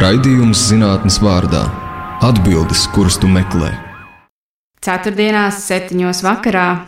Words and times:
Raidījums 0.00 0.56
zinātnes 0.70 1.18
vārdā- 1.20 1.60
atbildes, 2.28 2.86
kuras 2.94 3.18
tu 3.20 3.28
meklē. 3.28 3.68
Ceturtdienās, 4.80 5.58
septiņos 5.66 6.22
vakarā. 6.24 6.86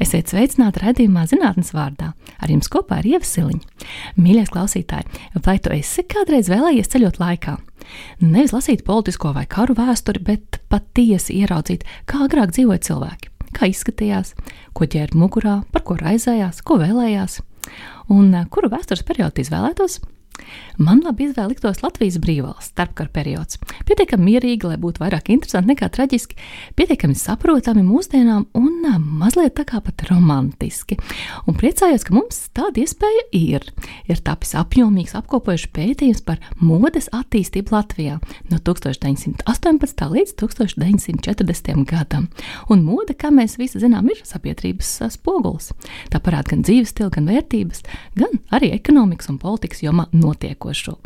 Esiet 0.00 0.32
sveicināti 0.32 0.80
raidījumā 0.80 1.26
zinātnes 1.28 1.74
vārdā. 1.76 2.14
Ar 2.40 2.48
jums 2.48 2.72
kopā 2.72 3.02
ir 3.02 3.10
Ievasiliņa. 3.10 3.84
Mīļais 4.16 4.48
klausītāji, 4.48 5.04
vai 5.44 5.58
tu 5.58 5.74
esi 5.76 6.06
kādreiz 6.08 6.48
vēlējies 6.48 6.88
ceļot 6.88 7.20
laikā? 7.20 7.58
Nevis 8.24 8.56
lasīt 8.56 8.82
politisko 8.88 9.34
vai 9.36 9.44
karu 9.44 9.76
vēsturi, 9.76 10.24
bet 10.24 10.62
patiesi 10.72 11.36
ieraudzīt, 11.42 11.84
kā 12.06 12.24
agrāk 12.24 12.56
dzīvoja 12.56 12.80
cilvēki, 12.88 13.34
kā 13.52 13.68
izskatījās, 13.68 14.32
ko 14.72 14.88
ķēra 14.88 15.12
mugurā, 15.12 15.62
par 15.72 15.84
ko 15.84 16.00
raizējās, 16.00 16.64
ko 16.64 16.80
vēlējās, 16.80 17.42
un 18.08 18.32
eh, 18.32 18.48
kuru 18.48 18.72
vēstures 18.72 19.04
periodu 19.04 19.44
izvēlētos. 19.44 20.00
Man 20.76 21.00
labi 21.04 21.24
izvēle 21.30 21.54
liktos 21.54 21.80
Latvijas 21.80 22.18
brīvvalsts 22.20 22.74
starpkara 22.74 23.08
periods. 23.12 23.56
Pietiekami 23.88 24.32
mierīgi, 24.32 24.68
lai 24.68 24.76
būtu 24.80 25.00
vairāk 25.00 25.30
interesanti 25.32 25.72
nekā 25.72 25.88
traģiski, 25.94 26.36
pietiekami 26.76 27.16
saprotami 27.16 27.80
mūsdienām 27.86 28.44
un 28.58 28.84
mazliet 29.16 29.56
tā 29.56 29.64
kā 29.68 29.80
pat 29.84 30.04
romantiski. 30.10 30.98
Un 31.48 31.56
priecājos, 31.56 32.04
ka 32.04 32.12
mums 32.16 32.42
tāda 32.56 32.82
iespēja 32.82 33.24
ir. 33.36 33.64
Ir 34.10 34.20
tapis 34.26 34.52
apjomīgs 34.60 35.16
apkopojuši 35.16 35.70
pētījums 35.76 36.20
par 36.26 36.42
modes 36.60 37.08
attīstību 37.16 37.72
Latvijā 37.72 38.18
no 38.50 38.60
1918. 38.60 40.06
līdz 40.12 40.36
1940. 40.44 41.72
gadam. 41.88 42.28
Un 42.68 42.84
mode, 42.84 43.16
kā 43.16 43.32
mēs 43.32 43.56
visi 43.60 43.80
zinām, 43.80 44.12
ir 44.12 44.20
sabiedrības 44.28 44.92
spogulis. 45.16 45.72
Tā 46.12 46.20
parāda 46.20 46.52
gan 46.52 46.68
dzīves 46.68 46.92
stilu, 46.92 47.08
gan 47.16 47.32
vērtības, 47.32 47.82
gan 48.20 48.36
arī 48.52 48.74
ekonomikas 48.76 49.32
un 49.32 49.40
politikas 49.40 49.80
jomā 49.86 50.06
notiekošo. 50.20 50.96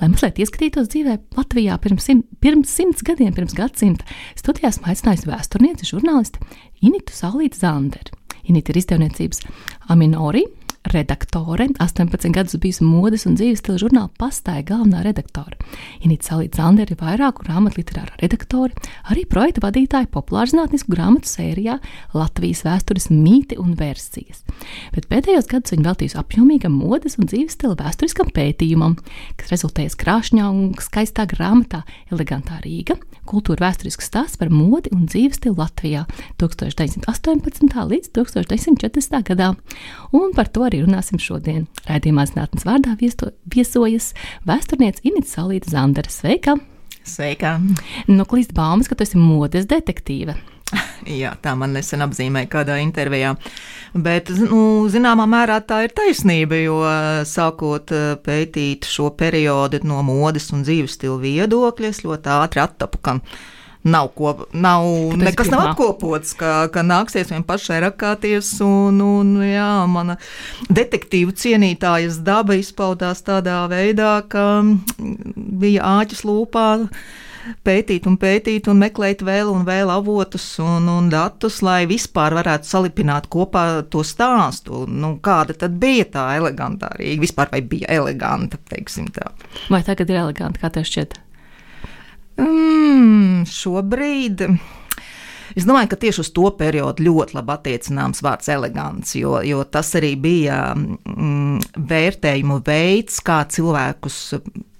Lai 0.00 0.08
mazliet 0.12 0.40
ieskatītos 0.42 0.90
dzīvē 0.92 1.18
Latvijā 1.38 1.76
pirms, 1.82 2.08
sim, 2.08 2.24
pirms 2.42 2.72
simts 2.72 3.04
gadiem, 3.06 3.32
pirms 3.36 3.54
gadsimta, 3.58 4.06
studijās 4.38 4.80
aicinājusi 4.82 5.30
vēsturnieci, 5.30 5.90
žurnālisti 5.92 6.42
Initu 6.82 7.14
Saulītu 7.14 7.60
Zanderi. 7.62 8.18
Inita 8.50 8.72
ir 8.72 8.80
izdevniecības 8.80 9.44
Aminori 9.92 10.42
redaktore, 10.84 11.68
18 11.78 12.32
gadus 12.32 12.56
bijusi 12.58 12.84
modes 12.84 13.24
un 13.26 13.36
dzīves 13.38 13.60
stila 13.62 13.78
žurnāla 13.78 14.10
pastāja 14.18 14.64
galvenā 14.72 15.02
redaktore. 15.06 15.54
Inīca 16.02 16.32
Salīta 16.32 16.58
Zanderi 16.58 16.96
ir 16.96 17.00
vairāku 17.00 17.46
grāmatu 17.46 17.78
literāra 17.78 18.16
redaktore, 18.18 18.74
arī 19.10 19.22
projekta 19.30 19.62
vadītāja 19.62 20.10
populārzinātnisku 20.12 20.90
grāmatu 20.92 21.30
sērijā 21.30 21.78
Latvijas 22.16 22.64
vēstures 22.66 23.08
mīti 23.14 23.58
un 23.62 23.76
versijas. 23.78 24.42
Bet 24.94 25.06
pēdējos 25.10 25.46
gados 25.50 25.74
viņa 25.74 25.86
veltījusi 25.86 26.18
apjomīgam 26.18 26.74
modes 26.74 27.16
un 27.20 27.30
dzīves 27.30 27.54
stila 27.56 27.78
vēsturiskam 27.78 28.32
pētījumam, 28.34 28.98
kas 29.38 29.54
rezultējas 29.54 29.98
krāšņā 30.02 30.50
un 30.50 30.74
skaistā 30.82 31.28
grāmatā 31.30 31.84
Elegantā 32.10 32.58
Rīga- 32.64 32.98
kultūra 33.30 33.68
vēsturisks 33.68 34.10
stāsts 34.10 34.38
par 34.38 34.50
modi 34.50 34.90
un 34.92 35.06
dzīves 35.06 35.38
stilu 35.38 35.54
Latvijā 35.62 36.06
1918. 36.42 37.86
līdz 37.86 38.10
1940. 38.10 39.22
gadā. 39.22 39.54
Un 40.12 40.32
par 40.34 40.48
to 40.48 40.71
arī 40.72 40.82
runāsim 40.86 41.20
šodien. 41.22 41.66
Raidījumā 41.88 42.26
zinātnes 42.30 42.66
vārdā 42.68 42.96
viesto, 43.00 43.30
viesojas 43.52 44.12
vēsturniece 44.48 45.04
Inita 45.06 45.28
Salīta 45.36 45.72
Zandara. 45.72 46.10
Sveika! 46.12 46.56
Sveika! 47.04 47.58
Nu, 48.08 48.26
klīst 48.28 48.54
baumas, 48.56 48.88
ka 48.88 48.96
tu 48.96 49.06
esi 49.06 49.20
modes 49.20 49.68
detektīve. 49.70 50.36
Jā, 51.22 51.34
tā 51.42 51.54
man 51.58 51.74
nesen 51.76 52.04
apzīmēja 52.04 52.48
kādā 52.50 52.78
intervijā. 52.82 53.34
Bet, 53.92 54.30
nu, 54.40 54.88
zināmā 54.92 55.26
mērā 55.28 55.58
tā 55.68 55.82
ir 55.86 55.94
taisnība, 55.96 56.60
jo 56.62 56.78
sākot 57.28 57.92
eh, 57.92 58.12
pētīt 58.24 58.88
šo 58.88 59.10
periodu 59.18 59.82
no 59.88 60.00
modes 60.06 60.48
un 60.56 60.64
dzīves 60.64 60.96
stila 60.96 61.18
viedokļa, 61.22 61.90
es 61.92 62.04
ļoti 62.06 62.32
ātri 62.38 62.62
attapu, 62.64 63.02
ka 63.04 63.18
nav, 63.84 64.12
ko, 64.16 64.34
nav 64.52 64.84
Tāpēc 64.84 65.24
nekas 65.26 65.48
pirmā. 65.48 65.58
nav 65.58 65.70
apkopots, 65.72 66.36
ka, 66.38 66.52
ka 66.72 66.84
nāksies 66.86 67.32
vien 67.32 67.46
pašai 67.46 67.80
rakāties. 67.86 68.52
Un, 68.66 69.00
un, 69.02 69.34
jā, 69.46 69.70
mana 69.90 70.18
detektīvu 70.70 71.34
cienītājas 71.38 72.20
daba 72.24 72.58
izpaudās 72.60 73.24
tādā 73.26 73.64
veidā, 73.72 74.14
ka 74.28 74.46
bija 75.36 75.98
āķis 75.98 76.24
lūpā 76.28 76.68
pētīt 77.66 78.06
un 78.06 78.16
pētīt 78.22 78.68
un 78.70 78.78
meklēt 78.78 79.24
vēl 79.26 79.50
un 79.50 79.64
vēl 79.66 79.90
avotus 79.90 80.44
un, 80.62 80.86
un 80.90 81.08
datus, 81.10 81.58
lai 81.66 81.82
vispār 81.90 82.36
varētu 82.38 82.68
salipināt 82.68 83.26
kopā 83.32 83.64
to 83.90 84.04
stāstu. 84.06 84.84
Nu, 84.86 85.16
kāda 85.22 85.56
tad 85.64 85.74
bija 85.82 86.06
tā 86.16 86.28
elegantā 86.38 86.92
Rīga? 87.00 87.24
Vispār 87.26 87.50
vai 87.52 87.64
bija 87.66 87.90
eleganta, 87.98 88.60
teiksim 88.70 89.10
tā. 89.14 89.32
Vai 89.72 89.82
tagad 89.86 90.10
ir 90.12 90.22
eleganti, 90.22 90.62
kā 90.62 90.70
tev 90.70 90.86
šķiet? 90.88 91.18
Mm, 92.40 93.42
šobrīd. 93.48 94.46
Es 95.52 95.66
domāju, 95.68 95.90
ka 95.92 95.98
tieši 96.00 96.22
uz 96.22 96.30
to 96.32 96.48
periodu 96.56 97.04
ļoti 97.04 97.36
labi 97.36 97.52
attiecināms 97.52 98.22
vārds 98.24 98.48
elegants, 98.54 99.12
jo, 99.18 99.36
jo 99.44 99.64
tas 99.68 99.90
arī 100.00 100.14
bija 100.16 100.58
mm, 100.72 101.82
vērtējumu 101.90 102.62
veids, 102.64 103.20
kā 103.24 103.42
cilvēkus 103.52 104.20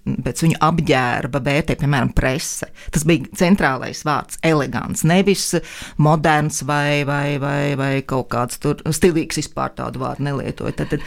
pēc 0.03 0.43
viņu 0.45 0.59
apģērba 0.67 1.41
vērtē, 1.47 1.77
piemēram, 1.79 2.13
prese. 2.17 2.69
Tas 2.95 3.05
bija 3.09 3.29
centrālais 3.39 4.03
vārds- 4.07 4.41
elegants, 4.53 5.05
nevis 5.07 5.55
moderns 5.97 6.63
vai, 6.67 7.05
vai, 7.09 7.39
vai, 7.39 7.75
vai 7.79 7.93
kaut 8.03 8.29
kāds 8.33 8.59
stilīgs 8.59 9.39
vispār 9.39 9.75
tādu 9.77 10.03
vārdu 10.03 10.27
nelietoja. 10.27 10.75
Tad, 10.77 10.91
tad, 10.91 11.01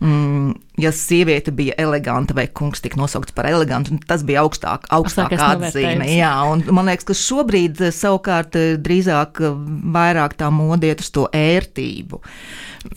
mm, 0.00 0.52
ja 0.82 0.92
sieviete 0.92 1.52
bija 1.52 1.74
eleganta 1.78 2.34
vai 2.34 2.46
kungs 2.48 2.80
tika 2.84 3.00
nosaukts 3.00 3.32
par 3.32 3.48
elegantu, 3.48 3.98
tas 4.06 4.22
bija 4.22 4.42
augstāk, 4.44 4.88
Augstākais 4.92 5.40
atzīme. 5.40 6.08
Jā, 6.12 6.32
un 6.50 6.64
man 6.74 6.90
liekas, 6.90 7.06
ka 7.08 7.16
šobrīd 7.16 7.80
eh, 7.80 7.94
savukārt 7.94 8.58
eh, 8.60 8.74
drīzāk 8.82 9.40
eh, 9.40 9.56
vairāk 9.96 10.36
tā 10.40 10.50
modiet 10.52 11.00
uz 11.00 11.10
to 11.14 11.28
ērtību. 11.32 12.20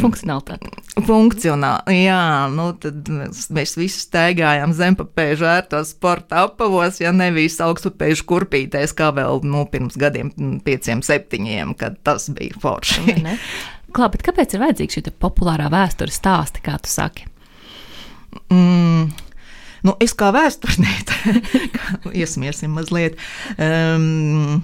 Funkcionalitāte. 0.01 0.71
Funkcionāli, 1.05 1.99
jā, 2.07 2.21
nu 2.49 2.71
tad 2.81 3.05
mēs, 3.11 3.45
mēs 3.53 3.75
visi 3.77 4.01
staigājām 4.07 4.73
zempapēžu 4.73 5.44
ērtos 5.49 5.93
sporta 5.95 6.45
apavos, 6.45 6.99
ja 7.01 7.11
nevis 7.15 7.57
augstupēžu 7.63 8.25
kurpītēs, 8.29 8.95
kā 8.97 9.11
vēl 9.15 9.43
nu, 9.47 9.65
pirms 9.71 9.97
gadiem, 9.99 10.31
pieciem, 10.65 11.03
septiņiem, 11.05 11.75
kad 11.79 11.99
tas 12.05 12.27
bija 12.33 12.57
forši. 12.61 13.15
Klā, 13.95 14.09
bet 14.11 14.25
kāpēc 14.27 14.55
ir 14.55 14.63
vajadzīga 14.65 14.97
šī 14.97 15.15
populārā 15.23 15.69
vēstures 15.71 16.19
stāsta, 16.19 16.63
kā 16.65 16.75
tu 16.83 16.91
saki? 16.91 17.29
Mm. 18.51 19.13
Nu, 19.85 19.93
es 20.01 20.15
kā 20.17 20.31
vēsturniece, 20.33 21.35
iesmiesim 22.21 22.73
mazliet. 22.73 23.19
Um, 23.61 24.63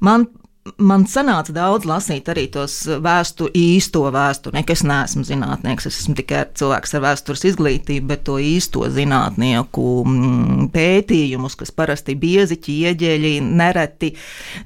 man 0.00 0.26
Man 0.76 1.06
sanāca 1.08 1.54
daudz 1.56 1.86
lasīt 1.88 2.26
arī 2.28 2.42
tos 2.52 2.74
vēstu, 3.00 3.46
īsto 3.56 4.02
vēsturnieku. 4.12 4.74
Es 4.74 4.82
neesmu 4.84 5.22
zinātnieks, 5.24 5.86
es 5.88 6.02
esmu 6.02 6.12
tikai 6.18 6.42
cilvēks 6.60 6.92
ar 6.98 7.04
vēstures 7.06 7.46
izglītību, 7.48 8.04
bet 8.10 8.26
to 8.28 8.36
īsto 8.44 8.84
zinātnieku 8.92 9.84
mm, 10.04 10.66
pētījumus, 10.74 11.56
kas 11.62 11.72
parasti 11.72 12.12
biezi 12.20 12.58
ķieģeļi, 12.60 13.32
nereti. 13.40 14.12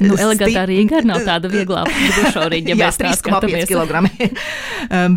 Nu, 0.02 0.18
elegantā 0.18 0.64
arī 0.64 0.80
nav 1.06 1.22
tāda 1.28 1.52
vieglā 1.52 1.84
brušaurīga, 1.86 2.70
ja 2.74 2.80
jā, 2.80 2.90
mēs 2.90 2.98
tā 2.98 3.14
3,5 3.14 3.22
skatāmies. 3.22 3.70
kg. 3.70 4.02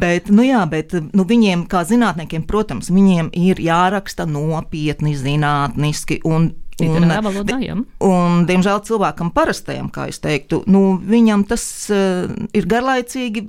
bet, 0.06 0.30
nu 0.30 0.46
jā, 0.46 0.62
bet 0.70 0.94
nu, 1.10 1.26
viņiem, 1.26 1.66
kā 1.74 1.82
zinātniekiem, 1.90 2.46
protams, 2.46 2.94
viņiem 2.94 3.34
ir 3.34 3.66
jāraksta 3.66 4.30
nopietni, 4.30 5.18
zinātniski. 5.18 6.22
Un, 6.30 6.52
Literārā 6.78 7.22
valodā, 7.26 7.58
jā. 7.64 7.76
Un, 8.06 8.44
diemžēl 8.50 8.84
cilvēkam 8.86 9.32
parastajam, 9.34 9.90
kā 9.94 10.08
es 10.12 10.20
teiktu, 10.22 10.62
nu, 10.70 10.82
viņam 11.02 11.48
tas 11.50 11.64
uh, 11.94 12.28
ir 12.54 12.68
garlaicīgi, 12.70 13.48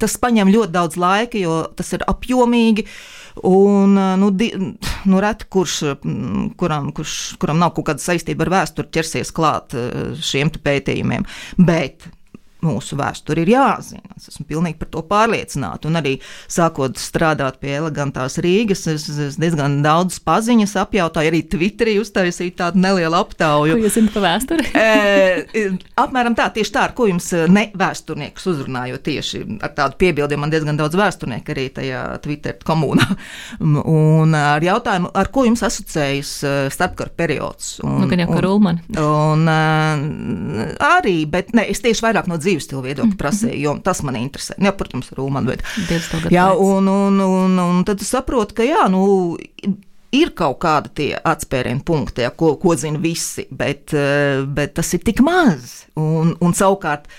tas 0.00 0.18
prasa 0.20 0.44
ļoti 0.48 0.74
daudz 0.74 0.98
laika, 1.00 1.40
jo 1.40 1.62
tas 1.78 1.94
ir 1.96 2.04
apjomīgi. 2.08 2.84
Un, 3.48 3.96
uh, 3.96 4.12
nu, 4.20 4.28
di, 4.34 4.50
nu, 5.08 5.22
reti 5.22 5.48
kurš, 5.48 5.78
mm, 5.96 6.44
kuram, 6.60 6.92
kurš, 6.92 7.16
kuram 7.40 7.62
nav 7.62 7.72
kaut 7.76 7.88
kāda 7.88 8.04
saistība 8.04 8.44
ar 8.44 8.52
vēsturi, 8.58 8.92
ķersies 8.98 9.32
klāt 9.32 9.76
uh, 9.78 10.12
šiem 10.20 10.52
pētījumiem. 10.52 11.24
Bet 11.56 12.10
mūsu 12.64 12.96
vēsture 12.98 13.42
ir 13.44 13.52
jāzina. 13.52 14.16
Es 14.16 14.28
esmu 14.32 14.46
pilnīgi 14.48 14.78
par 14.80 14.88
to 14.94 15.02
pārliecināta. 15.06 15.86
Un 15.90 15.98
arī 16.00 16.16
sākot 16.50 16.98
strādāt 16.98 17.60
pie 17.62 17.76
elegantās 17.78 18.38
Rīgas, 18.42 18.86
es, 18.90 19.06
es 19.08 19.36
diezgan 19.38 19.78
daudz 19.84 20.18
paziņas 20.26 20.74
apjautāju. 20.82 21.30
Arī 21.32 21.42
Twitterī 21.52 21.98
uztaisīju 22.02 22.56
tādu 22.58 22.82
nelielu 22.82 23.14
Ko 23.14 23.20
aptauju. 23.26 23.76
jūs 23.84 23.98
zināt 23.98 24.14
par 24.16 24.26
vēsturi? 24.28 24.68
E, 25.58 25.62
apmēram 26.00 26.34
tā, 26.38 26.48
tieši 26.54 26.72
tā, 26.74 26.82
ar 26.88 26.92
ko 26.96 27.06
jums 27.08 27.26
ne 27.52 27.66
vēsturnieks 27.78 28.44
uzrunāja. 28.50 28.98
Tieši 29.02 29.40
ar 29.64 29.72
tādu 29.76 29.96
piebildi 30.00 30.36
man 30.40 30.50
diezgan 30.52 30.76
daudz 30.78 30.96
vēsturnieku 30.98 31.52
arī 31.54 31.66
tajā 31.76 32.02
Twitter 32.24 32.56
komunā. 32.66 33.06
Un 33.60 34.34
ar 34.38 34.62
jautājumu, 34.64 35.10
ar 35.14 35.30
ko 35.34 35.44
jums 35.46 35.62
asociējas 35.66 36.32
starpkara 36.74 37.12
periods? 37.16 37.78
Un, 37.84 37.98
Nu, 38.02 38.06
gan 38.10 38.20
jau 38.22 38.28
kā 38.30 38.36
un- 38.38 38.44
Rulmani. 38.44 38.82
Un, 38.98 39.48
uh, 39.48 40.74
arī, 40.98 41.16
bet 41.30 41.52
ne, 41.56 41.64
es 41.70 41.80
tieši 41.84 42.04
vairāk 42.04 42.28
no 42.30 42.36
dzīves 42.38 42.47
stila 42.62 42.80
viedokļa 42.86 43.18
prasīju, 43.20 43.58
jo 43.60 43.74
tas 43.84 44.00
man 44.06 44.16
interesē. 44.20 44.56
Jā, 44.62 44.72
protams, 44.76 45.10
Rūman, 45.16 45.48
bet. 45.48 45.64
Jā, 46.32 46.48
un, 46.54 46.88
un, 46.88 47.20
un, 47.24 47.60
un 47.62 47.84
tad 47.88 48.02
saprotu, 48.06 48.56
ka 48.58 48.66
jā, 48.66 48.86
nu. 48.92 49.02
ir 50.14 50.30
kaut 50.32 50.56
kādi 50.64 50.90
tie 50.96 51.08
atspērienu 51.20 51.84
punkti, 51.84 52.24
ja, 52.24 52.30
ko, 52.32 52.54
ko 52.56 52.72
zina 52.80 53.00
visi, 53.02 53.44
bet, 53.52 53.92
uh, 53.92 54.46
bet 54.48 54.72
tas 54.78 54.94
ir 54.96 55.04
tik 55.04 55.20
maz. 55.20 55.82
Un, 56.00 56.32
un 56.40 56.56
savukārt, 56.56 57.10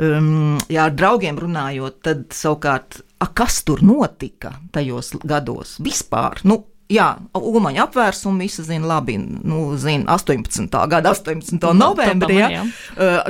um, 0.00 0.56
ja 0.72 0.88
ar 0.88 0.96
draugiem 0.96 1.36
runājot, 1.36 2.00
tad 2.06 2.24
savukārt, 2.32 3.02
a, 3.20 3.28
kas 3.28 3.60
tur 3.68 3.84
notika 3.84 4.54
tajos 4.72 5.12
gados 5.20 5.76
vispār? 5.84 6.40
Nu, 6.48 6.62
Jā, 6.90 7.06
Umaņa 7.38 7.84
apvērsuma 7.86 8.42
visi 8.42 8.64
zina 8.66 8.88
labi. 8.96 9.14
Nu, 9.20 9.76
zina 9.78 10.16
18. 10.16 10.74
gada 10.90 11.12
18. 11.14 11.70
novembrī, 11.76 12.38
ja, 12.40 12.64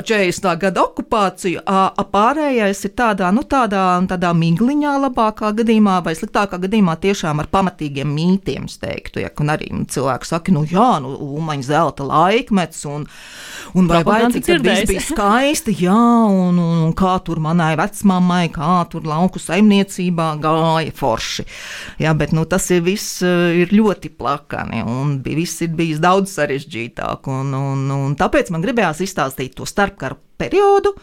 40. 0.01 0.47
gada 0.63 0.85
okupāciju. 0.87 1.61
Pārējais 2.11 2.81
ir 2.87 2.93
tādā, 2.97 3.29
nu, 3.35 3.43
tādā, 3.45 3.83
tādā 4.09 4.31
migliņā, 4.37 4.95
labākā 5.05 5.51
gadījumā, 5.61 5.99
vai 6.05 6.15
sliktākā 6.17 6.57
gadījumā 6.65 6.97
tiešām 7.03 7.43
ar 7.43 7.51
pamatīgiem 7.53 8.09
mītiem, 8.09 8.65
teiktu. 8.81 9.21
Ja, 9.21 9.29
un 9.41 9.53
arī 9.53 9.69
cilvēki 9.93 10.31
saka, 10.31 10.55
nu, 10.55 10.65
jā, 10.69 10.89
nu, 11.03 11.13
Umaņa 11.41 11.67
zelta 11.69 12.07
laikmets, 12.07 12.81
un, 12.89 13.05
un 13.77 13.87
vai 13.89 14.01
cik 14.33 14.45
tas 14.47 14.63
viss 14.65 14.87
bija 14.89 15.03
skaisti, 15.05 15.75
jā, 15.85 15.95
un, 16.27 16.59
un, 16.59 16.81
un 16.87 16.95
kā 16.97 17.13
tur 17.25 17.41
manai 17.43 17.73
vecmāmai, 17.79 18.45
kā 18.53 18.81
tur 18.91 19.07
lauku 19.07 19.41
saimniecībā 19.41 20.31
gāja 20.43 20.95
forši. 20.97 21.47
Jā, 22.03 22.15
bet, 22.17 22.35
nu, 22.35 22.45
tas 22.49 22.67
ir 22.73 22.83
viss 22.85 23.21
ir 23.23 23.71
ļoti 23.75 24.11
plakani, 24.17 24.83
un 24.87 25.17
viss 25.23 25.63
ir 25.65 25.73
bijis 25.77 26.01
daudz 26.03 26.33
sarežģītāk. 26.35 27.31
Un, 27.31 27.55
un, 27.55 27.87
un 27.95 28.19
tāpēc 28.19 28.51
man 28.53 28.63
gribējās 28.65 29.03
izstāstīt 29.07 29.57
to 29.57 29.69
starpkaru 29.69 30.19
periodu. 30.41 30.95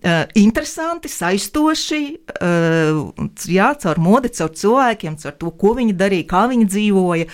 Uh, 0.00 0.22
interesanti, 0.38 1.10
saistoši, 1.12 2.04
uh, 2.40 3.00
jā, 3.50 3.66
caur 3.82 3.98
modi, 4.00 4.30
caur 4.32 4.48
cilvēkiem, 4.56 5.18
caur 5.20 5.34
to, 5.36 5.50
ko 5.60 5.74
viņi 5.76 5.96
darīja, 5.98 6.28
kā 6.30 6.44
viņi 6.48 6.68
dzīvoja. 6.70 7.26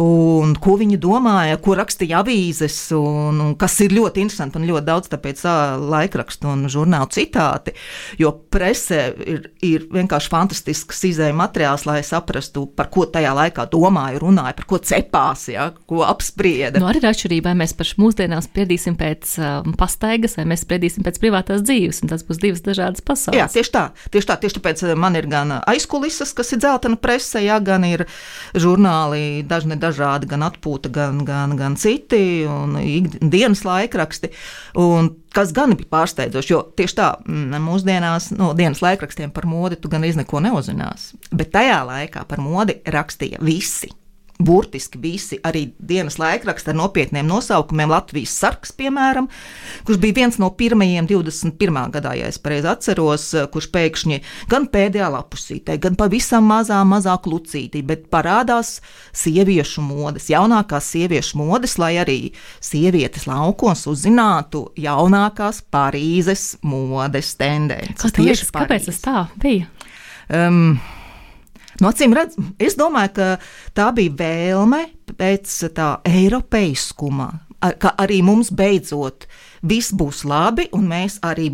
Un 0.00 0.56
ko 0.58 0.74
viņi 0.80 0.98
domāja, 0.98 1.58
ko 1.62 1.76
rakstīja 1.78 2.22
avīzes, 2.24 2.76
un, 2.98 3.38
un 3.44 3.52
kas 3.58 3.76
ir 3.84 3.94
ļoti 3.94 4.24
interesanti 4.24 4.58
un 4.58 4.66
ļoti 4.66 4.86
daudz 4.88 5.10
tāpēc 5.12 5.44
laikrakstu 5.86 6.50
un 6.50 6.64
žurnālu 6.72 7.10
citāti, 7.14 7.74
jo 8.18 8.32
presē 8.50 9.04
ir, 9.22 9.44
ir 9.62 9.86
vienkārši 9.94 10.32
fantastisks 10.32 11.04
izējuma 11.10 11.44
materiāls, 11.44 11.84
lai 11.86 12.00
saprastu, 12.06 12.64
par 12.74 12.90
ko 12.94 13.06
tajā 13.10 13.34
laikā 13.36 13.68
domāja, 13.70 14.18
runāja, 14.22 14.56
par 14.58 14.68
ko 14.72 14.80
cepās, 14.82 15.46
ja, 15.52 15.68
ko 15.86 16.02
apsprieda. 16.06 16.82
Nu, 16.82 16.88
arī 16.90 17.02
ir 17.02 17.08
atšķirība, 17.12 17.52
vai 17.52 17.62
mēs 17.62 17.76
paši 17.78 17.98
mūsdienās 18.02 18.48
spriedīsim 18.50 18.98
pēc 18.98 19.36
um, 19.38 19.76
pastaigas, 19.78 20.34
vai 20.40 20.48
mēs 20.50 20.64
spriedīsim 20.66 21.06
pēc 21.06 21.22
privātās 21.22 21.62
dzīves, 21.62 22.02
un 22.02 22.10
tas 22.10 22.26
būs 22.26 22.42
divas 22.42 22.64
dažādas 22.66 23.04
pasaules. 23.04 23.38
Jā, 23.38 23.46
tieši 23.52 23.74
tā, 23.74 23.84
tieši 24.10 24.30
tā, 24.30 24.38
tieši 24.42 24.58
tāpēc 24.58 24.84
man 24.98 25.18
ir 25.20 25.30
gan 25.30 25.58
aizkulisas, 25.60 26.34
kas 26.36 26.54
ir 26.56 26.62
dzeltena 26.64 26.98
prese, 26.98 27.44
ja, 27.44 27.60
gan 27.62 27.86
ir 27.86 28.06
žurnāli, 28.58 29.44
dažni 29.46 29.78
dažādi, 29.84 30.28
gan 30.30 30.46
atpūta, 30.48 30.90
gan, 30.92 31.22
gan, 31.28 31.56
gan 31.60 31.78
citi, 31.80 32.44
un 32.50 32.76
dienas 33.20 33.64
laikraksti. 33.66 34.32
Un 34.80 35.12
kas 35.34 35.52
gan 35.54 35.74
bija 35.78 35.90
pārsteidzoši, 35.94 36.54
jo 36.54 36.62
tieši 36.78 36.98
tā, 36.98 37.10
mm, 37.24 37.58
mūsdienās 37.64 38.30
no 38.38 38.52
dienas 38.58 38.82
laikrakstiem 38.84 39.34
par 39.34 39.48
modi 39.50 39.80
tu 39.80 39.92
gan 39.92 40.06
izneko 40.06 40.42
neuzzināsi. 40.44 41.20
Bet 41.32 41.54
tajā 41.54 41.82
laikā 41.88 42.24
par 42.30 42.42
modi 42.42 42.80
rakstīja 42.84 43.42
visi 43.44 43.92
burtiski 44.44 45.00
visi 45.00 45.38
arī 45.44 45.66
dienas 45.78 46.18
laikraksti 46.20 46.72
ar 46.72 46.78
nopietniem 46.78 47.26
nosaukumiem. 47.28 47.90
Latvijas 47.94 48.34
sarks, 48.40 48.72
piemēram, 48.76 49.28
kurš 49.86 50.00
bija 50.02 50.18
viens 50.20 50.38
no 50.42 50.50
pirmajiem 50.54 51.08
21. 51.10 51.80
gadā, 51.94 52.14
ja 52.18 52.30
es 52.30 52.40
pareizi 52.42 52.70
atceros, 52.70 53.26
kurš 53.54 53.70
pēkšņi 53.74 54.20
gan 54.52 54.68
pēdējā 54.72 55.10
lapusītē, 55.14 55.78
gan 55.82 55.98
pavisam 56.00 56.48
mazā, 56.50 56.80
mazā 56.88 57.16
klucītī, 57.24 57.84
bet 57.86 58.08
parādās 58.12 58.78
sieviešu 59.16 59.84
modes, 59.84 60.28
jaunākās 60.32 60.90
sieviešu 60.94 61.40
modes, 61.40 61.78
lai 61.82 61.94
arī 62.02 62.18
sievietes 62.64 63.28
laukos 63.30 63.86
uzzinātu 63.90 64.66
jaunākās 64.80 65.62
Parīzes 65.74 66.58
modes 66.62 67.34
tendences. 67.40 68.00
Kas 68.02 68.14
tieši 68.16 68.50
kāpēc 68.54 68.90
tas 68.90 69.00
tā 69.04 69.26
bija? 69.40 69.68
Um, 70.32 70.78
No 71.82 71.90
acīm 71.90 72.14
redzam, 72.14 72.52
es 72.62 72.76
domāju, 72.78 73.14
ka 73.16 73.30
tā 73.74 73.88
bija 73.96 74.14
vēlme 74.18 74.84
pēc 75.18 75.56
tā 75.74 75.88
eiropeiskuma, 76.06 77.30
ka 77.80 77.94
arī 78.00 78.20
mums 78.26 78.52
beidzot 78.54 79.26
viss 79.64 79.94
būs 79.96 80.22
labi, 80.28 80.68
un 80.76 80.86
mēs 80.90 81.18
arī 81.24 81.50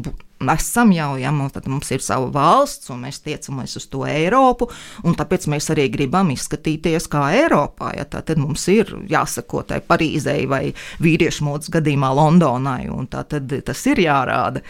esam 0.49 0.93
jau, 0.93 1.15
ja 1.21 1.31
mums 1.33 1.91
ir 1.93 2.03
sava 2.05 2.31
valsts, 2.33 2.89
un 2.91 3.05
mēs 3.05 3.21
tiecamies 3.25 3.77
uz 3.77 3.87
to 3.93 4.07
Eiropu, 4.09 4.71
un 5.05 5.17
tāpēc 5.19 5.47
mēs 5.53 5.71
arī 5.75 5.89
gribam 5.93 6.33
izskatīties 6.33 7.09
kā 7.13 7.27
Eiropā. 7.43 7.93
Ja, 7.99 8.07
tad 8.09 8.33
mums 8.41 8.67
ir 8.73 8.95
jāsako 9.11 9.65
tai 9.69 9.83
Parīzei 9.85 10.49
vai 10.49 10.73
vīriešu 11.03 11.45
modes 11.45 11.73
gadījumā 11.73 12.13
Londonai, 12.17 12.89
un 12.89 13.11
tā 13.13 13.25
tad 13.29 13.53
tas 13.67 13.87
ir 13.93 14.01
jārāda. 14.07 14.65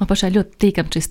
Man 0.00 0.08
pašai 0.08 0.32
ļoti 0.32 0.56
tīkam 0.64 0.88
šis 0.88 1.10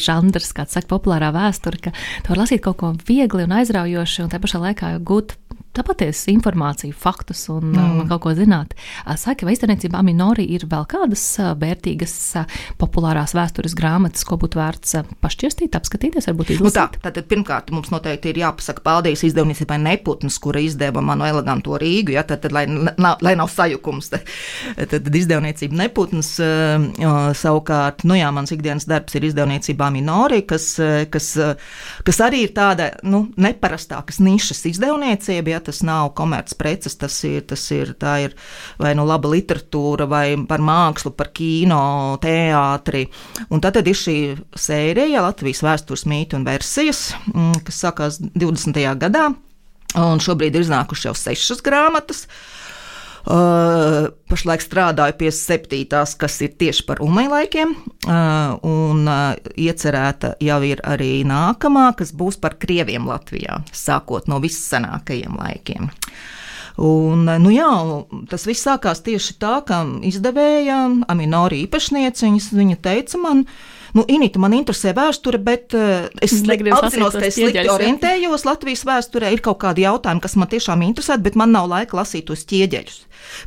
žanrs, 0.00 0.52
kāds 0.56 0.72
saka, 0.72 0.88
populārā 0.94 1.28
vēsture, 1.34 1.80
ka 1.84 1.92
tu 1.92 2.32
vari 2.32 2.40
lasīt 2.40 2.62
kaut 2.64 2.78
ko 2.80 2.92
viegli 3.08 3.44
un 3.44 3.52
aizraujoši, 3.58 4.22
un 4.24 4.32
tā 4.32 4.40
pašā 4.40 4.62
laikā 4.62 4.94
gūt 5.04 5.36
tā 5.72 5.84
patiesa 5.86 6.30
informācija, 6.32 6.92
faktus 6.96 7.46
un 7.52 7.72
mm. 7.72 8.04
kaut 8.10 8.22
ko 8.26 8.34
zināt. 8.36 8.74
Saka, 9.18 9.46
vai 9.48 9.54
izdevniecībā 9.56 10.02
Minori 10.04 10.44
ir 10.52 10.66
vēl 10.68 10.84
kādas 10.90 11.24
vērtīgas, 11.58 12.16
populārās 12.80 13.32
vēstures 13.36 13.76
grāmatas, 13.78 14.26
ko 14.28 14.36
būtu 14.40 14.60
vērts 14.60 14.98
pašķirstīt, 15.24 15.76
apskatīties, 15.78 16.28
varbūt 16.28 16.54
izlasīt? 16.56 16.68
Nu 16.68 16.74
tā, 16.76 16.86
tātad 17.08 17.28
pirmkārt 17.30 17.72
mums 17.72 17.92
noteikti 17.92 18.32
ir 18.32 18.42
jāpasaka 18.42 18.84
paldies 18.84 19.24
izdevniecībai 19.28 19.78
Neputns, 19.82 20.36
kura 20.42 20.60
izdeva 20.62 21.00
manu 21.04 21.26
eleganto 21.28 21.78
Rīgu, 21.80 22.16
ja, 22.18 22.26
tad, 22.28 22.42
tad 22.44 22.52
lai, 22.54 22.66
nav, 22.68 23.22
lai 23.24 23.34
nav 23.38 23.48
sajukums. 23.52 24.12
Tad, 24.12 24.28
tad 24.92 25.08
izdevniecība 25.22 25.80
Neputns 25.84 26.34
savukārt, 27.40 28.04
nu 28.08 28.18
jā, 28.18 28.28
mans 28.34 28.52
ikdienas 28.52 28.86
darbs 28.90 29.16
ir 29.16 29.30
izdevniecībā 29.30 29.88
Minori, 29.94 30.42
kas, 30.48 30.74
kas, 31.12 31.32
kas 32.04 32.22
arī 32.28 32.44
ir 32.44 32.54
tāda, 32.56 32.92
nu, 33.08 33.24
neparastākas 33.40 34.20
nišas 34.20 34.64
izdevniecība, 34.74 35.56
ja, 35.56 35.61
tas 35.66 35.82
nav 35.86 36.12
komercpreces, 36.18 36.96
tas 37.00 37.16
ir, 37.28 37.42
tas 37.48 37.64
ir, 37.74 37.94
ir 38.22 38.36
vai 38.80 38.94
nu 38.98 39.06
laba 39.08 39.30
literatūra, 39.32 40.08
vai 40.10 40.26
par 40.48 40.64
mākslu, 40.64 41.14
par 41.16 41.32
kino, 41.34 42.18
teātri. 42.22 43.06
Un 43.50 43.62
tad, 43.62 43.78
tad 43.78 43.90
ir 43.90 43.98
šī 43.98 44.16
sērija 44.58 45.24
Latvijas 45.26 45.62
vēstures 45.64 46.06
mītu 46.10 46.38
un 46.38 46.48
versijas, 46.48 47.12
mm, 47.32 47.62
kas 47.66 47.84
sākās 47.86 48.20
20. 48.22 48.82
gadā, 49.00 49.30
un 50.00 50.22
šobrīd 50.24 50.56
ir 50.56 50.66
iznākušas 50.66 51.10
jau 51.10 51.16
sešas 51.18 51.64
grāmatas. 51.64 52.26
Uh, 52.26 52.61
pašlaik 53.24 54.64
strādāju 54.64 55.16
pie 55.20 55.30
septītās, 55.34 56.16
kas 56.18 56.40
ir 56.42 56.56
tieši 56.58 56.84
par 56.88 57.02
umēlaikiem, 57.04 57.74
uh, 57.76 58.56
un 58.66 59.06
uh, 59.06 59.36
iecerēta 59.54 60.34
jau 60.42 60.58
ir 60.66 60.82
arī 60.82 61.22
nākamā, 61.28 61.92
kas 61.98 62.14
būs 62.16 62.40
par 62.42 62.58
krieviem 62.58 63.06
Latvijā, 63.06 63.60
sākot 63.72 64.26
no 64.30 64.40
vissenākajiem 64.42 65.38
laikiem. 65.38 65.90
Un, 66.82 67.28
uh, 67.28 67.38
nu 67.38 67.52
jā, 67.54 67.70
tas 68.32 68.48
viss 68.48 68.66
sākās 68.66 69.04
tieši 69.06 69.38
tā, 69.38 69.60
ka 69.68 69.84
izdevēja 70.02 70.82
Aminori 71.12 71.62
īpašniece, 71.68 72.32
viņa 72.50 72.80
teica 72.82 73.22
man, 73.22 73.46
uh, 73.46 73.71
Nu, 73.92 74.04
Inita, 74.08 74.40
man 74.40 74.54
interesē 74.56 74.94
vēsture, 74.96 75.40
bet 75.42 75.76
uh, 75.76 76.08
es 76.24 76.32
apzinos, 76.40 77.16
ka 77.16 77.26
es 77.28 77.36
slikti 77.36 77.68
orientējos 77.68 78.46
Latvijas 78.48 78.86
vēsturē. 78.88 79.32
Ir 79.34 79.42
kaut 79.44 79.60
kādi 79.64 79.84
jautājumi, 79.84 80.22
kas 80.24 80.36
man 80.40 80.48
tiešām 80.52 80.84
interesē, 80.86 81.18
bet 81.20 81.36
man 81.36 81.52
nav 81.52 81.68
laika 81.68 81.98
lasīt 82.00 82.30
tos 82.30 82.46
ķieģeļus. 82.48 83.00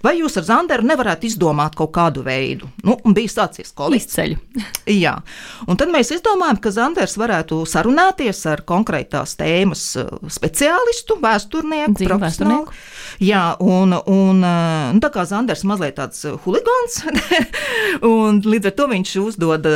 Vai 0.05 0.15
jūs 0.19 0.37
ar 0.39 0.45
Zanderu 0.47 0.85
nevarētu 0.87 1.27
izdomāt 1.29 1.75
kaut 1.77 1.91
kādu 1.95 2.23
veidu? 2.25 2.69
Nu, 2.85 2.97
bija 3.15 3.31
sācies 3.31 3.73
kolekcijas 3.75 4.15
ceļu. 4.15 4.39
Jā, 5.03 5.15
un 5.67 5.79
tad 5.79 5.91
mēs 5.93 6.13
izdomājām, 6.15 6.61
ka 6.61 6.73
Zanders 6.75 7.17
varētu 7.19 7.63
sarunāties 7.69 8.43
ar 8.51 8.63
konkrētās 8.67 9.35
tēmas 9.39 9.87
eh, 10.01 10.11
speciālistu, 10.37 11.19
vēsturnieku, 11.23 11.97
profesionālu. 12.05 12.69
Jā, 13.23 13.55
un, 13.63 13.95
un, 13.95 14.41
eh, 14.43 14.89
un 14.91 14.99
tā 15.03 15.09
kā 15.13 15.23
Zanders 15.27 15.63
mazliet 15.67 15.95
tāds 15.99 16.21
huligāns, 16.43 16.99
un 18.15 18.41
līdz 18.43 18.71
ar 18.71 18.75
to 18.75 18.87
viņš 18.91 19.13
uzdod 19.21 19.67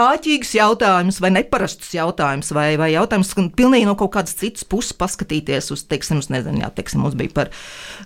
āķīgus 0.00 0.54
jautājumus, 0.56 1.20
vai 1.20 1.32
neparastus 1.34 1.92
jautājumus, 1.96 2.52
vai, 2.56 2.68
vai 2.80 2.90
jautājumus, 2.94 3.34
pilnīgi 3.56 3.88
no 3.88 3.96
kaut 3.98 4.14
kādas 4.16 4.36
citas 4.38 4.64
puses 4.64 4.96
paskatīties 4.96 5.70
uz, 5.74 5.84
teiksim, 5.90 6.22
nezinu, 6.32 6.62
jā, 6.62 6.70
teiksim, 6.74 7.02
mums 7.04 7.16
bija 7.18 7.34
par, 7.36 7.52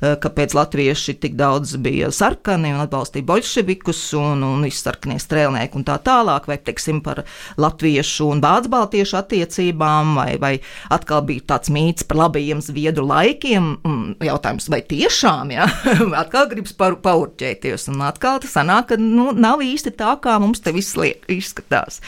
eh, 0.01 0.17
kāpēc 0.21 0.57
latvieši 0.59 1.17
tik 1.23 1.39
daudz 1.39 1.77
bija 1.83 2.11
sarkani 2.15 2.73
un 2.75 2.83
atbalstīja 2.83 3.29
bolševikus 3.29 4.03
un, 4.19 4.43
un 4.47 4.67
izsarkanie 4.69 5.21
strēlnieki 5.23 5.79
un 5.79 5.87
tā 5.87 5.99
tālāk, 6.03 6.49
vai, 6.51 6.59
teiksim, 6.59 7.01
par 7.05 7.23
latviešu 7.61 8.31
un 8.33 8.43
bācbaltiešu 8.43 9.21
attiecībām, 9.23 10.17
vai, 10.19 10.31
vai 10.41 10.55
atkal 10.95 11.23
bija 11.29 11.47
tāds 11.55 11.71
mīts 11.75 12.07
par 12.09 12.25
labajiem 12.25 12.63
zviedru 12.65 13.07
laikiem, 13.09 13.77
jautājums, 14.25 14.48
vai 14.71 14.81
tiešām, 14.87 15.53
jā, 15.55 15.67
atkal 16.23 16.49
gribas 16.51 16.75
paurķēties, 16.79 17.89
un 17.93 18.07
atkal 18.09 18.41
tas 18.43 18.57
sanāk, 18.57 18.93
ka, 18.93 19.01
nu, 19.01 19.31
nav 19.37 19.63
īsti 19.65 19.95
tā, 19.99 20.15
kā 20.23 20.39
mums 20.43 20.65
te 20.65 20.75
viss 20.77 20.97
liek 20.99 21.29
izskatās. 21.33 22.01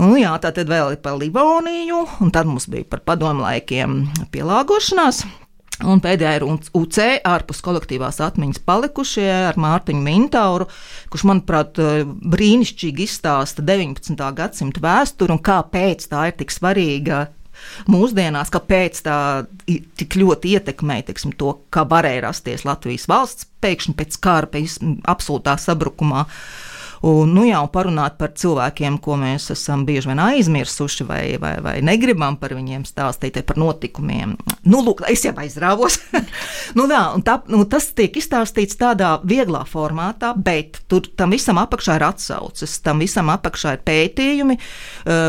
Nu, 0.00 0.14
jā, 0.16 0.32
tā 0.42 0.50
tad 0.56 0.70
vēl 0.70 0.94
ir 0.94 1.02
par 1.04 1.18
Livoniju, 1.20 2.00
un 2.24 2.32
tad 2.34 2.48
mums 2.48 2.66
bija 2.70 2.88
par 2.88 3.04
padomu 3.06 3.44
laikiem 3.44 4.04
pielāgošanās. 4.32 5.22
Un 5.88 6.00
pēdējā 6.02 6.32
ir 6.38 6.44
UC, 6.46 6.98
ārpus 7.26 7.62
kolektīvās 7.64 8.20
atmiņas 8.22 8.62
palikušie 8.66 9.28
ar 9.48 9.58
Mārtiņu 9.60 10.02
Mintauru, 10.04 10.68
kurš, 11.10 11.24
manuprāt, 11.26 11.80
brīnišķīgi 12.06 13.06
izstāsta 13.08 13.64
19. 13.66 14.18
gadsimta 14.38 14.82
vēsturi 14.84 15.34
un 15.34 15.42
kāpēc 15.42 16.06
tā 16.12 16.28
ir 16.30 16.36
tik 16.38 16.54
svarīga 16.54 17.24
mūsdienās, 17.90 18.52
kāpēc 18.52 19.04
tā 19.06 19.18
tik 19.98 20.18
ļoti 20.20 20.56
ietekmē 20.56 21.00
teiksim, 21.08 21.34
to, 21.38 21.56
kā 21.72 21.86
varēja 21.88 22.26
rasties 22.28 22.66
Latvijas 22.68 23.08
valsts 23.10 23.48
pēkšņi 23.62 23.96
pēc 23.98 24.20
kara, 24.22 24.50
pēc 24.50 24.78
absolūtā 25.10 25.56
sabrukumā. 25.60 26.26
Uh, 26.26 26.71
Un, 27.02 27.32
nu, 27.34 27.42
jā, 27.48 27.58
un 27.58 27.70
parunāt 27.72 28.14
par 28.20 28.30
cilvēkiem, 28.38 29.00
ko 29.02 29.16
mēs 29.18 29.48
esam 29.50 29.82
bieži 29.88 30.06
vien 30.12 30.20
aizmirsuši, 30.22 31.06
vai, 31.08 31.22
vai, 31.42 31.56
vai 31.64 31.74
negribam 31.82 32.36
par 32.38 32.54
viņiem 32.54 32.84
stāstīt, 32.86 33.40
par 33.48 33.58
notikumiem. 33.58 34.36
Nu, 34.62 34.84
lūk, 34.86 35.02
es 35.10 35.24
jau 35.26 35.32
aizrāvos. 35.42 35.98
nu, 36.78 36.86
jā, 36.86 37.02
tā, 37.26 37.40
nu, 37.50 37.64
tas 37.66 37.88
tiek 37.98 38.14
izstāstīts 38.20 38.78
tādā 38.78 39.16
vieglā 39.26 39.64
formātā, 39.66 40.30
bet 40.38 40.78
tur 40.86 41.10
tam 41.18 41.34
visam 41.34 41.58
apakšā 41.58 41.98
ir 41.98 42.06
atsauces, 42.06 42.78
tam 42.86 43.02
visam 43.02 43.32
apakšā 43.34 43.74
ir 43.76 43.84
pētījumi. 43.88 44.58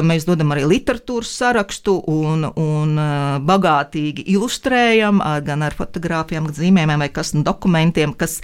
Mēs 0.06 0.30
dodam 0.30 0.54
arī 0.54 0.68
literatūras 0.76 1.34
sarakstu 1.42 1.98
un, 2.14 2.52
un 2.54 2.98
bagātīgi 3.50 4.28
ilustrējam 4.36 5.26
gan 5.48 5.66
ar 5.66 5.74
fotogrāfijām, 5.78 6.52
gan 6.52 6.62
zīmējumiem 6.62 7.08
vai 7.08 7.14
kas, 7.18 7.34
nu, 7.34 7.42
dokumentiem, 7.50 8.14
kas 8.14 8.44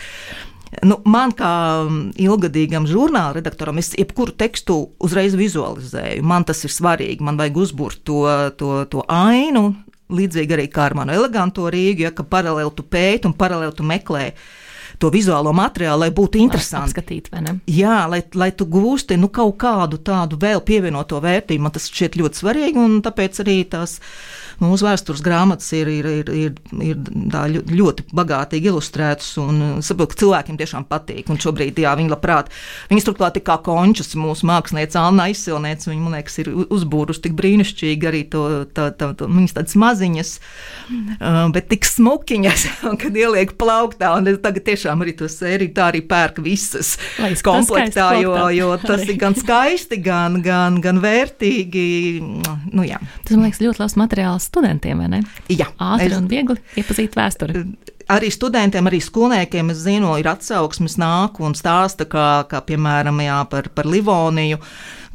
Nu, 0.85 0.99
man 1.09 1.33
kā 1.33 1.51
mm, 1.81 2.13
ilgadīgam 2.21 2.85
žurnāla 2.89 3.39
redaktoram, 3.39 3.79
es 3.81 3.95
jebkuru 3.97 4.35
tekstu 4.37 4.77
uzreiz 5.01 5.33
vizualizēju. 5.37 6.23
Man 6.25 6.45
tas 6.45 6.61
ir 6.67 6.73
svarīgi. 6.73 7.25
Man 7.25 7.39
vajag 7.41 7.57
uzbūvēt 7.65 8.03
to, 8.05 8.23
to, 8.59 8.71
to 8.91 9.05
ainu, 9.09 9.71
līdzīgi 10.13 10.55
arī 10.55 10.67
kā 10.71 10.89
ar 10.89 10.97
manu 10.97 11.13
eleganto 11.17 11.67
Rīgu, 11.69 12.05
ja, 12.07 12.13
ka 12.15 12.25
paralēli 12.25 12.73
tu 12.77 12.85
pēti 12.85 13.29
un 13.29 13.37
paralēli 13.37 13.77
tu 13.77 13.85
meklē 13.87 14.29
to 14.99 15.09
vizuālo 15.13 15.53
materiālu, 15.55 16.03
lai 16.03 16.09
būtu 16.11 16.41
interesanti. 16.41 16.91
Skatīt, 16.91 17.29
Jā, 17.71 18.03
lai, 18.11 18.19
lai 18.35 18.49
tu 18.51 18.67
gūsti 18.67 19.15
nu, 19.19 19.29
kaut 19.31 19.55
kādu 19.61 20.01
tādu 20.03 20.39
vēl 20.41 20.59
pievienoto 20.65 21.21
vērtību. 21.23 21.63
Man 21.63 21.75
tas 21.75 21.87
šķiet 21.87 22.17
ļoti 22.19 22.41
svarīgi, 22.41 22.81
un 22.83 22.99
tāpēc 23.05 23.39
arī 23.45 23.61
tās 23.71 23.99
mūsu 24.63 24.87
vēstures 24.87 25.23
grāmatas 25.23 25.69
ir, 25.77 25.89
ir, 25.91 26.07
ir, 26.09 26.31
ir, 26.35 26.55
ir 26.83 27.73
ļoti 27.79 28.07
bagātīgi 28.15 28.71
ilustrētas. 28.71 29.31
Un 29.41 29.61
saprotu, 29.85 30.13
ka 30.13 30.19
cilvēkiem 30.23 30.59
tiešām 30.59 30.87
patīk. 30.89 31.29
Un 31.31 31.39
šobrīd, 31.41 31.79
jā, 31.83 31.93
viņi 31.99 32.11
labprāt, 32.11 32.51
viņas 32.91 33.07
turklāt 33.07 33.39
ir 33.39 33.45
kā 33.47 33.59
končas, 33.63 34.11
mūsu 34.19 34.47
mākslinieca 34.49 35.03
Alna 35.05 35.29
aizsilniece. 35.29 35.89
Viņa, 35.91 36.03
man 36.03 36.17
liekas, 36.17 36.39
ir 36.43 36.51
uzbūrusi 36.67 37.23
tik 37.25 37.37
brīnišķīgi 37.39 38.09
arī 38.09 38.23
to, 38.31 38.45
tā, 38.75 38.89
tā, 38.99 39.11
tā, 39.17 39.29
viņas 39.29 39.55
tādas 39.57 39.77
maziņas, 39.79 40.33
uh, 40.39 41.41
bet 41.55 41.69
tik 41.71 41.87
smukiņas, 41.87 42.67
kad 43.01 43.19
ieliek 43.23 43.55
plauktā. 43.59 44.13
Un 44.19 44.31
es 44.33 44.41
tagad 44.43 44.67
tiešām 44.69 45.05
arī 45.05 45.15
to 45.19 45.29
sēriju 45.31 45.75
tā 45.77 45.89
arī 45.93 46.03
pērk 46.05 46.41
visas 46.43 46.95
komplektā, 47.45 48.11
jo, 48.21 48.35
jo 48.55 48.73
tas 48.83 49.05
ir 49.07 49.17
gan 49.21 49.37
skaisti, 49.37 50.01
gan, 50.03 50.39
gan, 50.45 50.81
gan 50.83 51.01
vērtīgi. 51.03 51.87
Nu, 52.73 52.85
jā. 52.85 52.99
tas 53.23 53.37
man 53.37 53.47
liekas 53.47 53.63
ļoti 53.63 53.83
labs 53.83 53.97
materiāls 53.99 54.48
studentiem, 54.49 54.99
vai 54.99 55.09
ne? 55.15 55.23
Jā, 55.53 55.69
ātri 55.77 56.11
es... 56.11 56.19
un 56.19 56.29
viegli 56.31 56.57
iepazīt 56.79 57.17
vēsturi. 57.19 57.63
Arī 58.09 58.31
studentiem, 58.33 58.87
arī 58.89 58.97
skolniekiem, 59.05 59.69
es 59.69 59.83
zinu, 59.85 60.15
ir 60.17 60.25
atsauksmes 60.31 60.97
nāk 60.97 61.37
un 61.45 61.53
stāsta, 61.53 62.07
kā, 62.09 62.29
kā 62.49 62.63
piemēram, 62.65 63.21
jā, 63.21 63.43
par, 63.51 63.69
par 63.75 63.89
Livoniju 63.89 64.57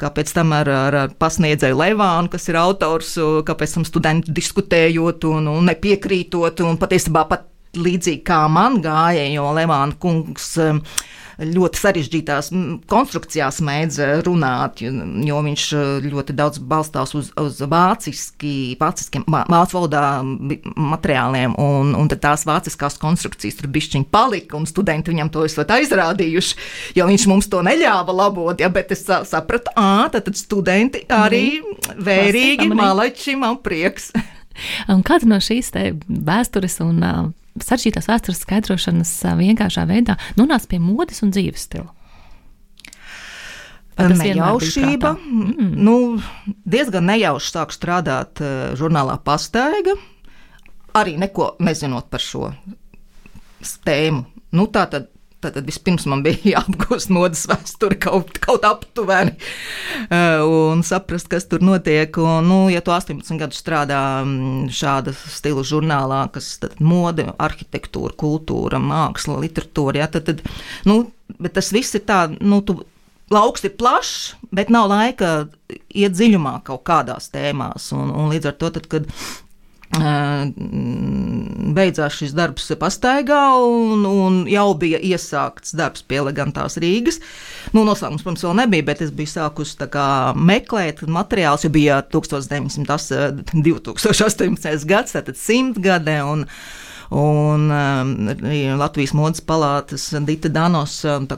kā 0.00 0.10
pēc 0.14 0.32
tam 0.34 0.52
ar, 0.56 0.68
ar, 0.68 0.96
pasniedzēju 1.22 1.78
Levānu, 1.78 2.30
kas 2.32 2.48
ir 2.50 2.58
autors, 2.58 3.14
kāpēc 3.46 3.76
tam 3.76 3.86
studenti 3.88 4.34
diskutējot 4.34 5.26
un, 5.30 5.50
un 5.52 5.68
nepiekrītot, 5.70 6.64
un 6.66 6.78
patiesībā 6.80 7.26
pat 7.30 7.48
līdzīgi 7.78 8.22
kā 8.26 8.44
man 8.50 8.80
gāja, 8.84 9.26
jo 9.34 9.50
Levāna 9.54 9.96
kungs 10.00 10.54
ļoti 11.38 11.80
sarežģītās 11.80 12.50
konstrukcijās 12.90 13.60
mēdz 13.64 13.98
eh, 14.02 14.12
runāt, 14.26 14.82
jo 14.84 15.40
viņš 15.46 15.66
eh, 15.74 16.06
ļoti 16.10 16.36
daudz 16.36 16.60
balstās 16.62 17.14
uz, 17.18 17.30
uz 17.40 17.60
vāciski, 17.70 18.74
vāciskiem, 18.80 19.26
vācu 19.26 19.78
valodā 19.78 20.04
materiāliem, 20.22 21.56
un, 21.60 21.94
un 21.98 22.12
tās 22.14 22.46
vāciskās 22.48 22.98
konstrukcijas 23.02 23.58
tur 23.58 23.70
bišķiņi 23.74 24.08
palika, 24.14 24.58
un 24.58 24.68
studenti 24.70 25.14
viņam 25.14 25.32
to 25.34 25.44
esat 25.48 25.72
aizrādījuši, 25.74 26.58
jo 26.98 27.08
viņš 27.10 27.28
mums 27.30 27.50
to 27.50 27.62
neļāva 27.66 28.14
labot, 28.14 28.60
ja, 28.60 28.70
bet 28.72 28.94
es 28.94 29.06
sapratu, 29.06 29.74
ā, 29.78 30.06
tad 30.14 30.30
studenti 30.38 31.04
arī 31.12 31.60
mm. 31.60 31.98
vērīgi, 32.04 32.70
malači, 32.74 33.36
man 33.38 33.58
prieks. 33.64 34.12
Un 34.92 35.02
kāda 35.06 35.26
no 35.26 35.40
šīs 35.42 35.72
vēstures 36.06 36.78
un 36.84 37.00
uh, 37.02 37.24
sarežģītās 37.62 38.08
vēstures 38.10 38.40
skaidrošanas 38.44 39.12
vienkāršā 39.38 39.84
veidā 39.90 40.16
nonāca 40.38 40.70
pie 40.70 40.80
modes 40.82 41.22
un 41.24 41.34
dzīves 41.34 41.68
stila. 41.68 41.90
Nejaušība. 43.94 45.12
Mm. 45.14 45.68
Nu, 45.86 45.96
diezgan 46.66 47.06
nejauši 47.06 47.52
sāk 47.54 47.74
strādāt 47.74 48.42
žurnālā 48.74 49.20
pastaiga, 49.22 49.94
arī 50.98 51.14
neko 51.20 51.54
nezinot 51.62 52.10
par 52.10 52.22
šo 52.22 52.50
tēmu. 53.86 54.24
Nu, 54.54 54.66
tā 54.70 54.88
tad 54.90 55.13
Tad 55.52 55.66
vispirms 55.68 56.06
man 56.10 56.22
bija 56.24 56.40
jāapgūst 56.54 57.12
modes 57.14 57.44
vēsture 57.50 57.98
kaut, 58.00 58.38
kaut 58.44 58.64
aptuveni 58.68 59.34
eh, 60.08 60.40
un 60.40 60.84
saprast, 60.86 61.28
kas 61.32 61.48
tur 61.50 61.64
notiek. 61.64 62.16
Un, 62.22 62.48
nu, 62.48 62.60
ja 62.72 62.84
tu 62.84 62.94
18 62.94 63.40
gadus 63.40 63.60
strādā 63.60 64.00
mm, 64.22 64.70
šāda 64.74 65.14
stila 65.18 65.64
žurnālā, 65.66 66.24
kas 66.34 66.54
ir 66.64 66.74
mode, 66.84 67.28
arhitektūra, 67.42 68.14
kultūra, 68.20 68.80
māksla, 68.82 69.38
literatūra, 69.44 70.04
ja, 70.04 70.10
tad, 70.10 70.30
tad 70.30 70.42
nu, 70.88 71.02
tas 71.50 71.72
viss 71.74 71.96
ir 71.96 72.04
tā, 72.08 72.26
nu, 72.40 72.60
tu, 72.66 72.80
lauks 73.32 73.64
ir 73.64 73.74
plašs, 73.78 74.34
bet 74.54 74.70
nav 74.72 74.88
laika 74.92 75.32
iet 75.94 76.14
dziļumā 76.14 76.58
kaut 76.66 76.84
kādās 76.88 77.30
tēmās. 77.34 77.90
Un, 77.96 78.12
un 78.12 78.30
līdz 78.32 78.50
ar 78.50 78.58
to, 78.60 78.70
tad, 78.76 78.88
kad 78.90 79.08
beidzās 81.74 82.16
šis 82.18 82.32
darbs 82.34 82.70
pastaigā, 82.80 83.42
un, 83.60 84.04
un 84.08 84.38
jau 84.50 84.74
bija 84.78 84.98
iesākts 84.98 85.74
darbs 85.76 86.02
pie 86.06 86.18
elegantās 86.22 86.78
Rīgas. 86.82 87.20
Nu, 87.74 87.84
noslēgums, 87.86 88.24
protams, 88.24 88.44
vēl 88.46 88.56
nebija, 88.62 88.88
bet 88.90 89.02
es 89.04 89.12
biju 89.14 89.30
sākusi 89.34 89.88
kā, 89.92 90.08
meklēt 90.36 91.04
materiālus, 91.06 91.66
jo 91.66 91.70
bija 91.74 92.00
1908, 92.14 93.44
2018. 93.54 94.88
gads, 94.88 95.14
tātad 95.16 95.38
simtgade. 95.40 96.16
Un, 96.24 96.46
Un 97.14 97.70
um, 97.70 98.12
Latvijas 98.78 99.12
modes 99.14 99.42
palātas 99.46 100.08
Dita 100.26 100.50
Danos 100.50 100.96
um, 101.06 101.28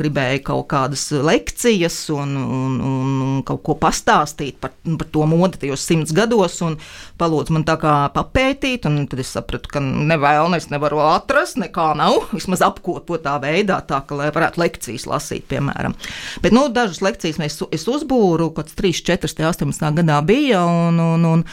gribēja 0.00 0.38
kaut 0.46 0.64
kādas 0.70 1.10
lekcijas 1.12 1.98
un, 2.14 2.32
un, 2.40 2.78
un 2.80 3.42
kaut 3.44 3.60
ko 3.66 3.76
pastāstīt 3.76 4.56
par, 4.62 4.72
par 4.86 5.10
to 5.12 5.26
modi 5.28 5.60
tajos 5.60 5.84
simts 5.84 6.14
gados, 6.16 6.56
un 6.64 6.78
palūdz 7.20 7.52
man 7.52 7.66
tā 7.68 7.76
kā 7.82 7.94
papētīt, 8.16 8.88
un 8.88 9.02
tad 9.10 9.20
es 9.20 9.34
sapratu, 9.36 9.74
ka 9.74 9.84
nevēlnes 9.84 10.70
nevaru 10.72 11.04
atrast, 11.04 11.60
nekā 11.60 11.90
nav, 12.00 12.22
vismaz 12.38 12.64
apkopotā 12.64 13.36
veidā, 13.44 13.82
tā 13.84 14.00
ka 14.08 14.16
varētu 14.24 14.64
lekcijas 14.64 15.04
lasīt, 15.10 15.44
piemēram. 15.52 15.98
Bet, 16.40 16.56
nu, 16.56 16.70
dažas 16.72 17.04
lekcijas 17.04 17.42
mēs, 17.42 17.60
es 17.76 17.84
uzbūru, 17.84 18.54
kaut 18.56 18.70
kāds 18.70 18.80
3, 18.80 19.04
4, 19.12 19.36
18 19.52 20.00
gadā 20.00 20.22
bija, 20.24 20.64
un, 20.64 21.02
un, 21.12 21.34
un 21.34 21.50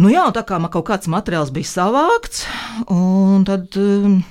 Nu 0.00 0.12
jā, 0.12 0.24
tā 0.32 0.44
kā 0.48 0.60
man 0.62 0.72
kaut 0.72 0.86
kāds 0.88 1.10
materiāls 1.10 1.52
bija 1.52 1.68
savākts, 1.68 2.46
un 2.88 3.44
tad. 3.48 3.68
Um, 3.76 4.22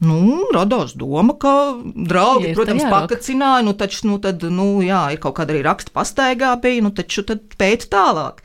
nu, 0.00 0.46
radās 0.54 0.94
doma, 0.96 1.36
ka 1.36 1.54
draugi, 1.84 2.50
ir 2.50 2.56
protams, 2.56 2.86
pakacināja, 2.88 3.66
nu, 3.66 3.76
taču, 3.76 4.06
nu, 4.08 4.16
tad, 4.22 4.46
nu, 4.48 4.72
jā, 4.84 5.04
ir 5.12 5.20
kaut 5.20 5.36
kāda 5.36 5.52
arī 5.54 5.64
raksta 5.66 5.92
pastaigā 5.96 6.54
bija, 6.62 6.86
nu, 6.86 6.94
taču 6.96 7.26
tad 7.28 7.44
pēc 7.60 7.84
tālāk. 7.92 8.40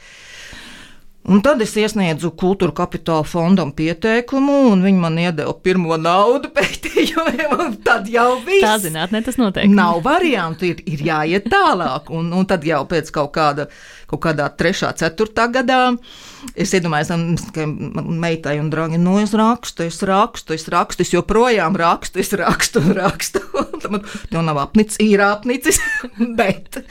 Un 1.25 1.39
tad 1.41 1.57
es 1.65 1.71
iesniedzu 1.73 2.29
kultūra 2.37 2.75
kapitāla 2.77 3.25
fondam 3.25 3.71
pieteikumu, 3.73 4.59
un 4.69 4.83
viņi 4.85 4.99
man 5.01 5.15
iedeva 5.17 5.55
pirmo 5.57 5.97
naudu 5.97 6.51
pētījumiem. 6.57 7.79
Tad 7.85 8.11
jau 8.13 8.27
viss. 8.45 8.61
Tā 8.61 8.75
zinātnē 8.83 9.23
tas 9.25 9.39
notiek. 9.41 9.65
Nav 9.73 10.03
variantu, 10.05 10.69
ir, 10.69 10.83
ir 10.85 11.01
jāiet 11.07 11.49
tālāk. 11.49 12.11
Un, 12.13 12.29
un 12.29 12.45
tad 12.45 12.67
jau 12.67 12.83
pēc 12.91 13.09
kaut 13.15 13.33
kāda 13.39 13.65
kaut 14.15 14.23
kādā 14.29 14.47
3. 14.57 14.83
un 14.87 14.97
4. 14.99 15.47
gadā. 15.53 15.79
Es 16.53 16.73
iedomājos, 16.77 17.09
ka 17.55 17.65
meitai 17.65 18.59
un 18.61 18.69
draugiem, 18.69 19.01
nu, 19.01 19.15
es 19.17 19.33
rakstu, 19.33 19.87
es 19.89 19.97
rakstu, 20.05 20.53
es 20.53 20.67
rakstu, 20.69 21.01
es 21.01 21.13
joprojām 21.15 21.77
rakstu, 21.79 22.21
es 22.21 22.31
rakstu, 22.37 22.83
rakstu. 22.93 23.41
Tam 23.81 24.45
nav 24.45 24.61
apnicis, 24.61 24.99
ir 25.01 25.23
apnicis, 25.25 25.81
bet 26.39 26.83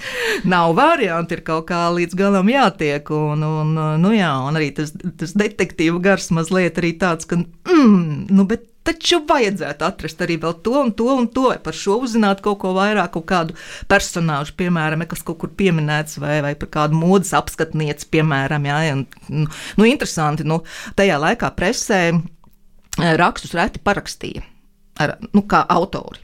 nav 0.49 0.75
varianti, 0.79 1.39
ir 1.39 1.45
kaut 1.47 1.69
kā 1.71 1.87
līdz 1.95 2.19
galam 2.19 2.51
jātiek. 2.51 3.15
Un, 3.15 3.47
un, 3.47 3.75
nu, 4.03 4.15
jā, 4.17 4.35
un 4.43 4.59
arī 4.59 4.73
tas, 4.75 4.95
tas 5.21 5.39
detektīva 5.39 6.03
gars 6.03 6.31
mazliet 6.35 6.83
arī 6.83 6.97
tāds, 6.99 7.31
ka, 7.31 7.39
mm, 7.39 8.33
nu, 8.35 8.49
bet 8.51 8.74
taču 8.85 9.21
vajadzētu 9.29 9.87
atrast 9.87 10.23
arī 10.25 10.37
to 10.41 10.75
un 10.81 10.93
to 10.93 11.09
un 11.15 11.29
to, 11.29 11.49
par 11.65 11.77
šo 11.77 11.99
uzzināt 12.05 12.43
kaut 12.45 12.61
ko 12.63 12.75
vairāk, 12.77 13.15
kaut 13.17 13.27
kādu 13.31 13.57
personāžu, 13.91 14.55
piemēram, 14.59 15.07
kas 15.09 15.25
kaut 15.27 15.41
kur 15.43 15.53
pieminēts, 15.57 16.19
vai, 16.23 16.41
vai 16.45 16.55
par 16.55 16.71
kādu 16.79 16.99
modes 16.99 17.33
apskatnieci, 17.37 18.11
piemēram, 18.13 18.69
jā, 18.69 18.81
un, 18.95 19.07
nu, 19.29 19.47
nu, 19.81 19.89
interesanti, 19.89 20.47
nu, 20.47 20.61
tajā 20.99 21.19
laikā 21.23 21.51
presē 21.57 22.03
eh, 22.13 23.17
rakstus 23.21 23.57
reti 23.57 23.83
parakstīja, 23.85 24.45
ar, 25.01 25.17
nu, 25.33 25.47
kā 25.49 25.65
autori. 25.69 26.21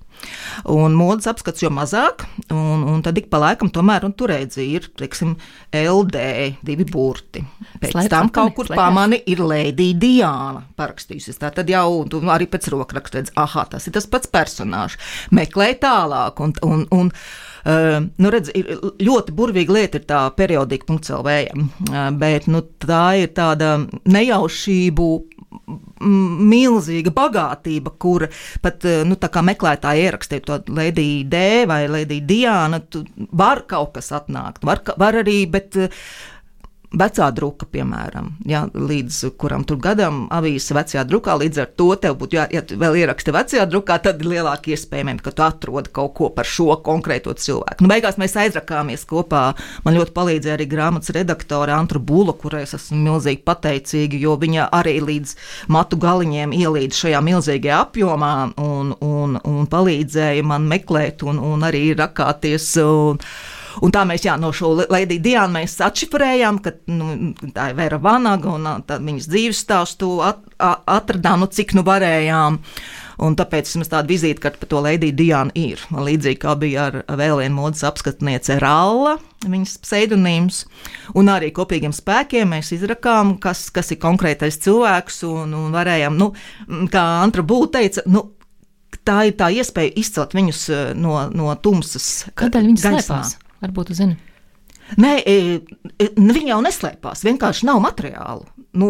Un 0.70 0.94
modes 0.96 1.28
apskats 1.30 1.62
jau 1.62 1.70
mazāk, 1.72 2.26
un, 2.52 2.84
un 2.92 3.04
tad 3.04 3.18
ik 3.20 3.30
pa 3.32 3.40
laikam 3.40 3.70
tomēr 3.72 4.06
tur 4.16 4.32
redzēja, 4.32 4.80
ir, 4.80 4.88
teiksim, 4.98 5.36
LD 5.76 6.24
divi 6.66 6.86
burti. 6.88 7.42
Pēc 7.80 7.94
Slēp 7.94 8.10
tam 8.12 8.32
kaut 8.34 8.56
kur 8.58 8.70
pamani 8.74 9.20
ir 9.30 9.42
Lēdija 9.44 9.98
Diana 10.00 10.64
parakstījusies. 10.78 11.40
Tā 11.40 11.52
tad 11.54 11.70
jau 11.70 12.04
arī 12.32 12.48
pēc 12.50 12.70
rokraksta 12.72 13.20
redz, 13.20 13.34
ah, 13.40 13.60
tas 13.70 13.86
ir 13.88 13.96
tas 13.96 14.08
pats 14.10 14.30
personāžs. 14.30 14.98
Meklē 15.34 15.72
tālāk, 15.80 16.42
un, 16.44 16.56
un, 16.66 16.84
un 16.96 17.14
Uh, 17.60 18.06
nu, 18.16 18.30
redz, 18.32 18.48
ir 18.56 18.70
ļoti 19.04 19.34
burvīga 19.36 19.74
lieta 19.76 19.98
ir 20.00 20.06
tā 20.08 20.20
periodika.clv, 20.32 21.34
uh, 21.52 21.98
bet 22.16 22.46
nu, 22.48 22.62
tā 22.80 23.02
ir 23.20 23.34
tāda 23.36 23.74
nejaušību 24.08 25.08
milzīga 26.00 27.12
bagātība, 27.14 27.94
kur 27.98 28.26
pat 28.62 28.86
eh, 28.88 29.02
nu, 29.08 29.18
meklētāji 29.50 30.06
ierakstīja 30.06 30.46
to 30.46 30.58
Lēdiju 30.78 31.28
D 31.30 31.44
vai 31.70 31.82
Lēdiju 31.90 32.26
Diānu. 32.28 32.82
Var 33.40 33.64
kaut 33.70 33.94
kas 33.98 34.12
atnākt, 34.16 34.64
var, 34.66 34.82
var 35.00 35.20
arī, 35.22 35.42
bet 35.50 35.78
vecā 36.90 37.28
druka, 37.30 37.66
piemēram, 37.70 38.32
ja, 38.50 38.64
līdz 38.74 39.20
kuram 39.38 39.62
tur 39.66 39.78
gadam 39.82 40.24
avīzes 40.34 40.72
vecajā 40.74 41.04
drukā, 41.06 41.36
līdz 41.38 41.60
ar 41.62 41.68
to 41.78 41.86
tev 42.02 42.16
būtu, 42.18 42.38
jā, 42.38 42.46
ja 42.50 42.62
vēl 42.66 42.98
ieraksti 43.04 43.34
vecajā 43.34 43.66
drukā, 43.70 44.00
tad 44.02 44.22
ir 44.22 44.32
lielāka 44.32 44.72
iespējamība, 44.74 45.22
ka 45.22 45.32
tu 45.36 45.44
atrodi 45.46 45.92
kaut 45.94 46.16
ko 46.18 46.30
par 46.34 46.48
šo 46.50 46.74
konkrēto 46.82 47.34
cilvēku. 47.38 47.84
Nu, 47.84 47.90
beigās 47.92 48.18
mēs 48.20 48.34
aizrakāmies 48.42 49.06
kopā. 49.10 49.44
Man 49.84 49.96
ļoti 49.98 50.14
palīdzēja 50.16 50.56
arī 50.58 50.66
grāmatas 50.70 51.14
redaktore 51.14 51.74
Antra 51.76 52.02
Būla, 52.02 52.34
kurai 52.40 52.64
es 52.66 52.74
esmu 52.74 52.98
milzīgi 53.04 53.44
pateicīga, 53.46 54.18
jo 54.18 54.34
viņa 54.40 54.66
arī 54.80 54.98
līdz 55.04 55.36
matu 55.70 56.00
galiņiem 56.00 56.56
ielīd 56.58 56.96
šajā 56.96 57.22
milzīgajā 57.22 57.78
apjomā 57.86 58.34
un, 58.58 58.92
un, 58.98 59.38
un 59.38 59.70
palīdzēja 59.70 60.42
man 60.46 60.66
meklēt 60.70 61.22
un, 61.22 61.38
un 61.38 61.70
arī 61.70 61.86
rakāties. 61.94 62.72
Un, 62.82 63.22
Un 63.84 63.92
tā 63.94 64.04
mēs 64.08 64.24
jā, 64.26 64.36
no 64.40 64.50
šo 64.54 64.72
Diānu 64.90 65.54
mēs 65.54 65.76
atšifrējām, 65.84 66.58
ka 66.64 66.74
nu, 66.90 67.34
tā 67.54 67.70
ir 67.70 67.78
Vera 67.78 68.00
Vanaga 68.02 68.54
un 68.56 68.66
viņas 68.88 69.28
dzīves 69.30 69.62
stāstu 69.64 70.18
at, 70.26 70.42
atradām, 70.58 71.44
nu, 71.44 71.50
cik 71.50 71.76
nu 71.78 71.86
varējām. 71.86 72.58
Un 73.20 73.34
tāpēc 73.36 73.68
mums 73.76 73.90
tāda 73.92 74.08
vizītkarte 74.08 74.62
par 74.62 74.70
to 74.70 74.80
Lēdiju 74.80 75.16
Diānu 75.16 75.52
ir. 75.60 75.82
Līdzīgi 75.92 76.40
kā 76.40 76.54
bija 76.60 76.86
ar 76.88 76.94
vēl 77.20 77.42
vienu 77.42 77.58
modes 77.58 77.84
apskatniece 77.84 78.56
Ralla, 78.62 79.18
viņas 79.44 79.76
pseidonīms. 79.84 80.62
Un 81.20 81.28
arī 81.28 81.50
kopīgiem 81.52 81.92
spēkiem 81.92 82.54
mēs 82.56 82.72
izrakām, 82.76 83.34
kas, 83.42 83.66
kas 83.74 83.92
ir 83.92 84.00
konkrētais 84.00 84.56
cilvēks, 84.64 85.20
un, 85.28 85.52
un 85.58 85.76
varējām, 85.76 86.16
nu, 86.16 86.30
kā 86.92 87.04
Antra 87.20 87.44
Būta 87.44 87.76
teica, 87.76 88.06
nu, 88.08 88.24
tā 89.04 89.20
ir 89.28 89.36
tā 89.36 89.52
iespēja 89.52 89.92
izcelt 90.00 90.34
viņus 90.36 90.64
no, 90.96 91.20
no 91.34 91.52
tumsas. 91.60 92.10
Kādēļ 92.40 92.72
viņi 92.72 92.84
slēpās? 92.86 93.36
Varbūt 93.60 93.92
jūs 93.92 94.02
zināt. 94.02 94.26
Nē, 94.98 95.10
e, 95.22 95.34
e, 96.00 96.08
viņi 96.16 96.50
jau 96.50 96.62
neslēpās. 96.64 97.22
Vienkārši 97.26 97.68
nav 97.68 97.78
materiālu. 97.84 98.48
Nu, 98.70 98.86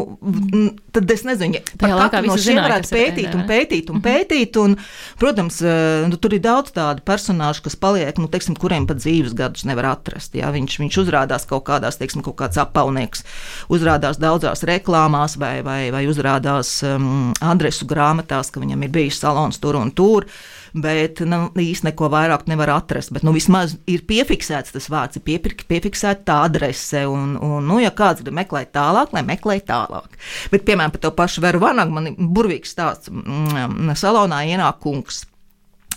tad 0.93 1.09
es 1.09 1.23
nezinu, 1.25 1.57
kāda 1.81 2.21
no 2.27 2.35
šiem 2.41 2.59
varētu 2.61 2.91
pētīt 2.93 3.33
un 3.33 3.47
pētīt 3.49 3.89
un 3.89 3.97
mhm. 3.97 4.05
pētīt. 4.05 4.59
Un, 4.61 4.77
protams, 5.21 5.61
e, 5.65 5.75
nu, 6.09 6.19
tur 6.21 6.37
ir 6.37 6.43
daudz 6.45 6.75
tādu 6.77 7.05
personāžu, 7.07 7.65
kas 7.65 7.79
paliek, 7.81 8.21
nu, 8.21 8.29
teiksim, 8.33 8.57
kuriem 8.61 8.89
pat 8.89 9.01
dzīves 9.01 9.35
gadus 9.37 9.65
nevar 9.69 9.91
atrast. 9.95 10.37
Jā. 10.37 10.53
Viņš, 10.53 10.79
viņš 10.85 11.01
uzrādās 11.05 11.49
kaut 11.49 11.65
kādās, 11.69 12.01
teiksim, 12.01 12.25
kaut 12.27 12.39
kāds 12.43 12.61
apaunieks, 12.61 13.25
uzrādās 13.73 14.21
daudzās 14.21 14.65
reklāmās 14.69 15.39
vai, 15.41 15.59
vai, 15.67 15.83
vai 15.95 16.05
uzrādās 16.11 16.79
um, 16.89 17.31
adresu 17.41 17.89
grāmatās, 17.89 18.53
ka 18.53 18.61
viņam 18.63 18.85
ir 18.85 18.97
bijis 19.01 19.21
salons 19.25 19.61
tur 19.61 19.81
un 19.81 19.93
tur. 19.97 20.29
Uh, 20.29 20.60
bet 20.75 21.23
nu, 21.27 21.41
īsti 21.59 21.89
neko 21.89 22.11
vairāk 22.13 22.47
nevar 22.51 22.75
atrast. 22.77 23.13
Bet 23.15 23.25
nu, 23.27 23.33
vismaz 23.35 23.77
ir 23.91 24.05
piefiksēts 24.09 24.75
tas 24.75 24.89
vārds, 24.93 25.19
ir 25.19 25.25
piepirk, 25.27 25.65
piefiksēta 25.71 26.27
tā 26.31 26.39
adrese. 26.47 27.05
Un, 27.11 27.35
un, 27.41 27.67
nu, 27.67 27.81
ja 27.83 27.93
kāds 27.95 28.25
grib 28.25 28.37
meklēt 28.39 28.73
tālāk, 28.77 29.15
lai 29.17 29.25
meklē 29.27 29.61
tālāk. 29.67 30.19
Bet, 30.53 30.65
piemēram, 30.69 30.95
par 30.95 31.05
to 31.07 31.13
pašu 31.17 31.45
Veru 31.45 31.63
Vanagu 31.65 31.97
man 31.97 32.13
ir 32.13 32.17
burvīgs 32.21 32.75
stāsts. 32.77 33.13
Mm, 33.13 33.93
salonā 33.99 34.43
ienāk 34.53 34.81
kungs 34.85 35.25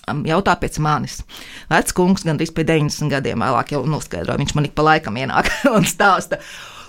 mm, 0.07 0.25
jautā 0.29 0.57
pēc 0.59 0.81
manis. 0.83 1.21
Vecs 1.71 1.95
kungs, 1.95 2.25
gandrīz 2.27 2.53
pie 2.55 2.65
90 2.67 3.13
gadiem, 3.13 3.45
vēlāk 3.45 3.75
jau 3.75 3.85
noskaidroja, 3.89 4.41
viņš 4.41 4.57
man 4.57 4.69
ik 4.69 4.77
pa 4.77 4.89
laikam 4.89 5.19
ienāk 5.21 5.51
un 5.75 5.87
stāsta. 5.87 6.41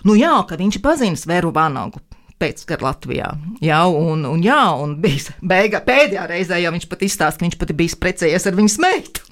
Nu 0.05 0.17
jā, 0.19 0.35
ka 0.49 0.61
viņš 0.61 0.83
pazīst 0.85 1.29
Veru 1.29 1.53
Vanagu 1.55 2.03
pēckara 2.43 2.89
Latvijā. 2.89 3.31
Jā, 3.65 3.81
un, 3.89 4.25
un, 4.29 4.43
jā, 4.45 4.63
un 4.81 4.97
bija 5.03 5.35
beigā, 5.55 5.81
pēdējā 5.87 6.27
reizē, 6.31 6.61
jau 6.63 6.75
viņš 6.75 6.89
pat 6.91 7.07
izstāsta, 7.07 7.41
ka 7.41 7.49
viņš 7.49 7.59
pat 7.61 7.75
bija 7.79 8.01
precējies 8.05 8.51
ar 8.51 8.59
viņas 8.59 8.79
meitu. 8.85 9.25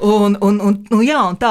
Un, 0.00 0.36
un, 0.40 0.58
un, 0.58 0.78
nu, 0.90 1.00
jā, 1.04 1.20
un 1.28 1.36
tā 1.38 1.50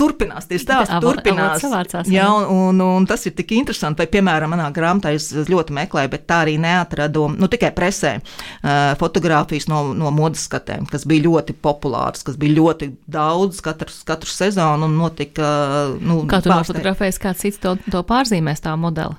turpinās, 0.00 0.46
tie 0.48 0.56
stāsti 0.60 0.96
turpinās. 1.02 1.60
Savācās, 1.62 2.08
jā, 2.10 2.24
un, 2.40 2.46
un, 2.70 2.84
un 2.98 3.08
tas 3.08 3.26
ir 3.28 3.34
tik 3.36 3.52
interesanti. 3.56 4.00
Vai, 4.02 4.08
piemēram, 4.12 4.54
manā 4.54 4.68
grāmatā 4.74 5.12
es 5.16 5.28
ļoti 5.32 5.76
meklēju, 5.76 6.12
bet 6.14 6.24
tā 6.30 6.42
arī 6.46 6.56
neatradu 6.62 7.26
nu, 7.34 7.50
tikai 7.52 7.72
presē 7.76 8.14
uh, 8.18 8.94
fotografijas 9.00 9.68
no, 9.70 9.84
no 9.96 10.12
modes 10.14 10.46
skatēm, 10.48 10.86
kas 10.90 11.06
bija 11.08 11.26
ļoti 11.28 11.56
populāras, 11.62 12.24
kas 12.26 12.38
bija 12.40 12.56
ļoti 12.60 12.92
daudz 13.12 13.60
katru, 13.64 13.92
katru 14.08 14.32
sezonu 14.32 14.88
un 14.88 14.96
notika. 15.02 15.52
Nu, 16.00 16.22
Kā 16.30 16.42
tu 16.42 16.52
nofotografējies, 16.52 17.20
kāds 17.22 17.44
cits 17.44 17.62
to, 17.62 17.76
to 17.92 18.02
pārzīmēs 18.08 18.64
tā 18.64 18.74
modeli? 18.80 19.18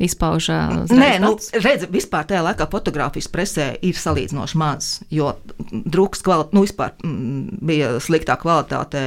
Izpauž. 0.00 0.48
Nē, 0.88 1.10
nu, 1.22 1.34
redz, 1.36 1.84
vispār 1.92 2.24
tajā 2.28 2.42
laikā 2.46 2.66
fotografijas 2.72 3.28
presē 3.32 3.66
ir 3.84 3.98
salīdzinoši 3.98 4.60
maz, 4.60 4.90
jo 5.12 5.34
drukas 5.70 6.22
kvalitāte, 6.24 6.56
nu, 6.56 6.64
vispār 6.64 6.94
m, 7.04 7.12
mm, 7.12 7.58
bija 7.68 7.90
sliktā 8.02 8.38
kvalitāte 8.40 9.02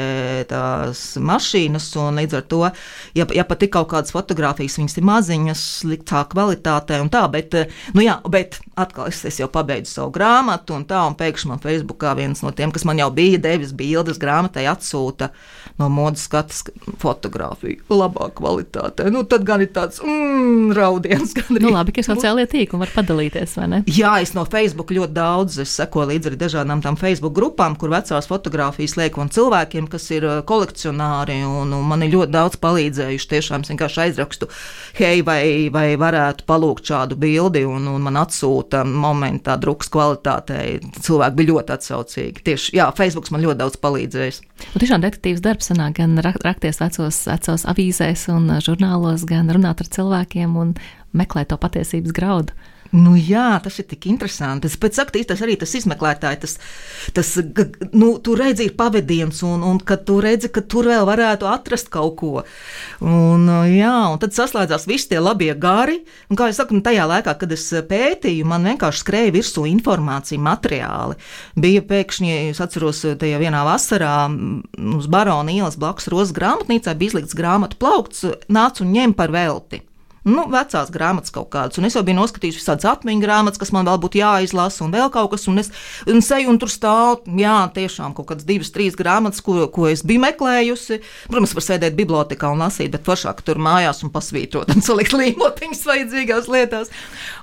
tās 0.50 1.04
mašīnas, 1.18 1.90
un 2.02 2.22
līdz 2.22 2.38
ar 2.40 2.46
to, 2.52 2.62
ja, 3.18 3.28
ja 3.34 3.48
pat 3.48 3.66
ir 3.66 3.72
kaut 3.74 3.90
kādas 3.96 4.14
fotografijas, 4.16 4.78
viņas 4.82 5.00
ir 5.00 5.08
maziņas, 5.10 5.66
sliktā 5.82 6.26
kvalitātē 6.32 7.02
un 7.04 7.10
tā, 7.14 7.26
bet, 7.34 7.58
nu 7.98 8.06
jā, 8.06 8.20
bet 8.30 8.60
atkal 8.78 9.10
es, 9.10 9.24
es 9.26 9.42
jau 9.42 9.50
pabeidzu 9.52 9.98
savu 9.98 10.14
grāmatu 10.16 10.78
un 10.78 10.86
tā, 10.88 11.02
un 11.10 11.18
pēkšņi 11.18 11.52
man 11.52 11.64
Facebookā 11.64 12.14
viens 12.20 12.44
no 12.46 12.54
tiem, 12.56 12.74
kas 12.76 12.86
man 12.88 13.02
jau 13.02 13.10
bija 13.16 13.42
devis 13.42 13.74
bildes 13.76 14.22
grāmatai, 14.22 14.68
atsūta 14.70 15.32
no 15.82 15.90
modes 15.92 16.28
skatas 16.30 16.64
fotografiju 17.02 17.96
labā 17.96 18.30
kvalitātē. 18.38 19.10
Nu, 19.12 19.26
tad 19.28 19.46
gan 19.48 19.64
ir 19.64 19.72
tāds, 19.76 20.02
mmm, 20.04 20.75
raudiens. 20.78 21.34
Nu, 21.56 21.70
labi, 21.72 21.94
ka 21.96 22.04
sociālajie 22.04 22.50
tīkli 22.52 22.78
var 22.82 22.90
padalīties, 22.92 23.54
vai 23.58 23.66
ne? 23.72 23.78
Jā, 23.90 24.16
es 24.22 24.34
no 24.36 24.44
Facebook 24.50 24.92
ļoti 24.94 25.14
daudz, 25.16 25.60
es 25.64 25.72
sekoju 25.78 26.10
līdzi 26.10 26.30
arī 26.32 26.40
dažādām 26.42 26.82
tām 26.84 26.98
Facebook 27.00 27.36
grupām, 27.38 27.78
kur 27.80 27.94
vecās 27.94 28.28
fotogrāfijas 28.28 28.98
liek 29.00 29.20
un 29.22 29.32
cilvēkiem, 29.32 29.88
kas 29.92 30.10
ir 30.12 30.26
uh, 30.28 30.40
kolekcionāri, 30.48 31.38
un, 31.48 31.72
un 31.78 31.86
man 31.88 32.04
ir 32.04 32.14
ļoti 32.16 32.34
daudz 32.34 32.60
palīdzējuši. 32.64 33.30
Tiešām 33.36 33.64
es 33.64 33.72
vienkārši 33.72 34.02
aizrakstu, 34.08 34.50
hei, 35.00 35.24
vai, 35.26 35.70
vai 35.74 35.86
varētu 36.02 36.48
palūgt 36.50 36.92
šādu 36.92 37.18
bildi, 37.22 37.64
un, 37.70 37.88
un 37.94 38.04
man 38.06 38.20
atsūta 38.26 38.84
momentā 38.88 39.56
drukas 39.62 39.92
kvalitātei. 39.94 40.82
Cilvēki 41.06 41.40
bija 41.40 41.54
ļoti 41.54 41.76
atsaucīgi. 41.78 42.46
Tieši, 42.50 42.76
jā, 42.82 42.90
Facebook 42.98 43.32
man 43.34 43.46
ļoti 43.46 43.62
daudz 43.64 43.80
palīdzējis. 43.86 44.42
Un 44.74 44.82
tiešām 44.82 45.04
detektīvs 45.04 45.44
darbs 45.44 45.70
sanāk 45.70 46.00
gan 46.00 46.16
rakties 46.20 46.80
vecos, 46.82 47.22
vecos 47.28 47.66
avīzēs 47.70 48.26
un 48.34 48.48
žurnālos, 48.64 49.26
gan 49.28 49.52
runāt 49.52 49.84
ar 49.84 49.90
cilvēkiem 49.92 50.56
un 50.60 50.65
meklēt 51.16 51.52
to 51.52 51.60
patiesības 51.62 52.16
graudu. 52.16 52.56
Nu, 52.96 53.16
jā, 53.18 53.58
tas 53.64 53.80
ir 53.82 53.88
tik 53.90 54.06
interesanti. 54.08 54.70
Es 54.70 54.78
pēc 54.80 55.00
tam 55.00 55.10
tas 55.28 55.42
arī 55.44 55.56
tas 55.60 55.74
izmeklētājs, 55.76 56.40
tas, 56.40 56.54
tas 57.16 57.32
nu, 57.92 58.14
tu 58.24 58.36
redzi, 58.38 58.70
ir 58.70 58.76
pavadiens, 58.78 59.42
un, 59.44 59.64
un 59.66 59.80
kad 59.84 60.06
tu 60.08 60.20
redzi, 60.24 60.52
ka 60.54 60.62
tur 60.62 60.88
vēl 60.92 61.04
varētu 61.08 61.50
atrast 61.50 61.90
kaut 61.92 62.16
ko. 62.22 62.44
Un, 63.04 63.50
jā, 63.72 63.96
un 64.14 64.22
tad 64.22 64.36
saslēdzās 64.38 64.88
visi 64.88 65.10
tie 65.12 65.20
labie 65.20 65.52
gari. 65.60 65.98
Un, 66.30 66.38
kā 66.40 66.48
jau 66.52 66.58
saku, 66.62 66.78
nu, 66.78 66.86
tajā 66.86 67.08
laikā, 67.10 67.34
kad 67.42 67.56
es 67.56 67.66
pētīju, 67.90 68.46
man 68.48 68.70
vienkārši 68.70 69.04
skrēja 69.04 69.34
virsū 69.36 69.66
informācija, 69.72 70.42
materiāli. 70.46 71.18
Bija 71.60 71.84
pēkšņi, 71.90 72.32
es 72.54 72.62
atceros, 72.64 73.02
tajā 73.20 73.42
vienā 73.42 73.66
vasarā 73.68 74.14
uz 74.96 75.10
Barona 75.12 75.52
ielas 75.52 75.76
blakus 75.82 76.08
Rozes 76.14 76.36
grāmatnīcā 76.38 76.96
bija 76.96 77.12
izlikts 77.16 77.36
grāmatu 77.36 77.82
plaukts, 77.82 78.24
nāc 78.48 78.80
un 78.86 78.96
ņem 78.96 79.18
par 79.18 79.36
velti. 79.36 79.82
Nu, 80.26 80.46
vecās 80.52 80.90
grāmatas 80.94 81.34
kaut 81.34 81.52
kādas. 81.54 81.78
Un 81.80 81.88
es 81.88 81.96
jau 81.96 82.04
biju 82.06 82.18
noskatījis 82.18 82.58
visādas 82.60 82.88
atmiņu 82.90 83.24
grāmatas, 83.24 83.62
kas 83.62 83.72
man 83.76 83.88
vēl 83.88 84.00
būtu 84.02 84.20
jāizlasa, 84.20 84.84
un 84.86 84.94
vēl 84.96 85.12
kaut 85.14 85.32
kas. 85.36 85.46
Un 85.52 85.62
es 85.62 85.70
un 86.10 86.22
seju, 86.26 86.50
un 86.52 86.60
tur 86.62 86.72
stāv, 86.72 87.22
jā, 87.40 87.58
tiešām 87.76 88.16
kaut 88.18 88.32
kādas 88.32 88.48
divas, 88.48 88.72
trīs 88.74 88.98
grāmatas, 88.98 89.44
ko, 89.46 89.68
ko 89.74 89.88
es 89.92 90.02
biju 90.06 90.24
meklējusi. 90.26 91.00
Protams, 91.30 91.56
var 91.58 91.68
sēdēt 91.68 91.98
bibliotekā 92.00 92.50
un 92.54 92.66
lasīt, 92.66 92.92
bet 92.96 93.06
foršāk 93.06 93.44
tur 93.46 93.62
mājās 93.62 94.02
un 94.06 94.14
pasvītrot 94.16 94.74
un 94.76 94.86
salikt 94.86 95.16
līmotiņas 95.22 95.86
vajadzīgās 95.92 96.50
lietās. 96.52 96.92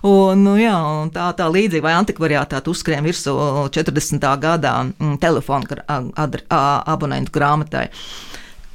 Un, 0.02 0.42
nu, 0.42 0.56
jā, 0.60 0.74
un 1.02 1.14
tā, 1.14 1.30
tā 1.38 1.48
līdzīgi 1.52 1.84
vai 1.86 1.96
antikvariātā 2.00 2.62
uzskrien 2.72 3.04
virsū 3.06 3.36
40. 3.72 4.28
gadā 4.42 4.76
mm, 4.88 5.16
telefona 5.22 5.82
abonentu 6.90 7.34
grāmatai 7.34 7.88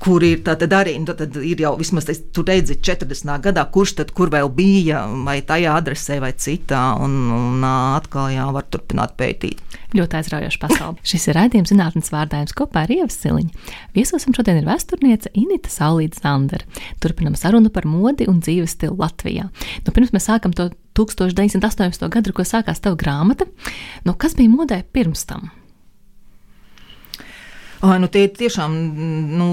kur 0.04 0.24
ir 0.24 0.44
arī 0.46 0.96
nu, 1.02 1.14
ir 1.42 1.62
jau 1.62 1.74
vismaz 1.80 2.08
tur 2.34 2.46
redzi 2.48 2.78
40. 2.84 3.32
gadā, 3.44 3.66
kurš 3.74 3.98
tad 4.02 4.14
kur 4.16 4.32
vēl 4.34 4.50
bija, 4.54 5.04
vai 5.26 5.40
tajā 5.42 5.74
adresē, 5.80 6.20
vai 6.24 6.34
citā, 6.38 6.84
un, 7.02 7.18
un 7.34 7.66
atkal 7.68 8.30
jā, 8.34 8.46
var 8.54 8.68
turpināt 8.72 9.18
pētīt. 9.18 9.62
Ļoti 9.96 10.18
aizraujoša 10.20 10.60
pasaule. 10.60 11.04
Šis 11.08 11.30
ir 11.30 11.38
raidījums 11.40 11.72
zinātnes 11.72 12.12
vārdājums 12.12 12.56
kopā 12.58 12.84
ar 12.84 12.92
Ievas 12.92 13.16
Siliņu. 13.22 13.68
Viesosim 13.96 14.36
šodien 14.36 14.60
ir 14.60 14.68
vēsturniece 14.68 15.32
Inita 15.40 15.72
Saulīta 15.72 16.20
Zandera. 16.20 16.68
Turpinam 17.04 17.38
sarunu 17.40 17.72
par 17.74 17.88
modi 17.88 18.28
un 18.28 18.42
dzīves 18.44 18.76
stilu 18.76 18.98
Latvijā. 19.00 19.48
Nu, 19.86 19.94
pirms 19.96 20.12
mēs 20.16 20.28
sākam 20.28 20.56
to 20.58 20.70
1918. 21.00 22.10
gadu, 22.12 22.36
ko 22.36 22.44
sākās 22.48 22.84
tava 22.84 23.00
grāmata, 23.00 23.48
nu, 24.04 24.18
kas 24.20 24.36
bija 24.36 24.52
modē 24.52 24.82
pirms 24.92 25.24
tam? 25.30 25.48
Ai, 27.86 27.98
nu 28.02 28.08
tie 28.10 28.24
ir 28.26 28.32
tiešām 28.34 28.74
nu, 29.38 29.48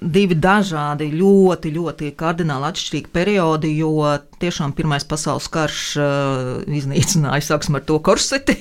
divi 0.00 0.36
dažādi, 0.36 1.08
ļoti, 1.16 1.70
ļoti 1.72 2.10
kardināli 2.20 2.68
atšķirīgi 2.68 3.12
periodi, 3.14 3.70
jo 3.78 4.10
tiešām 4.42 4.74
Pirmais 4.76 5.06
pasaules 5.08 5.48
karš 5.52 5.84
uh, 5.96 6.50
iznīcināja, 6.68 7.46
sāksim 7.46 7.78
ar 7.78 7.86
to 7.88 7.96
korseti. 8.04 8.58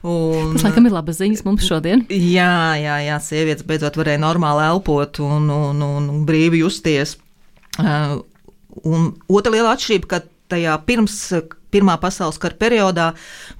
Un, 0.00 0.54
Tas, 0.54 0.66
laikam, 0.66 0.88
ir 0.88 0.96
labas 0.96 1.20
ziņas 1.20 1.44
mums 1.44 1.64
šodien. 1.68 2.04
Jā, 2.08 2.76
jā, 2.80 2.98
jā 3.04 3.16
sievietes 3.24 3.64
beidzot 3.68 3.96
varēja 4.00 4.20
normāli 4.20 4.66
elpot 4.68 5.22
un, 5.24 5.48
un, 5.52 5.80
un, 5.84 6.10
un 6.12 6.20
brīvi 6.28 6.60
justies. 6.60 7.16
Uh, 7.80 8.20
un 8.84 9.12
otra 9.28 9.54
liela 9.54 9.72
atšķirība, 9.72 10.10
ka 10.10 10.22
tajā 10.52 10.76
pirms 10.84 11.16
Pirmā 11.70 11.96
pasaules 12.02 12.38
kara 12.42 12.56
periodā 12.58 13.10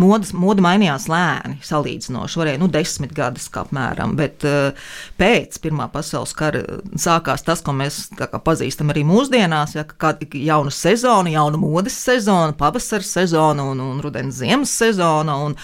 modas, 0.01 0.33
moda 0.37 0.65
mainījās 0.65 1.07
lēni, 1.11 1.61
salīdzinoši. 1.67 2.41
Varēja 2.41 2.61
nu, 2.63 2.71
desmit 2.73 3.15
gadus 3.17 3.49
apmēram, 3.61 4.17
bet 4.19 4.47
uh, 4.49 4.89
pēc 5.21 5.61
Pirmā 5.63 5.91
pasaules 5.93 6.35
kara 6.37 6.65
sākās 6.99 7.47
tas, 7.47 7.63
ko 7.67 7.75
mēs 7.77 8.03
pazīstam 8.45 8.93
arī 8.95 9.05
mūsdienās, 9.09 9.77
ja, 9.79 9.87
kā 9.87 10.15
jauna 10.35 10.75
sezona, 10.75 11.33
jauna 11.37 11.61
modes 11.61 11.97
sezona, 12.01 12.57
pavasara 12.59 13.07
sezona 13.07 13.71
un, 13.71 13.83
un 13.85 14.03
rudens 14.05 14.41
ziemas 14.43 14.75
sezona. 14.83 15.39
Un, 15.47 15.57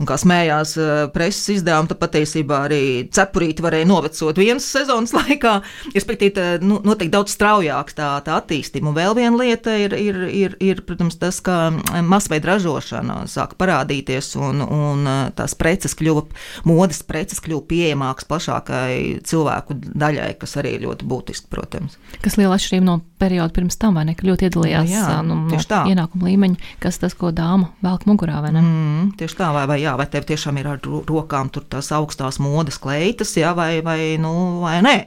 Un 0.00 0.08
kā 0.08 0.16
smējās 0.18 0.74
eh, 0.80 0.92
preses 1.14 1.58
izdevumi, 1.58 1.90
tad 1.92 2.00
patiesībā 2.00 2.60
arī 2.66 2.82
cepurīti 3.14 3.64
varēja 3.64 3.88
novecot 3.88 4.38
vienas 4.40 4.66
sezonas 4.66 5.14
laikā. 5.18 5.56
Respektīvi, 5.94 6.46
nu, 6.64 6.80
notiek 6.86 7.12
daudz 7.12 7.34
straujāk 7.36 7.94
tā, 7.96 8.10
tā 8.26 8.38
attīstība. 8.40 8.90
Un 8.90 8.98
vēl 8.98 9.16
viena 9.18 9.38
lieta 9.40 9.76
ir, 9.78 9.94
ir, 9.98 10.20
ir, 10.28 10.56
ir 10.64 10.82
protams, 10.86 11.18
tas, 11.20 11.40
ka 11.44 11.70
masveida 12.04 12.54
ražošana 12.54 13.22
sāka 13.30 13.58
parādīties 13.60 14.34
un, 14.40 14.64
un 14.64 15.06
eh, 15.10 15.22
tās 15.38 15.56
preces 15.58 15.96
kļuva, 15.98 16.26
modes 16.68 17.04
preces 17.06 17.42
kļuva 17.44 17.66
pieejamākas 17.70 18.28
plašākai 18.30 18.98
cilvēku 19.26 19.78
daļai, 19.94 20.32
kas 20.40 20.58
arī 20.60 20.76
ir 20.78 20.86
ļoti 20.88 21.08
būtiski, 21.08 21.50
protams. 21.52 21.98
Kas 22.24 22.38
liela 22.40 22.58
atšķirība 22.58 22.88
no 22.88 22.98
perioda 23.20 23.54
pirms 23.54 23.78
tam, 23.80 23.96
vai 23.98 24.08
ne? 24.08 24.16
Ka 24.18 24.26
ļoti 24.26 24.48
iedalījās 24.48 24.90
jā, 24.90 25.06
jā, 25.14 25.20
nu, 25.26 25.38
no 25.48 25.80
ienākuma 25.90 26.28
līmeņa, 26.28 26.74
kas 26.82 26.98
tas, 27.02 27.14
ko 27.18 27.30
dāma 27.34 27.70
velk 27.84 28.06
mugurā, 28.10 28.40
vai 28.44 28.52
ne? 28.56 28.64
Mm, 28.64 29.06
tieši 29.20 29.38
tā, 29.38 29.50
vai, 29.54 29.64
vai 29.70 29.78
jā, 29.84 29.94
vai 30.00 30.06
tev 30.10 30.26
tiešām 30.28 30.58
ir 30.60 30.70
ar 30.74 30.80
rokām 30.84 31.52
tās 31.54 31.92
augstās 31.94 32.40
modes 32.42 32.80
kleitas, 32.82 33.36
jā, 33.38 33.52
vai, 33.56 33.78
vai, 33.84 34.16
nu, 34.20 34.32
vai 34.64 34.80
nē. 34.84 34.98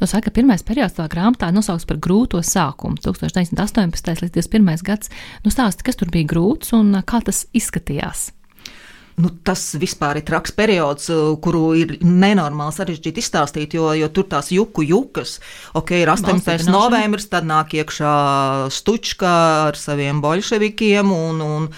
Nu, 0.00 0.08
saka, 0.08 0.32
pirmais 0.34 0.64
periods 0.66 0.96
tā 0.96 1.06
grāmatā 1.12 1.48
nosaukts 1.54 1.88
par 1.88 2.00
grūto 2.02 2.40
sākumu, 2.44 3.00
1918. 3.00 4.24
līdz 4.24 4.34
21. 4.36 4.84
gads. 4.84 5.12
Nu, 5.44 5.52
stāsti, 5.52 5.86
kas 5.86 6.00
tur 6.00 6.12
bija 6.12 6.28
grūts 6.32 6.74
un 6.76 6.92
kā 7.08 7.22
tas 7.24 7.46
izskatījās? 7.56 8.30
Nu, 9.16 9.30
tas 9.48 9.62
vispār 9.80 10.18
ir 10.20 10.26
traks 10.28 10.52
periods, 10.52 11.08
kuru 11.40 11.70
ir 11.80 11.94
nenormāli 12.04 12.76
sarežģīti 12.76 13.22
izstāstīt, 13.24 13.76
jo, 13.78 13.88
jo 13.96 14.10
tur 14.12 14.26
tās 14.28 14.50
juku 14.52 14.84
jukas, 14.84 15.38
ok, 15.72 15.94
ir 16.02 16.12
18. 16.12 16.68
novembris, 16.68 17.30
tad 17.32 17.48
nāk 17.48 17.72
iekšā 17.78 18.12
Stučka 18.76 19.32
ar 19.70 19.80
saviem 19.80 20.20
bolševikiem 20.20 21.14
un, 21.16 21.40
un 21.40 21.70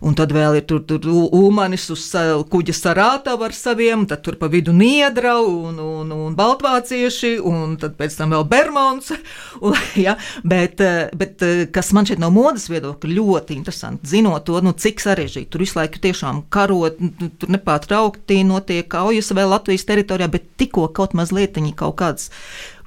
un 0.00 0.16
tad 0.16 0.32
vēl 0.34 0.60
ir 0.60 0.66
tur, 0.68 0.82
tur 0.88 1.04
Ulmanis 1.10 1.88
uz 1.92 2.06
kuģa 2.50 2.74
sarātavu 2.76 3.46
ar 3.46 3.54
saviem, 3.56 4.06
tad 4.08 4.22
tur 4.24 4.38
pa 4.40 4.48
vidu 4.52 4.72
Niedra 4.76 5.36
un, 5.44 5.78
un, 5.80 6.14
un 6.14 6.36
Baltvācieši, 6.38 7.34
un 7.46 7.76
tad 7.80 7.96
pēc 8.00 8.16
tam 8.18 8.34
vēl 8.34 8.46
Bermons. 8.50 9.12
Un, 9.60 9.74
ja, 9.98 10.14
bet, 10.46 10.80
bet 11.18 11.42
kas 11.74 11.90
man 11.92 12.06
šeit 12.08 12.20
no 12.22 12.30
modas 12.32 12.68
viedokļa 12.70 13.10
ļoti 13.12 13.56
interesanti, 13.58 14.08
zinot 14.08 14.46
to, 14.48 14.56
nu, 14.64 14.72
cik 14.72 15.02
sarežģīti 15.02 15.50
tur 15.52 15.64
visu 15.64 15.76
laiku 15.76 16.00
tiešām 16.00 16.44
karot, 16.52 16.96
nu, 17.02 17.28
tur 17.36 17.52
nepārtraukti 17.52 18.40
notiek 18.48 18.88
kaujas 18.88 19.28
vēl 19.36 19.52
Latvijas 19.52 19.84
teritorijā, 19.88 20.30
bet 20.32 20.48
tikko 20.60 20.88
kaut 20.96 21.16
mazliet 21.18 21.58
kaut 21.76 21.98
kāds 22.00 22.30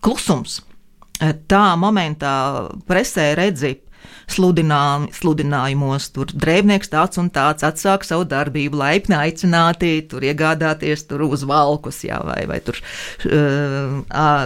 klusums. 0.01 0.61
Tā 1.47 1.63
momentā 1.79 2.33
presē 2.89 3.33
redzi 3.37 3.75
sludinā, 4.31 5.09
sludinājumos. 5.15 6.09
Tur 6.15 6.31
drēbnieks 6.33 6.91
tāds 6.91 7.19
un 7.21 7.29
tāds 7.33 7.65
atsāk 7.65 8.05
savu 8.07 8.25
darbību, 8.29 8.79
laipni 8.79 9.17
aicināti, 9.17 9.95
tur 10.09 10.25
iegādāties 10.25 11.05
tur 11.09 11.25
uz 11.27 11.45
valkus, 11.47 12.03
jā, 12.07 12.19
vai, 12.25 12.41
vai 12.49 12.59
tur 12.63 12.79
uh, 13.29 14.01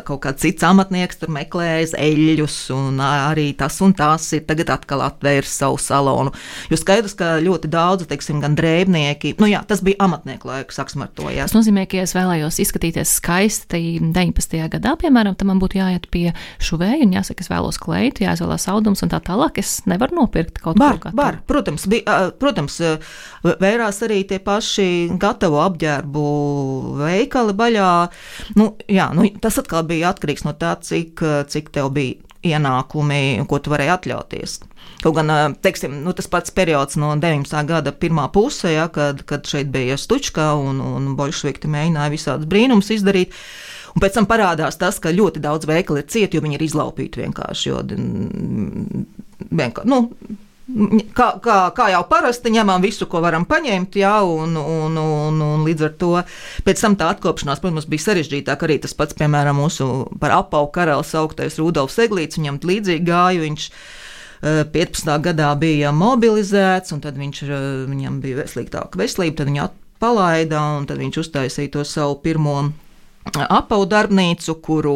kaut 0.08 0.22
kāds 0.26 0.44
cits 0.44 0.66
amatnieks 0.68 1.22
tur 1.22 1.32
meklējas 1.34 1.96
eļļus, 1.98 2.58
un 2.76 3.02
arī 3.04 3.50
tas 3.58 3.80
un 3.86 3.96
tas 3.98 4.26
ir 4.38 4.46
tagad 4.48 4.72
atkal 4.78 5.04
atvērs 5.06 5.58
savu 5.62 5.80
salonu. 5.82 6.34
Jo 6.72 6.80
skaidrs, 6.80 7.16
ka 7.18 7.38
ļoti 7.44 7.72
daudz, 7.72 8.08
teiksim, 8.10 8.42
gan 8.44 8.58
drēbnieki, 8.58 9.36
nu 9.42 9.50
jā, 9.50 9.64
tas 9.68 9.84
bija 9.86 10.02
amatnieku 10.08 10.50
laiks, 10.50 10.78
saksim 10.80 11.06
ar 11.06 11.12
to, 11.16 11.30
jā. 11.34 11.48
Tas 11.48 11.56
nozīmē, 11.58 11.88
ka, 11.90 12.02
ja 12.02 12.08
es 12.08 12.16
vēlējos 12.18 12.60
izskatīties 12.64 13.18
skaisti 13.20 13.84
19. 14.04 14.58
gadā, 14.78 14.96
piemēram, 15.00 15.38
tad 15.38 15.50
man 15.50 15.62
būtu 15.62 15.80
jāiet 15.80 16.10
pie 16.14 16.32
šuvēja 16.64 17.06
un 17.06 17.16
jāsaka, 17.16 17.46
es 17.46 17.52
vēlos 17.52 17.80
kleitu, 17.82 18.26
jāizvēlās 18.26 18.68
audums 18.72 19.04
un 19.06 19.12
tā 19.14 19.22
tālāk 19.24 19.47
es 19.56 19.80
nevaru 19.88 20.20
nopirkt 20.20 20.60
kaut 20.60 20.80
var, 20.80 20.98
ko 20.98 21.08
tādu. 21.08 21.18
Var, 21.20 21.40
protams, 21.48 21.88
bija, 21.88 22.20
protams, 22.40 22.78
vērās 23.48 24.02
arī 24.04 24.22
tie 24.28 24.42
paši 24.44 24.90
gatavo 25.22 25.64
apģērbu 25.64 26.28
veikali 27.00 27.58
baļā. 27.58 27.90
Nu, 28.60 28.74
jā, 28.92 29.10
nu, 29.16 29.30
tas 29.42 29.60
atkal 29.64 29.88
bija 29.88 30.12
atkarīgs 30.12 30.44
no 30.48 30.56
tā, 30.60 30.76
cik, 30.84 31.24
cik 31.48 31.72
tev 31.76 31.94
bija 31.96 32.28
ienākumi, 32.48 33.46
ko 33.50 33.60
tu 33.64 33.72
varēji 33.74 33.94
atļauties. 33.96 34.58
Kaut 35.02 35.18
gan 35.18 35.56
teiksim, 35.62 36.00
nu, 36.06 36.14
tas 36.18 36.30
pats 36.32 36.54
periods 36.56 36.98
no 37.00 37.12
19. 37.20 37.54
gada 37.70 37.94
pirmā 37.94 38.28
pusē, 38.34 38.74
ja, 38.74 38.88
kad, 38.94 39.22
kad 39.30 39.46
šeit 39.50 39.70
bija 39.74 39.98
Stučka 40.00 40.52
un, 40.58 40.82
un 40.82 41.12
Bolševiki 41.18 41.70
mēģināja 41.70 42.14
visādus 42.14 42.50
brīnumus 42.50 42.90
izdarīt. 42.96 43.36
Un 43.98 44.02
pēc 44.04 44.14
tam 44.14 44.28
parādās 44.30 44.78
tas, 44.78 45.00
ka 45.02 45.10
ļoti 45.10 45.42
daudz 45.42 45.66
veikalu 45.66 46.04
ir 46.04 46.12
cieti, 46.14 46.38
jo 46.38 46.44
viņi 46.46 46.60
ir 46.60 46.66
izlaupīti 46.68 47.24
vienkārši. 47.24 47.70
Jo, 47.72 47.80
vienkārši 49.50 49.90
nu, 49.90 50.04
Kā, 51.16 51.30
kā, 51.40 51.54
kā 51.72 51.86
jau 51.94 52.02
parasti 52.10 52.52
ņemam 52.52 52.84
visu, 52.84 53.06
ko 53.08 53.22
varam 53.24 53.46
paņemt, 53.48 53.96
jā, 54.02 54.18
un, 54.28 54.58
un, 54.60 54.98
un, 55.00 55.38
un 55.46 55.62
līdz 55.64 55.86
ar 55.88 55.94
to 55.96 56.10
pēc 56.68 56.82
tam 56.84 56.98
tā 57.00 57.08
atkopšanās, 57.14 57.62
protams, 57.64 57.88
bija 57.88 58.04
sarežģītāk. 58.04 58.66
Arī 58.68 58.76
tas 58.84 58.92
pats, 58.98 59.16
piemēram, 59.16 59.62
mūsu 59.64 59.88
par 60.20 60.36
apaugu 60.36 60.74
karalis 60.76 61.16
augtais 61.16 61.56
Rudolfs 61.62 61.96
Eglīts, 62.04 62.36
viņam 62.36 62.60
līdzīgi 62.68 63.08
gāja. 63.08 63.46
Viņš 63.46 63.70
15. 64.76 65.14
Eh, 65.16 65.22
gadā 65.30 65.54
bija 65.58 65.94
mobilizēts, 65.96 66.92
un 66.92 67.00
tad 67.02 67.16
viņš, 67.16 67.44
eh, 67.48 67.88
viņam 67.88 68.20
bija 68.22 68.46
sliktāka 68.52 69.00
veselība, 69.00 69.38
tad 69.40 69.48
viņu 69.48 69.70
palaida, 70.04 70.60
un 70.78 70.86
tad 70.86 71.00
viņš 71.00 71.24
uztaisīja 71.24 71.72
to 71.72 71.88
savu 71.88 72.20
pirmo 72.22 72.74
apavu 73.36 73.88
darbnīcu, 73.90 74.56
kuru 74.64 74.96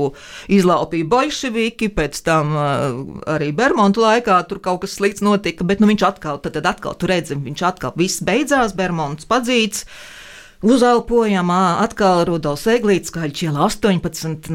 izlaupīja 0.51 1.07
bolševiki, 1.11 1.91
pēc 1.97 2.21
tam 2.25 2.55
uh, 2.55 2.87
arī 3.35 3.51
Bermuda 3.55 4.05
laikā 4.05 4.39
tur 4.49 4.61
kaut 4.63 4.83
kas 4.85 4.97
slikts 4.99 5.23
notika, 5.25 5.67
bet 5.67 5.83
nu, 5.83 5.89
viņš 5.91 6.07
atkal, 6.07 6.41
tad, 6.43 6.55
tad 6.57 6.69
atkal 6.69 6.97
tur 6.99 7.13
redzam, 7.13 7.43
viņš 7.45 7.67
atkal 7.71 7.95
viss 7.99 8.23
beidzās, 8.25 8.75
Bermuds 8.77 9.29
padzīts. 9.29 9.85
Uzelpojam, 10.61 11.49
atkal 11.81 12.19
Rudolfs 12.29 12.67
Eglīts, 12.69 13.09
kā 13.09 13.25
Čēla 13.33 13.63
18, 13.65 14.51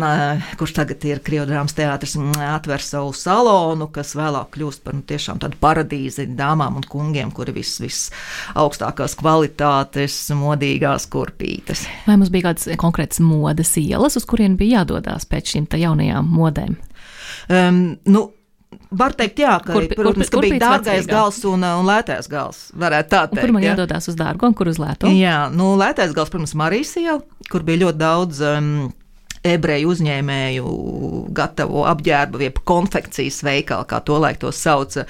kurš 0.55 0.75
tagad 0.77 1.03
ir 1.09 1.19
Krievdrāmas 1.27 1.75
teātris, 1.75 2.15
atver 2.47 2.85
savu 2.85 3.11
salonu, 3.11 3.89
kas 3.91 4.15
vēlāk 4.15 4.53
kļūst 4.55 4.85
par 4.87 4.95
nu, 4.95 5.03
tiešām 5.03 5.41
tādu 5.43 5.59
paradīzi 5.59 6.29
dāmām 6.39 6.79
un 6.79 6.87
kungiem, 6.87 7.35
kuri 7.35 7.57
viss, 7.59 7.81
viss 7.83 8.15
augstākās 8.55 9.19
kvalitātes, 9.19 10.21
modīgās 10.39 11.09
kurpītes. 11.11 11.89
Vai 12.07 12.21
mums 12.21 12.31
bija 12.31 12.53
kādas 12.53 12.71
konkrētas 12.79 13.19
modes 13.27 13.75
ielas, 13.83 14.15
uz 14.15 14.31
kurien 14.31 14.55
bija 14.61 14.85
jādodas 14.85 15.27
pēc 15.27 15.57
šīm 15.57 15.67
jaunajām 15.75 16.31
modēm? 16.39 16.79
Um, 17.51 17.97
nu, 18.07 18.29
Var 18.91 19.13
teikt, 19.19 19.39
jā, 19.43 19.57
ka, 19.65 19.73
Kur 19.73 19.87
pi- 19.87 19.95
kur 19.97 20.05
protams, 20.05 20.29
pi- 20.31 20.37
ka 20.37 20.43
bija 20.45 20.59
dārgais 20.63 21.07
gals 21.11 21.41
un, 21.45 21.65
uh, 21.65 21.79
un 21.81 21.87
lētais 21.89 22.29
gals. 22.31 22.61
Varētu 22.77 23.09
tā 23.15 23.23
Un 23.25 23.29
teikt. 23.35 23.41
kur 23.47 23.53
man 23.57 23.63
jā. 23.67 23.73
jādodas 23.75 24.09
uz 24.09 24.17
dārgu 24.19 24.47
un 24.51 24.55
kur 24.55 24.69
uz 24.69 24.79
lētu? 24.79 25.11
Jā, 25.17 25.51
nu, 25.53 25.73
lētais 25.81 26.15
gals, 26.15 26.31
protams, 26.31 26.55
Marijas 26.55 26.95
iela, 27.01 27.21
kur 27.51 27.63
bija 27.67 27.85
ļoti 27.87 27.99
daudz 27.99 28.41
um, 28.47 28.71
ebreju 29.47 29.91
uzņēmēju 29.95 30.71
gatavo 31.37 31.85
apģērbu, 31.87 32.41
jeb 32.43 32.57
konfekcijas 32.67 33.43
veikalu, 33.47 33.85
kā 33.87 34.01
to 34.05 34.17
laik 34.19 34.39
to 34.43 34.51
sauca. 34.53 35.05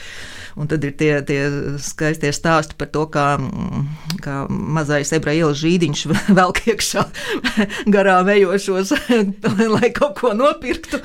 Un 0.57 0.69
tad 0.69 0.85
ir 0.85 0.93
tie, 0.97 1.21
tie 1.29 1.41
skaistie 1.79 2.33
stāsti 2.33 2.77
par 2.81 2.89
to, 2.89 3.07
kā, 3.13 3.37
mm, 3.41 4.06
kā 4.23 4.37
mazais 4.51 5.13
ebreju 5.17 5.47
ielas 5.47 5.61
žīdiņš 5.61 6.05
velk 6.39 6.63
iekšā 6.73 7.05
garām 7.95 8.31
ejošos, 8.33 8.93
lai 9.75 9.91
kaut 9.97 10.17
ko 10.21 10.33
nopirktu. 10.37 11.01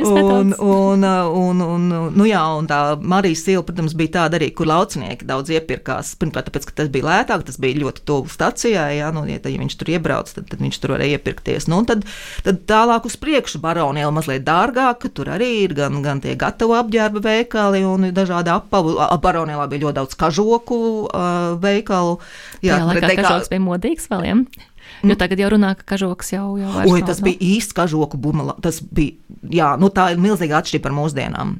Un, 0.00 0.54
un, 0.58 1.04
un, 1.04 1.62
un, 1.64 1.88
nu 2.16 2.28
jā, 2.28 2.42
un 2.58 2.68
tā 2.70 2.80
Marijas 3.00 3.46
iela, 3.50 3.64
protams, 3.66 3.94
bija 3.98 4.16
tāda 4.20 4.40
arī, 4.40 4.50
kur 4.56 4.68
laucinieki 4.70 5.28
daudz 5.28 5.52
iepirkās. 5.54 6.14
Pirmkārt, 6.20 6.50
tāpēc, 6.50 6.68
ka 6.68 6.76
tas 6.82 6.90
bija 6.92 7.08
lētāk, 7.08 7.44
tas 7.48 7.60
bija 7.62 7.80
ļoti 7.84 8.04
tuvu 8.08 8.30
stacijai, 8.32 8.98
jā, 9.00 9.10
nu, 9.14 9.24
ja, 9.30 9.40
tad, 9.42 9.54
ja 9.54 9.62
viņš 9.62 9.78
tur 9.80 9.92
iebrauc, 9.94 10.32
tad, 10.36 10.48
tad 10.50 10.62
viņš 10.62 10.80
tur 10.82 10.94
varēja 10.96 11.18
iepirkties. 11.18 11.68
Nu, 11.70 11.82
tad, 11.88 12.04
tad 12.46 12.62
tālāk 12.70 13.08
uz 13.08 13.16
priekšu 13.20 13.62
barona 13.62 14.04
iela 14.04 14.14
mazliet 14.14 14.44
dārgāka, 14.46 15.10
tur 15.14 15.32
arī 15.34 15.50
ir 15.64 15.76
gan, 15.78 16.00
gan 16.04 16.22
tie 16.22 16.36
gatavu 16.38 16.76
apģērba 16.78 17.22
veikali 17.24 17.84
un 17.86 18.10
dažādi 18.16 18.52
apavu. 18.52 18.96
Barona 19.20 19.56
ielā 19.56 19.66
bija 19.70 19.86
ļoti 19.86 19.98
daudz 20.00 20.16
kažoku 20.20 20.80
uh, 21.06 21.38
veikalu. 21.60 22.18
Jā, 22.62 22.78
bet 22.94 23.02
laikā 23.02 23.08
te 23.08 23.16
kā- 23.16 23.22
kažoks 23.28 23.48
bija 23.52 23.60
modīgs 23.64 24.08
vēl, 24.10 24.26
jā. 24.28 24.66
Jo 25.06 25.14
tagad 25.14 25.38
jau 25.38 25.50
runā, 25.54 25.76
ka 25.78 25.96
kažoks 25.96 26.32
jau, 26.32 26.56
vairs 26.58 26.90
Oi, 26.90 27.02
tas 27.06 27.20
nav. 27.20 27.28
bija 27.28 27.38
īsts 27.38 27.72
kažoku 27.76 28.18
bumala. 28.18 28.56
Tas 28.60 28.80
bija, 28.80 29.12
jā, 29.48 29.78
nu 29.78 29.88
tā 29.88 30.10
ir 30.12 30.18
milzīga 30.18 30.58
atšķirība 30.60 30.82
par 30.82 30.92
mūsdienām. 30.92 31.52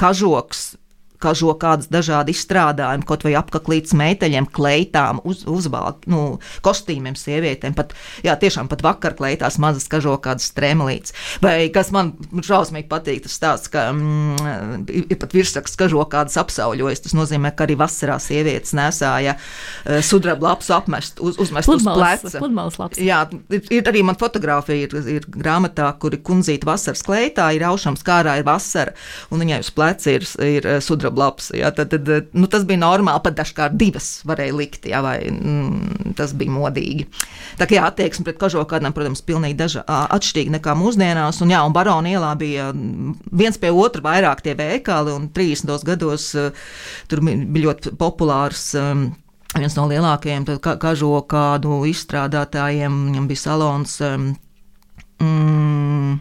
Kažoks. 0.00 0.76
Kažo 1.20 1.54
kādas 1.60 1.90
dažādi 1.92 2.34
izstrādājumi, 2.34 3.06
kaut 3.08 3.24
vai 3.26 3.34
apaklītas 3.38 3.92
meiteļiem, 3.98 4.48
kleitām, 4.56 5.20
uz, 5.28 5.42
uzvalk, 5.50 6.06
nu, 6.10 6.38
kostīmiem, 6.64 7.16
sievietēm. 7.18 7.76
Pat, 7.76 7.92
jā, 8.24 8.36
tiešām 8.40 8.70
pat 8.70 8.84
vakar 8.86 9.16
kleitās 9.18 9.58
mazas 9.60 9.88
kažo 9.90 10.16
kādas 10.22 10.48
stremelītes. 10.50 11.14
Vai 11.44 11.68
kas 11.74 11.92
man 11.94 12.14
šausmīgi 12.32 12.88
patīk, 12.90 13.24
tas 13.26 13.36
stāsts, 13.36 13.72
ka 13.72 13.90
mm, 13.92 14.88
ir 14.88 15.18
pat 15.20 15.36
virsraksts 15.36 15.78
kažo 15.80 16.04
kādas 16.10 16.38
apsauļojas. 16.40 17.04
Tas 17.04 17.16
nozīmē, 17.16 17.52
ka 17.56 17.66
arī 17.66 17.76
vasarā 17.80 18.16
sievietes 18.22 18.74
nesāja 18.76 19.36
uh, 19.36 20.00
sudraba 20.04 20.50
lapu 20.50 20.70
apmest, 20.74 21.20
uz, 21.20 21.38
uzmest 21.40 21.68
uz 21.68 21.80
Pludmales, 21.80 22.22
pleca. 22.22 22.38
pludmales 22.38 22.78
labs. 22.80 23.00
Jā, 23.00 23.22
ir, 23.52 23.64
ir 23.72 23.88
arī 23.90 24.02
man 24.06 24.18
fotografija, 24.20 24.88
ir, 24.88 25.08
ir 25.18 25.26
grāmatā, 25.30 25.88
kur 26.00 26.14
ir 26.16 26.22
kundzīte 26.26 26.68
vasaras 26.68 27.02
kleitā, 27.06 27.50
ir 27.56 27.64
aušams 27.68 28.04
kārā, 28.06 28.38
ir 28.40 28.46
vasara, 28.48 28.94
un 29.30 29.42
viņai 29.42 29.60
uz 29.64 29.70
pleca 29.74 30.14
ir, 30.14 30.26
ir 30.44 30.68
eh, 30.68 30.80
sudraba 31.10 31.24
laps. 31.26 31.50
Jā, 31.54 31.70
tad, 31.74 31.90
tad, 31.90 32.08
eh, 32.08 32.22
nu, 32.32 32.46
tas 32.46 32.64
bija 32.64 32.78
normāli, 32.78 33.22
pat 33.22 33.34
dažkārt 33.36 33.76
divas 33.76 34.22
varēja 34.24 34.54
likt, 34.56 34.86
jā, 34.86 35.00
vai 35.02 35.18
mm, 35.30 36.14
tas 36.16 36.32
bija 36.32 36.50
modīgi. 36.50 37.06
Tā 37.58 37.66
kā 37.66 37.76
jā, 37.76 37.86
attieksme 37.86 38.24
pret 38.24 38.38
kažokādām, 38.38 38.92
protams, 38.92 39.22
pilnīgi 39.22 39.56
daža, 39.58 39.84
atšķirīga 39.86 40.56
nekā 40.58 40.74
mūsdienās, 40.78 41.40
un 41.42 41.50
jā, 41.50 41.62
un 41.66 41.72
barona 41.72 42.08
ielā 42.08 42.34
bija 42.38 42.70
mm, 42.72 43.16
viens 43.32 43.58
pie 43.58 43.70
otra 43.70 44.02
vairāk 44.02 44.42
tie 44.42 44.54
veikali, 44.54 45.12
un 45.12 45.28
30. 45.30 45.84
gados 45.84 46.34
eh, 46.34 46.50
tur 47.08 47.20
bija 47.20 47.66
ļoti 47.66 47.96
populārs. 47.96 48.74
um, 48.78 49.10
Viens 49.50 49.74
no 49.74 49.88
lielākajiem 49.90 50.44
ka- 50.62 50.76
kažokādu 50.78 51.80
izstrādātājiem, 51.90 53.00
viņam 53.08 53.24
bija 53.26 53.40
salons. 53.40 53.96
Um, 54.00 54.28
mm, 55.18 56.20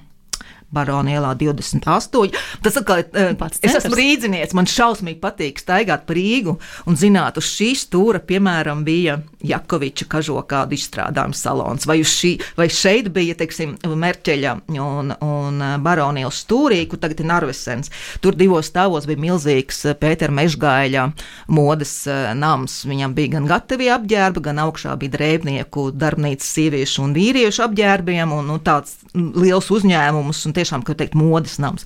Barona 0.72 1.16
ielā 1.18 1.34
28. 1.38 2.34
Tas 2.64 2.78
atkal, 2.78 3.04
eh, 3.14 3.34
Pats 3.40 3.60
es 3.64 3.76
esmu 3.80 3.98
rīznieks, 3.98 4.54
man 4.54 4.70
šausmīgi 4.70 5.20
patīk 5.20 5.62
staigāt 5.62 6.06
pa 6.06 6.14
Rīgu 6.14 6.58
un 6.86 6.96
zināt, 7.00 7.38
uz 7.38 7.48
šīs 7.50 7.88
stūra, 7.88 8.20
piemēram, 8.20 8.84
bija 8.86 9.20
Jakoviča 9.44 10.06
kažokādu 10.12 10.76
izstrādājumu 10.76 11.38
salons, 11.38 11.88
vai, 11.88 12.00
šī, 12.04 12.36
vai 12.58 12.68
šeit 12.68 13.10
bija, 13.16 13.38
teiksim, 13.40 13.78
Merķeļa 14.00 14.56
un, 14.80 15.14
un 15.24 15.64
Barona 15.84 16.24
ielas 16.24 16.44
stūrī, 16.44 16.84
kur 16.90 17.00
tagad 17.02 17.24
ir 17.24 17.30
Narvesens. 17.30 17.92
Tur 18.22 18.38
divos 18.40 18.70
stāvos 18.70 19.08
bija 19.10 19.22
milzīgs 19.26 19.84
eh, 19.90 19.98
Pētera 20.00 20.34
Mežgāļa 20.36 21.08
modes 21.56 21.94
eh, 22.08 22.32
nams. 22.38 22.82
Viņam 22.90 23.16
bija 23.18 23.36
gan 23.38 23.50
gatavi 23.50 23.90
apģērbi, 23.96 24.46
gan 24.50 24.62
augšā 24.66 24.96
bija 25.00 25.16
drēbnieku 25.18 25.90
darbnīcas 25.98 26.54
sieviešu 26.58 27.08
un 27.08 27.16
vīriešu 27.18 27.66
apģērbiem 27.66 28.36
un 28.36 28.52
nu, 28.54 28.60
tāds 28.64 29.00
liels 29.16 29.70
uzņēmums 29.74 30.46
un 30.46 30.54
tiešām, 30.54 30.84
kā 30.86 30.94
teikt, 30.96 31.16
modes 31.18 31.58
nams. 31.60 31.86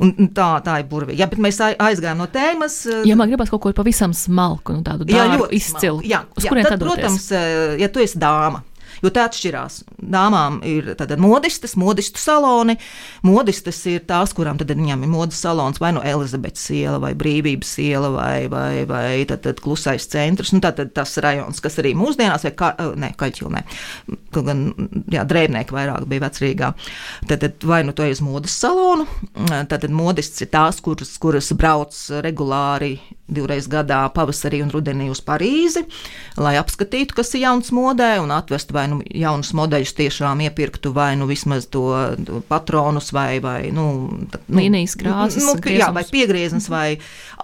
Un, 0.00 0.14
un 0.18 0.28
tā, 0.32 0.48
tā 0.64 0.78
ir 0.80 0.86
burvīgi. 0.88 1.18
Jā, 1.20 1.28
bet 1.28 1.38
mēs 1.38 1.60
ai- 1.60 1.76
aizgājām 1.76 2.16
no 2.16 2.26
tēmas. 2.32 2.86
eh, 2.88 3.02
Ja 3.08 3.16
man 3.16 3.28
gribas 3.28 3.50
kaut 3.52 3.60
ko 3.62 3.72
pavisam 3.76 4.12
smalku, 4.16 4.72
nu 4.78 4.82
tādu 4.82 5.04
Jā, 5.04 5.26
dārgu, 5.28 5.44
ļoti 5.44 5.58
izcilu. 5.60 6.00
Jā, 6.02 6.22
uz 6.36 6.44
jā, 6.44 6.48
kurien 6.48 6.64
tad, 6.64 6.78
tad 6.78 6.88
doties? 6.88 7.04
protams, 7.04 7.32
eh, 7.32 7.76
ja 7.82 7.88
tu 7.88 8.00
esi 8.00 8.18
dāma. 8.18 8.62
Jo 9.02 9.10
tā 9.10 9.24
atšķirās. 9.26 9.80
Dāmām 10.14 10.60
ir 10.66 10.92
modistas, 11.18 11.74
modistu 11.78 12.20
saloni. 12.22 12.76
Modistas 13.26 13.80
ir 13.90 14.04
tās, 14.06 14.34
kurām 14.36 14.60
tad 14.60 14.70
viņām 14.70 15.02
ir 15.02 15.10
modes 15.10 15.40
salons 15.42 15.80
vai 15.82 15.90
no 15.96 16.04
Elizabetes 16.06 16.68
iela, 16.70 17.00
vai 17.02 17.12
Brīvības 17.18 17.72
iela, 17.82 18.12
vai, 18.14 18.46
vai, 18.52 18.84
vai 18.86 19.24
tad, 19.26 19.42
tad 19.46 19.62
klusais 19.64 20.06
centrs. 20.12 20.52
Nu, 20.54 20.62
tātad 20.62 20.92
tas 20.94 21.16
rajons, 21.22 21.58
kas 21.64 21.80
arī 21.82 21.96
mūsdienās, 21.98 22.46
vai 22.46 22.54
ka, 22.58 22.72
eh, 22.78 22.92
ne, 23.02 23.10
kaļķilnē, 23.18 23.64
kaut 24.34 24.46
gan 24.46 24.68
jā, 25.10 25.26
drēbnieki 25.26 25.74
vairāk 25.74 26.06
bija 26.10 26.26
vecrīgā. 26.28 26.70
Tad, 27.26 27.42
tad 27.42 27.66
vai 27.66 27.82
nu 27.86 27.96
to 27.96 28.06
ir 28.06 28.14
uz 28.14 28.22
modes 28.22 28.54
salonu, 28.62 29.08
tad 29.68 29.88
modists 29.90 30.44
ir 30.44 30.52
tās, 30.52 30.78
kuras, 30.84 31.16
kuras 31.22 31.50
brauc 31.58 31.98
regulāri 32.22 32.94
divreiz 33.32 33.68
gadā, 33.70 34.02
pavasarī 34.14 34.60
un 34.64 34.70
rudenī 34.72 35.08
uz 35.12 35.22
Parīzi, 35.24 35.84
lai 36.40 36.54
apskatītu, 36.60 37.16
kas 37.16 37.32
ir 37.36 37.46
jauns 37.46 37.72
modē, 37.74 38.14
un 38.22 38.32
atvestu 38.34 38.76
vai 38.76 38.86
nu 38.92 39.00
jaunus 39.04 39.52
modeļus 39.56 39.94
tiešām 39.98 40.44
iepirktu, 40.46 40.92
vai 40.96 41.12
nu 41.18 41.28
vismaz 41.30 41.66
to 41.72 41.86
patronus, 42.48 43.12
vai, 43.16 43.40
vai 43.44 43.72
nu, 43.74 43.86
tad, 44.32 44.44
nu, 44.48 44.60
Līnijas 44.60 44.96
krāsas 45.00 45.46
nu, 45.46 45.56
un 45.56 45.78
jā, 45.78 45.90
vai 45.94 46.04
piegrieznes, 46.08 46.68
vai 46.72 46.86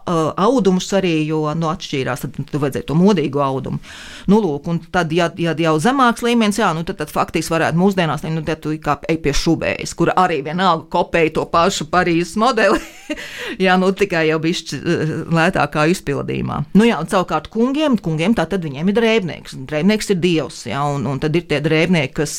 uh, 0.08 0.32
audumus 0.40 0.88
arī, 0.96 1.14
jo 1.28 1.44
nu, 1.54 1.68
atšķīrās, 1.70 2.24
tad 2.24 2.38
tu 2.50 2.60
vajadzēja 2.62 2.88
to 2.88 2.96
modīgu 2.98 3.42
audumu. 3.44 3.80
Nu, 4.28 4.40
lūk, 4.42 4.68
un 4.72 4.80
tad, 4.92 5.12
ja, 5.14 5.28
ja 5.38 5.54
jau 5.58 5.74
zemāks 5.82 6.24
līmenis, 6.24 6.60
jā, 6.60 6.70
nu, 6.76 6.84
tad, 6.88 6.98
tad 7.02 7.12
faktiski 7.12 7.54
varētu 7.54 7.80
mūsdienās, 7.80 8.24
nu, 8.28 8.42
tad 8.46 8.62
tu 8.64 8.74
kā 8.82 8.98
ej 9.08 9.20
pie 9.24 9.34
šubējas, 9.36 9.94
kura 9.98 10.16
arī 10.18 10.40
vienalga 10.46 10.88
kopēja 10.92 11.36
to 11.38 11.46
pašu 11.52 11.88
Parīzes 11.92 12.36
modeli. 12.40 12.80
jā, 13.64 13.76
nu, 13.80 13.92
tikai 13.96 14.26
jau 14.30 14.40
bišķi 14.42 14.80
uh, 14.80 15.14
lētākā 15.38 15.86
izpildījumā. 15.94 16.62
Nu, 16.76 16.88
jā, 16.88 16.98
un 17.00 17.08
savukārt 17.10 17.50
kungiem, 17.52 17.98
kungiem 18.02 18.36
tā 18.36 18.48
tad 18.50 18.64
viņiem 18.66 18.90
ir 18.90 18.98
drēbnieks. 18.98 19.56
Drēbnieks 19.68 20.12
ir 20.14 20.20
dievs, 20.22 20.64
jā, 20.70 20.82
un, 20.96 21.06
un 21.08 21.22
tad 21.22 21.36
ir 21.38 21.46
tie 21.48 21.62
drēbnieki, 21.64 22.14
kas, 22.18 22.36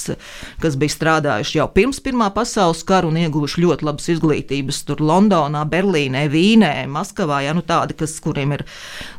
kas 0.62 0.78
bija 0.80 0.98
strādājuši 0.98 1.60
jau 1.62 1.70
pirms 1.74 2.02
Pirmā 2.10 2.30
pasaules 2.34 2.82
kara 2.88 3.10
un 3.10 3.18
ieguvuši 3.20 3.62
ļoti 3.62 3.86
labas 3.86 4.08
izglītības 4.14 4.82
tur 4.88 5.02
Londonā, 5.04 5.66
Berlīnē, 5.70 6.26
Vīnē, 6.32 6.72
Maskavā, 6.90 7.42
jā, 7.46 7.54
nu 7.56 7.59
tādi, 7.68 7.96
kas, 8.00 8.16
kuriem 8.24 8.54
ir 8.58 8.64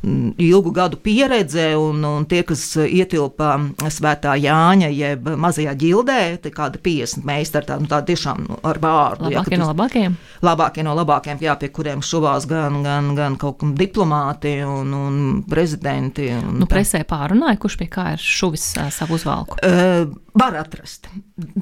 mm, 0.03 0.35
ilgu 0.39 0.73
gadu 0.77 0.97
pieredze, 1.01 1.71
un, 1.79 2.05
un 2.05 2.27
tie, 2.31 2.43
kas 2.49 2.63
ietilpa 2.85 3.53
svētā 3.91 4.37
Jāņa, 4.41 4.91
jeb 4.95 5.29
mazajā 5.41 5.75
ģildē, 5.81 6.19
tie 6.45 6.53
kādi 6.55 6.79
50 6.85 7.25
meistari, 7.29 7.67
tā, 7.69 7.79
nu, 7.81 7.87
tā 7.91 8.03
tiešām 8.07 8.45
nu, 8.49 8.59
ar 8.67 8.79
vārdu. 8.83 9.31
jā, 9.31 9.41
Labākie 9.41 9.57
tu- 9.57 9.61
no 9.63 9.71
labākajiem. 9.73 10.17
labākie 10.43 10.85
no 10.87 10.95
labākajiem, 10.99 11.41
jā, 11.45 11.57
pie 11.61 11.69
kuriem 11.69 12.01
šuvās 12.05 12.47
gan, 12.51 12.83
gan, 12.87 13.15
gan 13.19 13.37
kaut 13.41 13.59
kādi 13.61 13.77
diplomāti 13.87 14.57
un, 14.67 14.93
un 14.95 15.43
prezidenti. 15.49 16.29
Un 16.35 16.59
Nu, 16.61 16.67
tā. 16.67 16.75
presē 16.77 17.05
pārunāja, 17.09 17.59
kurš 17.63 17.77
pie 17.81 17.87
kā 17.93 18.13
ir 18.15 18.21
šuvis 18.21 18.67
ā, 18.81 18.89
savu 18.93 19.15
uzvalku. 19.17 19.57
Uh, 19.65 20.11
var 20.37 20.55
atrast. 20.61 21.09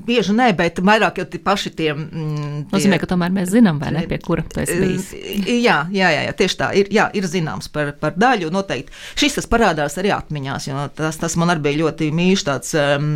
Bieži 0.07 0.35
nē, 0.37 0.51
bet 0.59 0.81
vairāk 0.85 1.21
jau 1.23 1.27
tie 1.31 1.39
paši 1.43 1.71
tie. 1.79 1.93
Mm, 1.95 2.67
tie 2.69 2.77
Nozīmē, 2.77 2.99
ka 3.01 3.07
tomēr 3.11 3.33
mēs 3.35 3.53
zinām, 3.55 3.79
vai 3.81 3.93
ne, 3.95 4.03
pie 4.11 4.19
kura 4.23 4.43
esi 4.61 4.77
bijis. 4.81 5.11
Jā, 5.47 5.79
jā, 5.95 6.11
jā, 6.13 6.25
jā 6.29 6.35
tieši 6.37 6.58
tā. 6.59 6.71
Ir, 6.79 6.91
jā, 6.95 7.09
ir 7.17 7.29
zināms 7.29 7.71
par, 7.73 7.95
par 8.01 8.19
daļu. 8.19 8.51
Noteikti. 8.55 8.95
Šis 9.19 9.39
tas 9.39 9.49
parādās 9.51 9.99
arī 10.01 10.13
atmiņās, 10.15 10.69
jo 10.71 10.89
tas, 10.99 11.21
tas 11.21 11.39
man 11.41 11.55
arī 11.55 11.69
bija 11.69 11.83
ļoti 11.85 12.11
mīļš 12.15 12.47
tāds 12.49 12.75
um, 12.79 13.09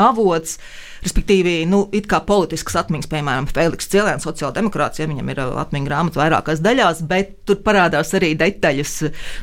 avots. 0.00 0.58
Respektīvi, 1.06 1.60
nu, 1.70 1.84
it 1.94 2.08
kā 2.10 2.18
politisks 2.26 2.74
atmiņas, 2.80 3.08
piemēram, 3.12 3.46
Feliks 3.46 3.86
Cilēns, 3.92 4.24
sociāldemokrāts, 4.26 4.98
ja 4.98 5.06
viņam 5.06 5.28
ir 5.30 5.40
uh, 5.44 5.52
atmiņa 5.62 5.86
grāmata 5.86 6.18
vairākās 6.18 6.62
daļās, 6.64 7.02
bet 7.06 7.36
tur 7.46 7.60
parādās 7.66 8.10
arī 8.18 8.32
detaļas, 8.38 8.94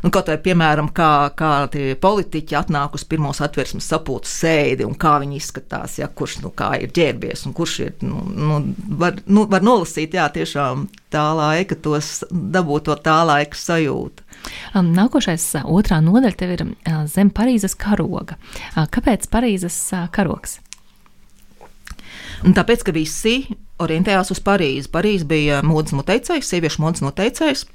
nu, 0.04 0.12
kaut 0.12 0.32
vai, 0.32 0.38
piemēram, 0.44 0.90
kā, 0.96 1.12
kā 1.40 1.54
tie 1.72 1.94
politiķi 2.00 2.58
atnāk 2.60 2.98
uz 2.98 3.06
pirmos 3.08 3.40
atversmes 3.46 3.88
sapulces 3.88 4.36
sēdi 4.44 4.84
un 4.88 4.98
kā 5.00 5.16
viņi 5.24 5.40
izskatās, 5.40 6.00
ja 6.02 6.10
kurš, 6.12 6.42
nu, 6.44 6.52
kā 6.58 6.74
ir 6.84 6.92
ģērbies 6.96 7.46
un 7.48 7.56
kurš 7.56 7.78
ir, 7.86 7.96
nu, 8.04 8.26
nu, 8.28 8.60
var, 9.00 9.22
nu, 9.32 9.46
var 9.52 9.64
nolasīt, 9.64 10.18
jā, 10.20 10.28
tiešām 10.36 10.88
tā 11.14 11.24
laika, 11.38 11.78
tos 11.80 12.24
dabūt 12.32 12.90
to 12.90 12.98
tā 13.06 13.22
laika 13.28 13.58
sajūtu. 13.58 14.26
Um, 14.76 14.92
Nākošais, 14.98 15.46
ā, 15.62 15.64
otrā 15.70 16.02
nodaļa 16.04 16.38
tev 16.40 16.54
ir 16.58 16.66
ā, 16.66 17.04
zem 17.08 17.32
Parīzes 17.34 17.78
karoga. 17.80 18.36
Kāpēc 18.76 19.30
Parīzes 19.32 19.78
karogs? 20.16 20.60
Un 22.44 22.56
tāpēc, 22.56 22.84
ka 22.84 22.94
visi 22.96 23.38
orientējās 23.84 24.34
uz 24.36 24.42
Parīzi. 24.44 24.92
Parīze 24.92 25.28
bija 25.28 25.62
modes 25.66 25.96
noteicējs, 25.96 26.50
sieviešu 26.52 26.84
modes 26.84 27.04
noteicējs. 27.06 27.66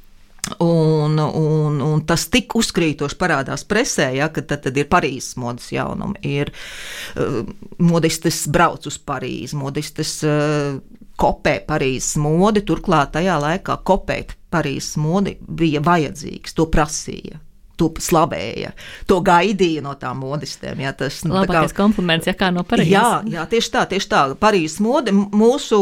Un, 0.65 1.19
un, 1.19 1.81
un 1.85 2.03
tas 2.09 2.25
tik 2.33 2.55
uzkrītoši 2.57 3.17
parādās 3.21 3.67
presē, 3.69 4.09
ja, 4.17 4.31
ka 4.33 4.45
tad, 4.49 4.63
tad 4.65 4.79
ir 4.81 4.89
Parīzes 4.89 5.37
modes 5.41 5.69
jaunumi. 5.75 6.21
Ir 6.29 6.53
uh, 6.53 7.43
modistes 7.85 8.45
brauc 8.53 8.87
uz 8.89 9.01
Parīzi, 9.09 9.59
modistes 9.59 10.15
uh, 10.29 10.79
kopē 11.21 11.59
Parīzes 11.69 12.17
modi. 12.23 12.65
Turklāt 12.69 13.13
tajā 13.19 13.37
laikā 13.45 13.81
kopēt 13.89 14.39
Parīzes 14.53 14.97
modi 15.01 15.37
bija 15.41 15.85
vajadzīgs, 15.85 16.57
to 16.57 16.69
prasīja 16.73 17.43
to 17.79 17.89
slavēja, 18.03 18.73
to 19.09 19.21
gaidīja 19.25 19.83
no 19.85 19.95
tām 19.99 20.23
modistēm. 20.25 20.83
Jā, 20.83 20.93
tas 20.99 21.21
nu, 21.27 21.37
Labākais 21.37 21.73
kā, 21.73 21.79
kompliments, 21.83 22.29
ja 22.29 22.35
kā 22.39 22.51
no 22.55 22.65
Parīzes. 22.67 22.93
Jā, 22.93 23.21
jā, 23.31 23.45
tieši 23.51 23.73
tā, 23.75 23.85
tieši 23.93 24.11
tā. 24.11 24.23
Parīzes 24.41 24.81
mode 24.85 25.15
mūsu 25.15 25.79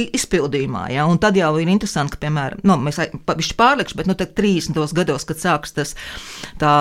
izpildījumā, 0.00 0.86
jā, 0.94 1.06
un 1.10 1.20
tad 1.22 1.38
jau 1.38 1.50
ir 1.60 1.72
interesanti, 1.72 2.14
ka, 2.14 2.22
piemēram, 2.26 2.62
nu, 2.66 2.78
mēs 2.86 3.00
viņš 3.26 3.52
pārlikšu, 3.58 3.98
bet, 3.98 4.10
nu, 4.10 4.16
tad 4.18 4.34
30. 4.38 4.78
gados, 4.96 5.26
kad 5.28 5.42
sāks 5.42 5.74
tas 5.76 5.96
tā 6.60 6.74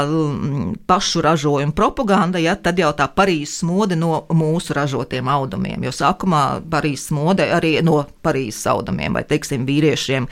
pašu 0.89 1.23
ražojuma 1.25 1.75
propaganda, 1.75 2.41
jā, 2.41 2.55
tad 2.59 2.79
jau 2.81 2.91
tā 2.97 3.09
Parīzes 3.09 3.63
mode 3.67 3.97
no 3.99 4.23
mūsu 4.29 4.77
ražotiem 4.77 5.29
audumiem, 5.31 5.83
jo 5.87 5.93
sākumā 5.95 6.45
Parīzes 6.69 7.09
mode 7.15 7.49
arī 7.49 7.79
no 7.85 8.03
Parīzes 8.25 8.69
audumiem 8.69 9.17
vai, 9.17 9.25
teiksim, 9.27 9.65
vīriešiem 9.69 10.29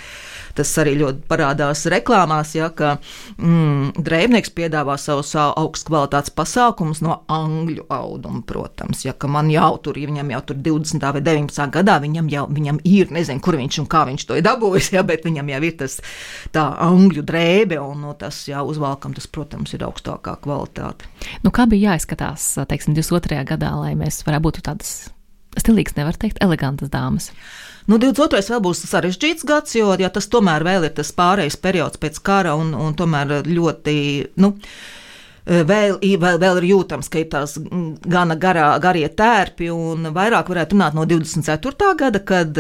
tas 0.58 0.72
arī 0.82 0.96
ļoti 1.00 1.26
parādās 1.30 1.86
reklāmās, 1.92 2.54
ja, 2.58 2.70
ka 2.76 2.96
mm, 3.38 3.98
drēbnieks 4.04 4.54
piedāvā 4.58 4.98
savus 5.02 5.34
augstu 5.38 5.92
kvalitātes 5.92 6.34
pasākumus 6.36 7.02
no 7.06 7.20
angļu 7.32 7.88
auduma, 7.94 8.42
protams. 8.48 9.06
Ja, 9.06 9.16
man 9.32 9.52
jau 9.54 9.72
tur, 9.84 10.00
ja 10.00 10.10
viņam 10.10 10.34
jau 10.36 10.44
tur 10.50 10.62
20. 10.70 11.08
vai 11.18 11.24
19. 11.24 11.70
gadā, 11.78 12.00
viņam 12.04 12.32
jau 12.34 12.46
viņam 12.58 12.82
ir, 12.88 13.12
nezinu, 13.14 13.44
kur 13.44 13.58
viņš 13.60 13.82
un 13.84 13.90
kā 13.92 14.04
viņš 14.10 14.28
to 14.28 14.40
ir 14.40 14.46
dabūjis, 14.48 14.92
ja, 14.98 15.06
bet 15.08 15.28
viņam 15.28 15.54
jau 15.54 15.62
ir 15.68 15.78
tas 15.82 16.00
tā 16.56 16.66
angļu 16.88 17.26
drēbe, 17.28 17.80
un 17.82 18.08
no 18.08 18.16
tas 18.18 18.44
jau 18.50 18.66
uzvalkam, 18.72 19.16
tas, 19.18 19.30
protams, 19.30 19.76
ir 19.76 19.86
augstākā 19.88 20.38
kvalitāte. 20.44 21.10
Nu, 21.46 21.54
kā 21.54 21.68
bija 21.70 21.94
jāizskatās, 21.94 22.56
teiksim, 22.70 22.98
22. 22.98 23.44
gadā, 23.54 23.74
lai 23.78 23.94
mēs 24.00 24.24
varētu 24.28 24.48
būt 24.48 24.62
tādas 24.68 24.98
stilīgas, 25.58 25.98
nevar 25.98 26.18
teikt, 26.20 26.42
elegantas 26.44 26.92
dāmas? 26.94 27.32
Nu, 27.88 27.96
22. 28.04 28.44
vēl 28.52 28.62
būs 28.66 28.84
sarežģīts 28.84 29.46
gads, 29.48 29.78
jo 29.80 29.94
ja 29.96 30.10
tas 30.12 30.28
tomēr 30.28 30.66
vēl 30.68 30.90
ir 30.90 30.96
tas 30.98 31.14
pārējais 31.16 31.56
periods 31.64 32.02
pēc 32.02 32.20
kara 32.20 32.58
un, 32.60 32.74
un 32.76 32.96
tomēr 33.00 33.48
ļoti. 33.48 33.94
Nu, 34.44 34.58
Vēl, 35.48 35.98
vēl, 36.20 36.40
vēl 36.42 36.62
ir 36.62 36.70
jūtams, 36.74 37.08
ka 37.12 37.22
ir 37.22 37.30
tās 37.32 37.56
gana 37.58 38.36
garā, 38.36 38.74
garie 38.84 39.08
tērpi, 39.08 39.70
un 39.72 40.12
vairāk 40.16 40.52
varētu 40.52 40.76
runāt 40.76 40.98
no 40.98 41.08
24. 41.08 41.94
gada, 42.00 42.24
kad 42.28 42.60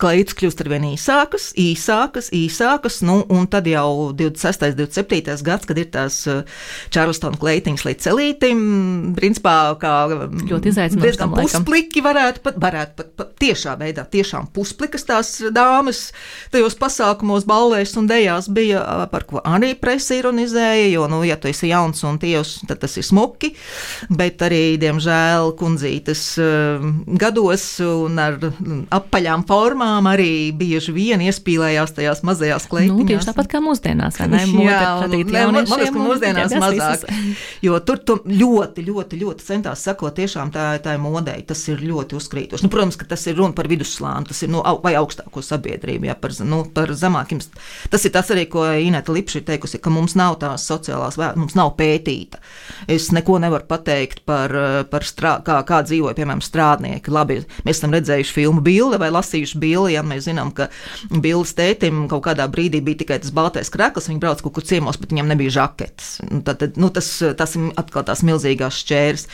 kleitas 0.00 0.36
kļūst 0.38 0.62
ar 0.64 0.70
vien 0.72 0.86
īsākas, 0.90 1.50
īsākas, 1.60 2.30
īsākas, 2.36 3.00
nu, 3.06 3.20
un 3.32 3.46
tad 3.50 3.68
jau 3.68 4.10
26. 4.16 4.74
27. 4.78 5.36
gads, 5.46 5.68
kad 5.68 5.80
ir 5.80 5.88
tās 5.92 6.20
Čārlstona 6.94 7.36
uh, 7.36 7.40
kleitiņas 7.40 7.84
līdz 7.86 8.06
celītim, 8.06 8.62
principā 9.16 9.54
kā 9.80 9.94
ļoti 10.10 10.72
izaicinoši. 10.72 11.28
Puspliki 11.36 12.04
varētu 12.04 12.44
pat, 12.44 12.58
varētu 12.62 12.96
pat, 13.00 13.12
pat 13.18 13.34
tiešā 13.42 13.76
veidā, 13.80 14.06
tiešām 14.10 14.50
pusplikas 14.54 15.06
tās 15.08 15.34
dāmas 15.54 16.06
tajos 16.54 16.76
pasākumos, 16.80 17.46
ballēs 17.48 17.96
un 18.00 18.08
dejās 18.10 18.50
bija, 18.52 18.82
par 19.12 19.26
ko 19.28 19.44
arī 19.44 19.74
presa 19.78 20.16
ironizēja, 20.18 20.88
jo, 20.94 21.06
nu, 21.12 21.22
ja 21.28 21.38
tu 21.40 21.50
esi 21.52 21.72
jauns 21.72 22.02
un 22.08 22.19
tievs, 22.20 22.58
tad 22.68 22.82
tas 22.84 22.96
ir 23.00 23.06
smuki, 23.06 23.52
bet 24.12 24.42
arī, 24.46 24.76
diemžēl, 24.80 25.54
kundzītes 25.60 26.24
uh, 26.40 26.86
gados 27.20 27.66
un 27.84 28.20
ar 28.20 28.38
apaļām 29.00 29.44
formām 29.48 30.08
arī 30.10 30.50
bieži 30.56 30.94
vien 30.96 31.24
iespīlējās 31.24 31.94
tajās 31.96 32.24
mazajās 32.26 32.68
kleitiņās. 32.70 33.00
Nu, 33.00 33.08
tieši 33.08 33.30
tāpat 33.30 33.50
kā 33.52 33.62
mūsdienās, 33.64 34.20
vai 34.20 34.28
ne? 34.32 34.44
Jā, 34.66 34.80
ne, 35.10 35.44
man 35.50 35.60
liekas, 35.64 35.92
ka 35.94 36.04
mūsdienās 36.04 36.56
mazāk. 36.60 37.06
Jo 37.64 37.76
tur 37.84 38.00
tu 38.06 38.16
ļoti, 38.24 38.82
ļoti, 38.86 39.18
ļoti 39.20 39.44
centās 39.44 39.82
sakot 39.84 40.14
tiešām 40.16 40.52
tā, 40.54 40.72
tā 40.82 40.96
modei. 41.00 41.42
Tas 41.46 41.62
ir 41.70 41.82
ļoti 41.84 42.16
uzkrītoši. 42.18 42.64
Nu, 42.66 42.72
protams, 42.72 42.98
ka 43.00 43.08
tas 43.10 43.26
ir 43.28 43.38
runa 43.38 43.56
par 43.56 43.68
vidusslānu, 43.70 44.28
tas 44.30 44.42
ir 44.44 44.52
nu, 44.52 44.62
vai 44.84 44.94
augstāko 44.98 45.42
sabiedrību, 45.44 46.08
jā, 46.10 46.16
par, 46.20 46.34
nu, 46.48 46.62
par 46.74 46.92
zemākiem. 46.96 47.42
Tas 47.92 48.06
ir 48.06 48.14
tas 48.14 48.30
arī, 48.34 48.46
ko 48.50 48.64
Inēta 48.70 49.14
Lipša 49.14 49.40
ir 49.40 49.46
teikusi, 49.52 49.80
ka 49.82 49.92
mums 49.92 50.16
nav 50.18 50.38
tās 50.42 50.66
sociālās 50.70 51.18
mums 51.36 51.56
nav 51.58 51.74
pētīta. 52.10 52.40
Es 52.90 53.10
neko 53.14 53.38
nevaru 53.42 53.66
pateikt 53.68 54.24
par, 54.26 54.52
par 54.90 55.06
strā, 55.06 55.38
kā, 55.44 55.60
kā 55.66 55.82
dzīvoja, 55.86 56.16
piemēram, 56.18 56.42
strādnieki. 56.44 57.12
Labi, 57.12 57.40
mēs 57.66 57.78
esam 57.78 57.94
redzējuši 57.94 58.34
filmu 58.34 58.64
bildi 58.64 59.00
vai 59.00 59.10
lasījuši 59.14 59.58
bildi 59.58 59.70
Billijam. 59.70 60.08
Mēs 60.10 60.26
zinām, 60.26 60.52
ka 60.54 60.68
Billis 61.10 61.54
tētim 61.56 62.06
kaut 62.10 62.24
kādā 62.26 62.46
brīdī 62.50 62.80
bija 62.84 63.02
tikai 63.02 63.20
tas 63.22 63.32
baltais 63.34 63.70
krekls, 63.72 64.08
viņš 64.10 64.20
brauc 64.22 64.42
kaut 64.44 64.56
kur 64.56 64.66
ciemos, 64.66 64.98
bet 65.00 65.14
viņam 65.14 65.30
nebija 65.30 65.54
žaketes. 65.60 66.10
Nu, 66.30 66.42
tad, 66.46 66.76
nu, 66.80 66.90
tas, 66.94 67.08
tas 67.38 67.56
ir 67.58 67.70
atkal 67.80 68.04
tās 68.08 68.24
milzīgās 68.26 68.80
šķērs. 68.82 69.26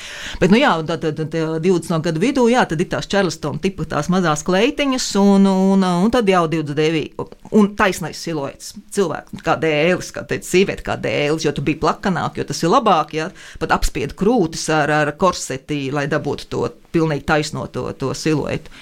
Bet, 0.43 0.53
nu 0.53 0.61
jā, 0.61 0.75
tad, 0.87 1.07
tad, 1.07 1.23
tad 1.33 1.65
20 1.65 2.05
gadu 2.05 2.23
vidū, 2.23 2.47
jā, 2.53 2.67
tad 2.69 2.83
ir 2.83 2.91
tās 2.93 3.09
Čarlstona 3.11 3.63
tipa 3.63 3.87
tās 3.89 4.11
mazās 4.13 4.45
kleitiņas, 4.47 5.09
un, 5.21 5.49
un, 5.49 5.87
un 5.87 6.13
tad 6.15 6.29
jau 6.31 6.45
29, 6.53 7.25
un 7.57 7.71
taisnais 7.79 8.21
siluets. 8.21 8.75
Cilvēks 8.95 9.45
kā 9.47 9.57
dēlis, 9.61 10.13
kā 10.15 10.27
teica, 10.29 10.49
sieviete 10.49 10.85
kā 10.87 10.99
dēlis, 11.01 11.47
jo 11.47 11.55
tu 11.57 11.65
biji 11.67 11.81
plakanāk, 11.83 12.41
jo 12.41 12.47
tas 12.49 12.63
ir 12.67 12.75
labāk, 12.75 13.15
ja 13.17 13.31
pat 13.63 13.73
apspied 13.79 14.17
krūtis 14.19 14.67
ar, 14.75 14.93
ar 14.93 15.15
korseti, 15.19 15.87
lai 15.95 16.09
dabūtu 16.11 16.51
to 16.53 16.67
pilnīgi 16.93 17.27
taisno 17.29 17.67
to, 17.73 17.89
to 17.99 18.13
siluetu. 18.19 18.73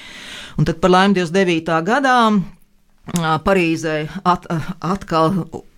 Un 0.58 0.66
tad 0.66 0.80
par 0.82 0.92
laimi 0.94 1.18
29. 1.20 1.80
gadā 1.86 2.18
Parīzē 3.44 3.98
at, 4.24 4.46
atkal 4.80 5.34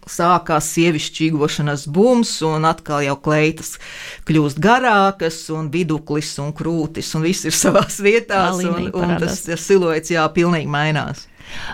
sākās 0.07 0.69
sievišķīgošanas 0.77 1.88
bums, 1.90 2.37
un 2.47 2.69
atkal 2.69 3.03
jau 3.03 3.16
kleitas 3.19 3.73
kļūst 4.29 4.61
garākas, 4.62 5.40
un 5.51 5.66
viduklis 5.73 6.37
un 6.42 6.53
krūtis, 6.55 7.11
un 7.19 7.27
viss 7.27 7.49
ir 7.49 7.57
savās 7.57 7.99
vietās, 7.99 8.62
un, 8.62 8.92
un 8.95 9.16
tas, 9.19 9.42
tas 9.49 9.66
siluets 9.66 10.14
jā, 10.14 10.23
pilnīgi 10.37 10.71
mainās. 10.71 11.27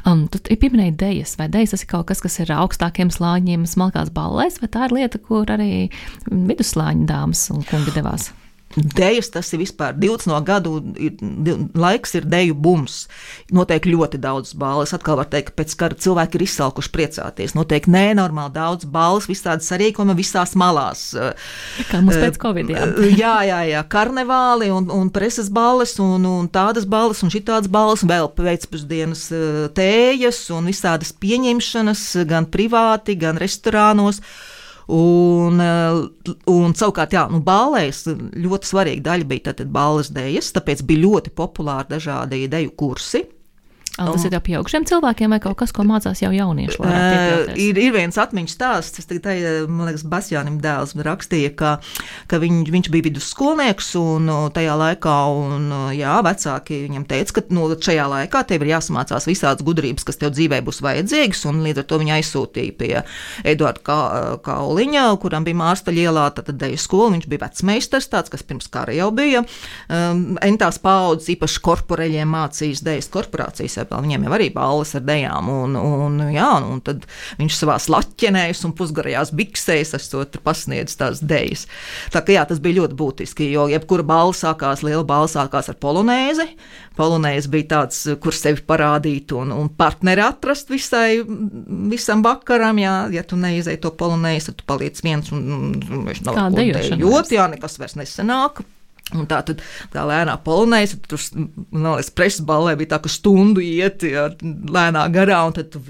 Um, 0.09 0.27
tu 0.33 0.41
pieminēji 0.43 0.97
dēļas, 1.01 1.37
vai 1.41 1.49
dēļas 1.53 1.77
tas 1.77 1.87
ir 1.87 1.91
kaut 1.95 2.11
kas, 2.11 2.23
kas 2.25 2.39
ir 2.43 2.53
augstākiem 2.57 3.13
slāņiem, 3.15 3.67
smalkās 3.71 4.13
ballēs, 4.15 4.61
vai 4.63 4.71
tā 4.73 4.89
ir 4.89 4.99
lieta, 5.01 5.23
kur 5.23 5.51
arī 5.53 5.89
vidusslāņa 6.29 7.09
dāmas 7.09 7.49
un 7.55 7.67
kungi 7.69 7.95
devās? 7.97 8.33
Dejas 8.77 9.31
tas 9.35 9.51
ir 9.53 9.61
vispār 9.63 9.97
20 9.99 10.31
no 10.31 10.39
gadu 10.47 10.79
ir, 10.97 11.17
laiks, 11.75 12.15
ir 12.19 12.27
deju 12.29 12.57
bums. 12.57 13.07
Noteikti 13.53 13.93
ļoti 13.93 14.21
daudz 14.23 14.55
balvas. 14.59 14.95
Atkal 14.97 15.19
var 15.21 15.29
teikt, 15.33 15.53
ka 15.53 15.63
pēc 15.63 15.75
kara 15.81 15.99
cilvēki 15.99 16.39
ir 16.39 16.47
izsalkuši 16.47 16.93
priecāties. 16.95 17.57
Noteikti 17.59 17.93
nenormāli 17.93 18.55
daudz 18.57 18.89
balvas, 18.89 19.29
visādi 19.31 19.67
sarīkojumi 19.67 20.17
visās 20.19 20.55
malās. 20.59 21.05
Kā 21.91 22.01
mums 22.01 22.21
pēc 22.21 22.41
Covid. 22.43 22.73
Jā, 22.73 22.87
jā, 23.13 23.35
jā, 23.49 23.61
jā 23.73 23.83
karnevāli 23.93 24.71
un, 24.73 24.89
un 24.93 25.13
preses 25.13 25.51
balvas 25.53 25.97
un, 26.03 26.25
un 26.29 26.49
tādas 26.53 26.89
balvas 26.89 27.23
un 27.25 27.33
šitādas 27.33 27.71
balvas, 27.73 28.07
vēl 28.09 28.31
pēcpusdienas 28.37 29.29
tējas 29.77 30.45
un 30.57 30.71
visādas 30.71 31.13
pieņemšanas 31.23 32.07
gan 32.31 32.49
privāti, 32.53 33.19
gan 33.21 33.41
restorānos. 33.41 34.23
Un, 34.89 35.61
eh, 35.63 36.35
un 36.51 36.75
savukārt, 36.75 37.15
jā, 37.15 37.27
nu, 37.31 37.43
ballēs 37.45 38.05
ļoti 38.09 38.71
svarīga 38.73 39.07
daļa 39.11 39.29
bija 39.31 39.55
balles 39.71 40.11
dēļas, 40.11 40.51
tāpēc 40.57 40.83
bija 40.89 41.05
ļoti 41.07 41.35
populāri 41.39 41.95
dažādi 41.95 42.49
deju 42.51 42.75
kursi. 42.77 43.23
Tas 43.93 44.25
ir 44.25 44.33
jau 44.33 44.41
pieaugušiem 44.41 44.87
cilvēkiem, 44.89 45.35
vai 45.35 45.39
kaut 45.43 45.59
kas, 45.61 45.73
ko 45.77 45.85
mācās 45.85 46.23
jau 46.23 46.31
jaunieši? 46.33 46.79
Uh, 46.81 47.51
ir, 47.61 47.77
ir 47.77 47.93
viens 47.93 48.17
atmiņas 48.17 48.55
stāsts, 48.57 49.03
tas 49.05 49.21
tā, 49.21 49.35
man 49.69 49.91
liekas, 49.91 50.07
Basjānim 50.09 50.57
dēls 50.65 50.95
rakstīja, 50.97 51.51
ka, 51.59 51.73
ka 52.31 52.41
viņ, 52.41 52.63
viņš 52.73 52.89
bija 52.95 53.07
vidusskolnieks 53.11 53.91
un 54.01 54.31
tajā 54.57 54.79
laikā, 54.81 55.17
un 55.37 55.69
jā, 55.93 56.15
vecāki 56.25 56.79
viņam 56.87 57.05
teica, 57.11 57.37
ka 57.37 57.45
nu, 57.53 57.67
šajā 57.77 58.07
laikā 58.15 58.43
tev 58.49 58.65
ir 58.65 58.73
jāsamācās 58.73 59.29
visādas 59.29 59.67
gudrības, 59.67 60.09
kas 60.09 60.21
tev 60.23 60.33
dzīvē 60.33 60.63
būs 60.65 60.81
vajadzīgas, 60.85 61.45
un 61.53 61.61
līdz 61.67 61.85
ar 61.85 61.89
to 61.93 62.01
viņa 62.01 62.17
aizsūtīja 62.17 62.77
pie 62.81 62.91
Eduarda 63.53 63.85
Ka, 63.85 63.99
Kauliņa, 64.49 65.05
kuram 65.21 65.45
bija 65.45 65.61
Mārsta 65.61 65.93
ielā, 65.93 66.31
tad 66.33 66.49
deju 66.57 66.81
skola, 66.81 67.13
viņš 67.19 67.29
bija 67.29 67.45
vecmeistars, 67.45 68.09
tāds, 68.09 68.33
kas 68.33 68.47
pirms 68.47 68.73
kara 68.73 68.97
jau 68.97 69.11
bija, 69.13 69.45
um, 69.45 70.25
entās 70.41 70.81
paudzes, 70.81 71.29
īpaši 71.37 71.65
korporeļiem 71.69 72.37
mācījis 72.39 72.85
dejas 72.89 73.13
korporācijas 73.13 73.82
Sēpēl, 73.83 74.05
viņiem 74.07 74.27
jau 74.27 74.35
arī 74.37 74.49
balvas 74.55 74.95
ar 74.99 75.05
dejām, 75.07 75.49
un, 75.51 75.77
un, 75.77 76.19
jā, 76.33 76.49
un 76.63 76.83
tad 76.85 77.07
viņš 77.41 77.59
savā 77.59 77.79
laķenēs 77.93 78.63
un 78.69 78.75
pusgarajās 78.79 79.33
biksēs 79.37 79.95
esot 79.99 80.39
pasniedzis 80.45 81.01
tās 81.01 81.23
dejas. 81.25 81.67
Tā 82.15 82.23
kā 82.23 82.37
jā, 82.37 82.45
tas 82.49 82.63
bija 82.63 82.83
ļoti 82.83 82.99
būtiski, 82.99 83.49
jo 83.53 83.67
jebkura 83.73 84.07
balva 84.07 84.37
sākās, 84.37 84.85
liela 84.87 85.05
balva 85.09 85.31
sākās 85.33 85.73
ar 85.73 85.79
polonēzi. 85.83 86.49
Polonēzi 86.99 87.51
bija 87.53 87.69
tāds, 87.77 88.03
kur 88.23 88.37
sevi 88.37 88.63
parādīt 88.69 89.33
un, 89.37 89.55
un 89.57 89.71
partneri 89.73 90.23
atrast 90.25 90.71
visai, 90.73 91.23
visam 91.91 92.23
vakaram, 92.25 92.79
jā, 92.83 92.97
ja 93.17 93.25
tu 93.27 93.41
neizēji 93.41 93.81
to 93.83 93.95
polonēzi, 93.99 94.51
tad 94.51 94.61
tu 94.61 94.69
paliec 94.69 95.01
viens 95.05 95.33
un, 95.35 95.43
un, 95.57 95.75
un 95.89 96.07
viņš 96.11 96.23
nav 96.29 96.39
kā 96.39 96.47
dejot, 96.55 97.35
jā, 97.35 97.49
nekas 97.57 97.81
vairs 97.81 97.99
nesenāk. 97.99 98.63
Un 99.13 99.29
tā 99.31 99.43
tad 99.47 99.63
tā 99.93 100.07
lēnā 100.09 100.39
polonēs, 100.45 100.97
tur 101.09 101.21
liekas, 101.21 102.13
preses 102.17 102.45
balē 102.49 102.75
bija 102.81 102.95
tā, 102.95 103.03
ka 103.05 103.13
stundu 103.13 103.63
iet 103.65 104.07
jā, 104.07 104.31
lēnā 104.43 105.07
garā, 105.15 105.43
un 105.49 105.57
tad 105.57 105.73
tu, 105.75 105.83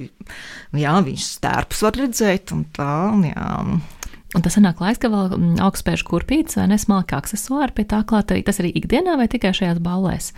jā, 0.79 0.95
viņš 1.07 1.27
stērpus 1.39 1.83
var 1.87 1.99
redzēt, 2.03 2.55
un 2.57 2.67
tā, 2.75 2.95
jā. 3.31 3.51
Un 4.33 4.41
tas 4.41 4.55
sanāk 4.57 4.79
laiks, 4.81 4.97
ka 5.03 5.11
vēl 5.13 5.35
mm, 5.37 5.57
augstspēļu 5.61 6.07
kurpītes 6.09 6.57
vai 6.57 6.65
nesmalki 6.71 7.13
aksesuāri 7.19 7.75
pie 7.77 7.85
tā 7.89 7.99
klāt. 8.09 8.33
Tas 8.47 8.63
arī 8.63 8.71
ikdienā 8.81 9.19
vai 9.21 9.27
tikai 9.29 9.51
šajās 9.57 9.81
ballēs? 9.85 10.31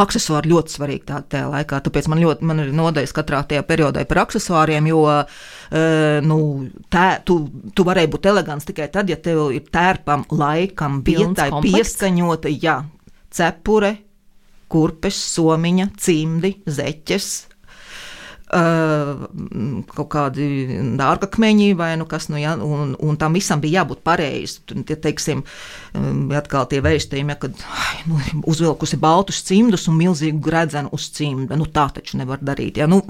Aksesuāri 0.00 0.48
ļoti 0.54 0.72
svarīgi 0.78 1.04
tā, 1.10 1.20
tajā 1.28 1.50
laikā. 1.52 1.82
Tāpēc 1.84 2.08
man 2.08 2.22
ļoti 2.24 2.48
man 2.48 2.64
ir 2.64 2.72
nodeļas 2.76 3.12
katrā 3.16 3.42
tajā 3.50 3.66
periodā 3.68 4.06
par 4.08 4.22
aksesuāriem, 4.24 4.88
jo 4.88 5.02
uh, 5.04 5.42
nu, 6.26 6.38
tā, 6.90 7.06
tu, 7.26 7.36
tu 7.74 7.86
varēji 7.86 8.10
būt 8.10 8.28
elegants 8.32 8.66
tikai 8.66 8.88
tad, 8.90 9.10
ja 9.10 9.18
tev 9.22 9.52
ir 9.54 9.68
tērpam, 9.70 10.24
laikam, 10.34 11.00
vietai 11.06 11.50
pieskaņota, 11.62 12.50
jā, 12.50 12.80
cepure, 13.30 13.92
kurpes, 14.70 15.18
somiņa, 15.36 15.90
cimdi, 15.98 16.56
zeķes, 16.66 17.30
kaut 18.50 20.08
kādi 20.10 20.46
dārgakmeņi 20.98 21.68
vai 21.78 21.92
nu 22.00 22.06
kas, 22.10 22.26
nu, 22.32 22.38
ja, 22.40 22.56
un, 22.58 22.96
un 22.98 23.18
tam 23.20 23.36
visam 23.38 23.60
bija 23.62 23.80
jābūt 23.80 24.02
pareizi. 24.06 24.58
Tie, 24.86 24.96
teiksim, 24.98 25.44
atkal 26.34 26.66
tie 26.70 26.80
vēstījumi, 26.82 27.34
ja, 27.34 27.38
kad 27.38 27.62
ai, 27.70 28.00
nu, 28.10 28.18
uzvilkusi 28.50 28.98
baltus 29.00 29.42
cimdus 29.46 29.86
un 29.90 29.98
milzīgu 30.00 30.42
gredzenu 30.42 30.90
uz 30.96 31.06
cimda, 31.14 31.58
nu 31.58 31.68
tā 31.70 31.86
taču 31.94 32.18
nevar 32.18 32.42
darīt. 32.42 32.80
Ja. 32.80 32.88
Nu, 32.90 33.02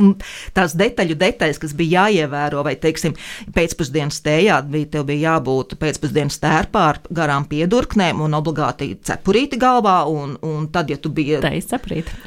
tās 0.56 0.76
detaļu 0.76 1.16
detaļas, 1.20 1.60
kas 1.62 1.72
bija 1.78 2.04
jāievēro, 2.04 2.60
vai, 2.66 2.76
teiksim, 2.80 3.16
pēcpusdienas 3.56 4.20
stējā, 4.20 4.60
bija, 4.68 4.90
tev 4.96 5.08
bija 5.08 5.36
jābūt 5.36 5.78
pēcpusdienas 5.80 6.36
tērpā 6.42 6.84
ar 6.90 7.00
garām 7.08 7.48
piedurknēm 7.48 8.20
un 8.20 8.36
obligāti 8.36 8.92
cepurīti 9.08 9.60
galvā, 9.60 10.02
un, 10.10 10.36
un 10.44 10.68
tad, 10.72 10.92
ja 10.92 11.00
tu 11.00 11.12
biji... 11.14 11.40
Tā 11.40 11.54
ir 11.56 11.64
cepurīti. 11.64 12.20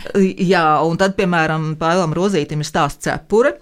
Jā, 0.49 0.65
un 0.87 0.97
tad, 0.97 1.13
piemēram, 1.19 1.73
Pāvēlam 1.77 2.17
Rozītim 2.17 2.63
ir 2.63 2.69
stāsts 2.69 3.02
cepure 3.03 3.57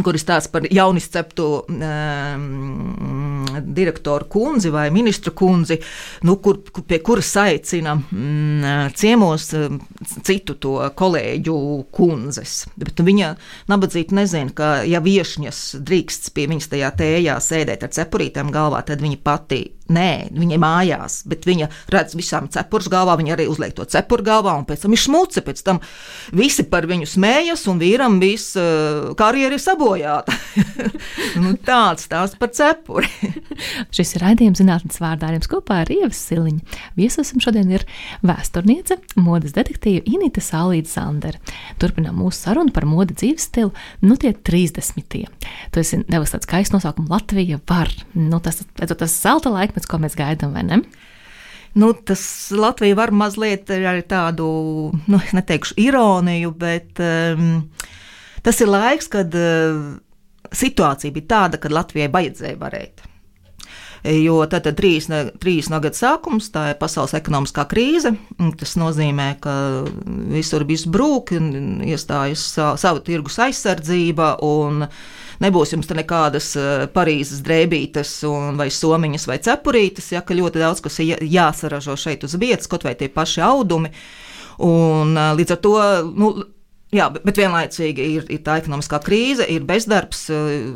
kur 0.00 0.16
ir 0.16 0.22
stāsts 0.22 0.48
par 0.52 0.64
jaunizceptu 0.72 1.48
um, 1.68 3.31
direktoru 3.60 4.28
kundzi 4.32 4.72
vai 4.72 4.86
ministru 4.94 5.34
kundzi, 5.36 5.78
nu, 6.26 6.36
kur, 6.42 6.60
pie 6.86 7.00
kuras 7.04 7.32
aicina 7.42 7.94
um, 7.98 8.64
ciemos 8.98 9.50
um, 9.58 9.80
citu 10.22 10.56
to 10.62 10.78
kolēģu 10.98 11.56
kundzes. 11.94 12.62
Bet 12.80 13.02
viņa 13.04 13.34
nabadzīga 13.72 14.18
nezina, 14.22 14.54
ka 14.56 14.72
ja 14.88 15.02
viešņas 15.04 15.62
drīkst 15.82 16.32
pie 16.36 16.48
viņas 16.50 16.72
tajā 16.72 16.90
tējā 17.02 17.38
sēdēt 17.42 17.86
ar 17.86 17.94
cepurītēm 17.98 18.52
galvā, 18.54 18.82
tad 18.86 19.04
viņa 19.04 19.22
pati 19.22 19.62
Nē, 19.92 20.30
viņa 20.32 20.58
mājās, 20.62 21.18
bet 21.28 21.44
viņa 21.46 21.66
redz 21.92 22.14
visām 22.16 22.46
cepures 22.52 22.88
galvā, 22.92 23.16
viņa 23.18 23.34
arī 23.34 23.48
uzliek 23.50 23.74
to 23.76 23.84
cepuru 23.88 24.24
galvā, 24.24 24.54
un 24.60 24.66
pēc 24.68 24.84
tam 24.84 24.94
ir 24.94 25.02
šmuce. 25.02 25.42
Pēc 25.44 25.62
tam 25.66 25.80
visi 26.38 26.64
par 26.70 26.86
viņu 26.88 27.08
smējas, 27.10 27.66
un 27.68 27.82
vīram 27.82 28.20
viss 28.22 28.54
uh, 28.56 29.12
karjeras 29.18 29.58
ir 29.58 29.64
sabojāta. 29.64 30.36
nu, 31.42 31.56
tāds 31.66 32.06
stāsts 32.06 32.38
par 32.40 32.52
cepuri. 32.54 33.10
Šis 33.94 34.14
ir 34.16 34.24
raidījums 34.24 34.60
zinātnes 34.62 35.00
vārdā 35.02 35.28
ar 35.28 35.36
jums 35.36 35.50
kopā 35.50 35.82
ar 35.82 35.92
Ievas 35.92 36.20
Siliņu. 36.28 36.78
Viesosim 36.98 37.42
šodien 37.42 37.70
ir 37.72 37.84
vēsturniece, 38.26 38.98
modes 39.20 39.56
detektīva 39.56 40.04
Inita 40.08 40.42
Sālīta 40.44 40.92
Zandera. 40.92 41.40
Turpinām 41.82 42.18
mūsu 42.20 42.46
sarunu 42.46 42.74
par 42.74 42.86
modi 42.88 43.16
dzīves 43.18 43.48
stilu, 43.50 43.72
nu 44.04 44.18
tie 44.20 44.34
30. 44.34 45.02
Tu 45.72 45.82
esi 45.82 46.02
devis 46.08 46.34
tāds 46.34 46.48
skaists 46.48 46.74
nosaukums 46.74 47.12
Latvija 47.12 47.60
var. 47.68 47.90
Nu, 48.14 48.40
tas, 48.42 48.62
tas, 48.78 48.94
tas 48.98 49.16
zelta 49.16 49.52
laikmets 49.52 49.88
ko 49.90 50.00
mēs 50.02 50.18
gaidām, 50.18 50.54
vai 50.56 50.66
ne? 50.68 50.82
Nu, 51.74 51.92
tas 51.92 52.50
Latvija 52.52 52.96
var 52.98 53.12
mazliet 53.16 53.70
ar 53.72 54.02
tādu, 54.04 54.46
nu, 55.08 55.20
neteikšu 55.32 55.78
ironiju, 55.80 56.52
bet 56.60 57.00
um, 57.00 57.62
tas 58.44 58.60
ir 58.60 58.68
laiks, 58.68 59.08
kad 59.12 59.32
uh, 59.32 59.94
situācija 60.52 61.14
bija 61.14 61.30
tāda, 61.30 61.60
ka 61.60 61.72
Latvijai 61.72 62.10
vajadzēja 62.12 62.60
varēt. 62.60 63.06
Jo 64.02 64.40
tad, 64.50 64.64
tad 64.66 64.80
30. 64.80 65.78
gada 65.78 65.94
sākums, 65.94 66.48
tā 66.50 66.72
ir 66.72 66.78
pasaules 66.80 67.14
ekonomiskā 67.14 67.62
krīze. 67.70 68.10
Tas 68.58 68.74
nozīmē, 68.80 69.28
ka 69.42 69.54
visur 70.32 70.64
viss 70.66 70.88
brūk, 70.90 71.30
iestājas 71.86 72.42
savu 72.82 73.02
tirgus 73.06 73.38
aizsardzība 73.44 74.34
un 74.42 74.88
nebūs 75.42 75.74
jums 75.76 75.90
nekādas 75.94 76.50
eh, 76.58 76.86
Parīzes 76.90 77.44
drēbītes, 77.46 78.16
vai 78.58 78.68
somiņas, 78.74 79.28
vai 79.30 79.38
cepurītes, 79.42 80.10
ja 80.16 80.24
ka 80.26 80.34
ļoti 80.34 80.62
daudz 80.62 80.82
kas 80.82 80.98
ir 81.02 81.22
jāsaražo 81.22 81.94
šeit 81.98 82.26
uz 82.26 82.34
vietas, 82.42 82.70
kaut 82.70 82.86
vai 82.86 82.96
tie 82.98 83.10
paši 83.10 83.42
audumi. 83.46 83.92
Un, 84.66 85.14
eh, 85.14 85.30
līdz 85.38 85.54
ar 85.54 85.62
to 85.62 85.76
nu, 86.10 86.34
Jā, 86.92 87.06
bet 87.08 87.38
vienlaicīgi 87.40 88.04
ir, 88.18 88.24
ir 88.28 88.40
tā 88.44 88.58
ekonomiskā 88.60 88.98
krīze, 89.00 89.46
ir 89.48 89.64
bezdarbs, 89.64 90.26
eh, 90.28 90.66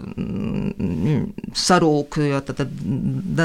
sarūk 1.61 2.17
tad, 2.49 2.63
tad 2.63 2.73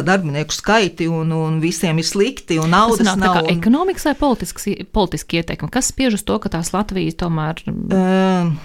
darbinieku 0.07 0.55
skaiti, 0.55 1.09
un, 1.11 1.33
un 1.35 1.57
visiem 1.59 1.99
ir 1.99 2.07
slikti, 2.07 2.61
un 2.63 2.71
naudas 2.71 3.03
nav. 3.09 3.19
nav 3.19 3.41
un... 3.41 3.49
Ekonomikas 3.51 4.07
vai 4.07 4.15
politiski 4.15 5.41
ieteikumi? 5.41 5.73
Kas 5.73 5.91
spiež 5.91 6.15
uz 6.15 6.23
to, 6.23 6.39
ka 6.39 6.53
tās 6.53 6.71
Latvijas 6.71 7.19
tomēr. 7.19 7.59
Uh, 7.67 8.55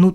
nu, 0.00 0.14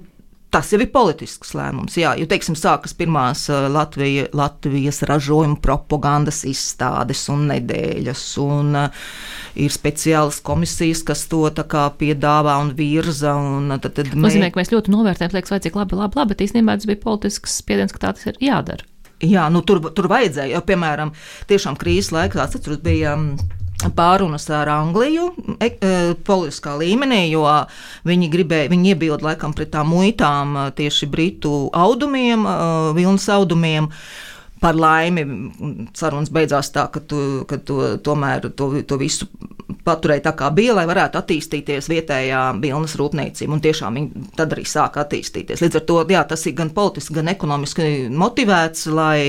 Tas 0.51 0.67
jau 0.73 0.81
ir 0.83 0.89
politisks 0.91 1.53
lēmums. 1.55 1.95
Jā, 1.95 2.11
jo, 2.19 2.25
teiksim, 2.27 2.57
sākas 2.59 2.91
pirmās 2.99 3.45
Latvija, 3.49 4.25
Latvijas 4.35 4.99
ražojuma 5.07 5.55
propagandas 5.63 6.41
izstādes 6.47 7.21
un 7.31 7.45
nedēļas, 7.53 8.23
un 8.43 8.75
ir 9.55 9.71
speciālas 9.71 10.41
komisijas, 10.43 11.05
kas 11.07 11.23
to 11.31 11.45
piedāvā 11.47 12.57
un 12.65 12.73
virza. 12.75 13.37
Un, 13.39 13.71
tad, 13.77 13.95
tad 13.95 14.11
mē... 14.11 14.25
Nozīmē, 14.27 14.51
ka 14.51 14.59
mēs 14.59 14.73
ļoti 14.75 14.91
novērtējam, 14.91 15.37
liekas, 15.37 15.55
vai 15.55 15.61
cik 15.63 15.79
labi, 15.79 15.99
labi, 16.01 16.19
labi, 16.19 16.33
bet 16.33 16.43
īstenībā 16.49 16.75
tas 16.75 16.89
bija 16.89 17.03
politisks 17.07 17.55
spiediens, 17.63 17.95
ka 17.95 18.03
tā 18.03 18.13
tas 18.19 18.27
ir 18.27 18.43
jādara. 18.43 18.87
Jā, 19.21 19.47
nu, 19.53 19.61
tur, 19.63 19.79
tur 19.95 20.11
vajadzēja, 20.11 20.55
jo, 20.57 20.63
piemēram, 20.67 21.15
tiešām 21.47 21.79
krīzes 21.79 22.11
laikā, 22.15 22.43
atceros, 22.43 22.83
bija. 22.83 23.15
Um, 23.15 23.60
pārunas 23.95 24.47
ar 24.53 24.69
Angliju 24.71 25.29
e, 25.57 25.69
e, 25.71 25.91
politiskā 26.27 26.75
līmenī, 26.79 27.23
jo 27.31 27.45
viņi 28.07 28.29
gribēja, 28.33 28.71
viņi 28.71 28.93
iebilda 28.93 29.31
laikam 29.31 29.55
pret 29.57 29.71
tām 29.73 29.91
muitām 29.93 30.55
e, 30.55 30.65
tieši 30.77 31.09
britu 31.11 31.53
audumiem, 31.73 32.45
e, 32.45 32.57
vilnas 32.97 33.29
audumiem. 33.33 33.89
Par 34.61 34.77
laimi, 34.77 35.25
sarunas 35.97 36.29
beidzās 36.33 36.69
tā, 36.73 36.85
ka, 36.93 37.01
tu, 37.01 37.41
ka 37.49 37.57
tu, 37.65 37.79
tomēr 38.05 38.51
to, 38.53 38.67
to 38.85 38.97
visu 39.01 39.25
paturēja 39.85 40.27
tā, 40.27 40.33
kā 40.37 40.51
bija, 40.53 40.75
lai 40.77 40.85
varētu 40.89 41.17
attīstīties 41.17 41.89
vietējā 41.89 42.41
vilnas 42.61 42.93
rūpniecība. 42.99 43.55
Un 43.55 43.63
tiešām 43.63 43.97
viņi 43.97 44.25
tad 44.37 44.53
arī 44.53 44.65
sāka 44.69 45.05
attīstīties. 45.05 45.63
Līdz 45.63 45.81
ar 45.81 45.87
to 45.89 46.01
jā, 46.13 46.23
tas 46.29 46.45
ir 46.45 46.57
gan 46.59 46.73
politiski, 46.75 47.17
gan 47.17 47.31
ekonomiski 47.33 47.87
motivēts, 48.13 48.85
lai 48.93 49.21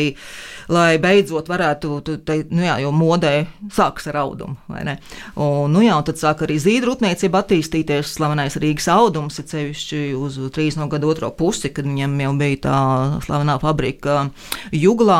lai 0.70 0.96
beidzot 1.02 1.48
varētu 1.50 2.00
teikt, 2.26 2.52
nu 2.54 2.64
jā, 2.64 2.76
jo 2.82 2.92
modē 2.94 3.32
sākas 3.72 4.08
ar 4.10 4.20
audumu. 4.22 4.56
Un, 4.68 5.72
nu 5.72 5.82
jā, 5.84 5.96
un 5.96 6.06
tad 6.06 6.20
sāk 6.20 6.44
arī 6.46 6.58
zīda 6.62 6.88
rūpniecība 6.88 7.42
attīstīties. 7.42 8.14
Slavenais 8.16 8.58
Rīgas 8.60 8.88
audums 8.92 9.38
ir 9.40 9.48
sevišķi 9.50 10.02
uz 10.18 10.38
30. 10.54 10.86
gadu 10.92 11.10
otro 11.12 11.32
pusi, 11.36 11.72
kad 11.74 11.88
viņam 11.88 12.18
jau 12.26 12.32
bija 12.40 12.60
tā 12.66 12.78
slavenā 13.26 13.58
fabrika 13.62 14.26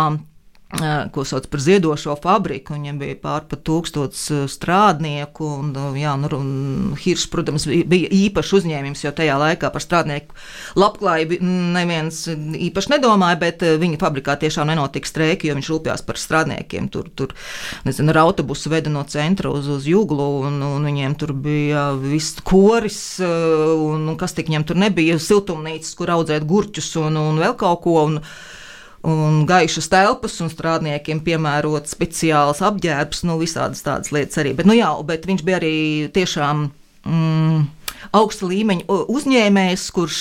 Juglām 0.03 0.21
ko 1.13 1.25
sauc 1.29 1.47
par 1.53 1.61
ziedošo 1.61 2.15
fabriku. 2.23 2.73
Viņam 2.73 2.97
bija 3.01 3.17
pārpa 3.21 3.59
tūkstots 3.61 4.23
strādnieku, 4.49 5.45
un, 5.61 5.73
jā, 5.99 6.15
nu, 6.17 6.31
un 6.33 6.95
Hiršs, 6.97 7.29
protams, 7.33 7.67
bija 7.69 8.09
īpašs 8.09 8.55
uzņēmums, 8.61 9.03
jo 9.05 9.13
tajā 9.13 9.37
laikā 9.41 9.69
par 9.73 9.85
strādnieku 9.85 10.33
labklājību 10.81 11.39
neviens 11.77 12.23
īpaši 12.33 12.95
nedomāja, 12.95 13.41
bet 13.43 13.65
viņa 13.83 14.01
fabrikā 14.01 14.39
tiešām 14.41 14.73
nenotika 14.73 15.11
streiki, 15.11 15.51
jo 15.51 15.59
viņš 15.59 15.69
rūpējās 15.75 16.07
par 16.09 16.21
strādniekiem. 16.21 16.89
Tur, 16.93 17.13
tur 17.13 17.37
nezinu, 17.85 18.15
ar 18.15 18.23
autobusu 18.25 18.73
veda 18.73 18.93
no 18.93 19.05
centra 19.05 19.53
uz, 19.53 19.69
uz 19.69 19.85
juglu, 19.89 20.31
un, 20.49 20.57
un 20.65 20.89
viņiem 20.89 21.19
tur 21.21 21.35
bija 21.37 21.91
viss 22.01 22.41
koris, 22.49 23.03
un, 23.21 24.09
un 24.09 24.17
kas 24.17 24.33
tik 24.39 24.49
viņiem 24.49 24.65
tur 24.73 24.81
nebija, 24.81 25.21
siltumnīcas, 25.21 25.93
kur 26.01 26.17
audzēt 26.17 26.49
gurķus 26.49 26.95
un, 27.05 27.21
un 27.21 27.45
vēl 27.45 27.61
kaut 27.61 27.85
ko. 27.85 28.01
Un, 28.09 28.21
un 29.09 29.43
gaišas 29.49 29.91
telpas, 29.93 30.39
un 30.45 30.51
strādniekiem 30.53 31.23
piemērot 31.27 31.91
speciāls 31.91 32.63
apģērbs, 32.63 33.25
nu, 33.29 33.39
visādas 33.43 33.83
tādas 33.87 34.15
lietas 34.15 34.39
arī. 34.43 34.55
Bet, 34.59 34.69
nu, 34.69 34.77
jā, 34.79 34.93
bet 35.07 35.27
viņš 35.29 35.47
bija 35.47 35.63
arī 35.63 35.77
tiešām. 36.15 36.69
Mm, 37.03 37.65
augsta 38.15 38.47
līmeņa 38.51 38.87
uzņēmējs, 39.11 39.85
kurš 39.95 40.19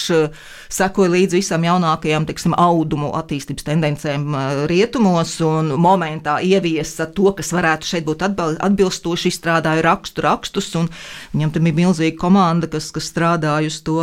sekoja 0.71 1.11
līdzi 1.15 1.39
visām 1.39 1.65
jaunākajām 1.65 2.27
tiksim, 2.29 2.55
audumu 2.57 3.11
attīstības 3.17 3.65
tendencēm 3.67 4.36
rietumos 4.69 5.34
un 5.45 5.73
momentā 5.82 6.39
ieviesa 6.45 7.09
to, 7.15 7.32
kas 7.38 7.53
varētu 7.55 7.89
šeit 7.93 8.07
būt 8.07 8.25
atbilstoši, 8.27 9.32
izstrādāja 9.34 9.86
rakstu 9.88 10.25
rakstus, 10.25 10.71
un 10.79 10.89
viņam 11.36 11.55
tam 11.55 11.69
bija 11.69 11.79
milzīga 11.84 12.17
komanda, 12.21 12.69
kas, 12.71 12.91
kas 12.93 13.09
strādāja 13.11 13.71
uz 13.71 13.82
to 13.86 14.01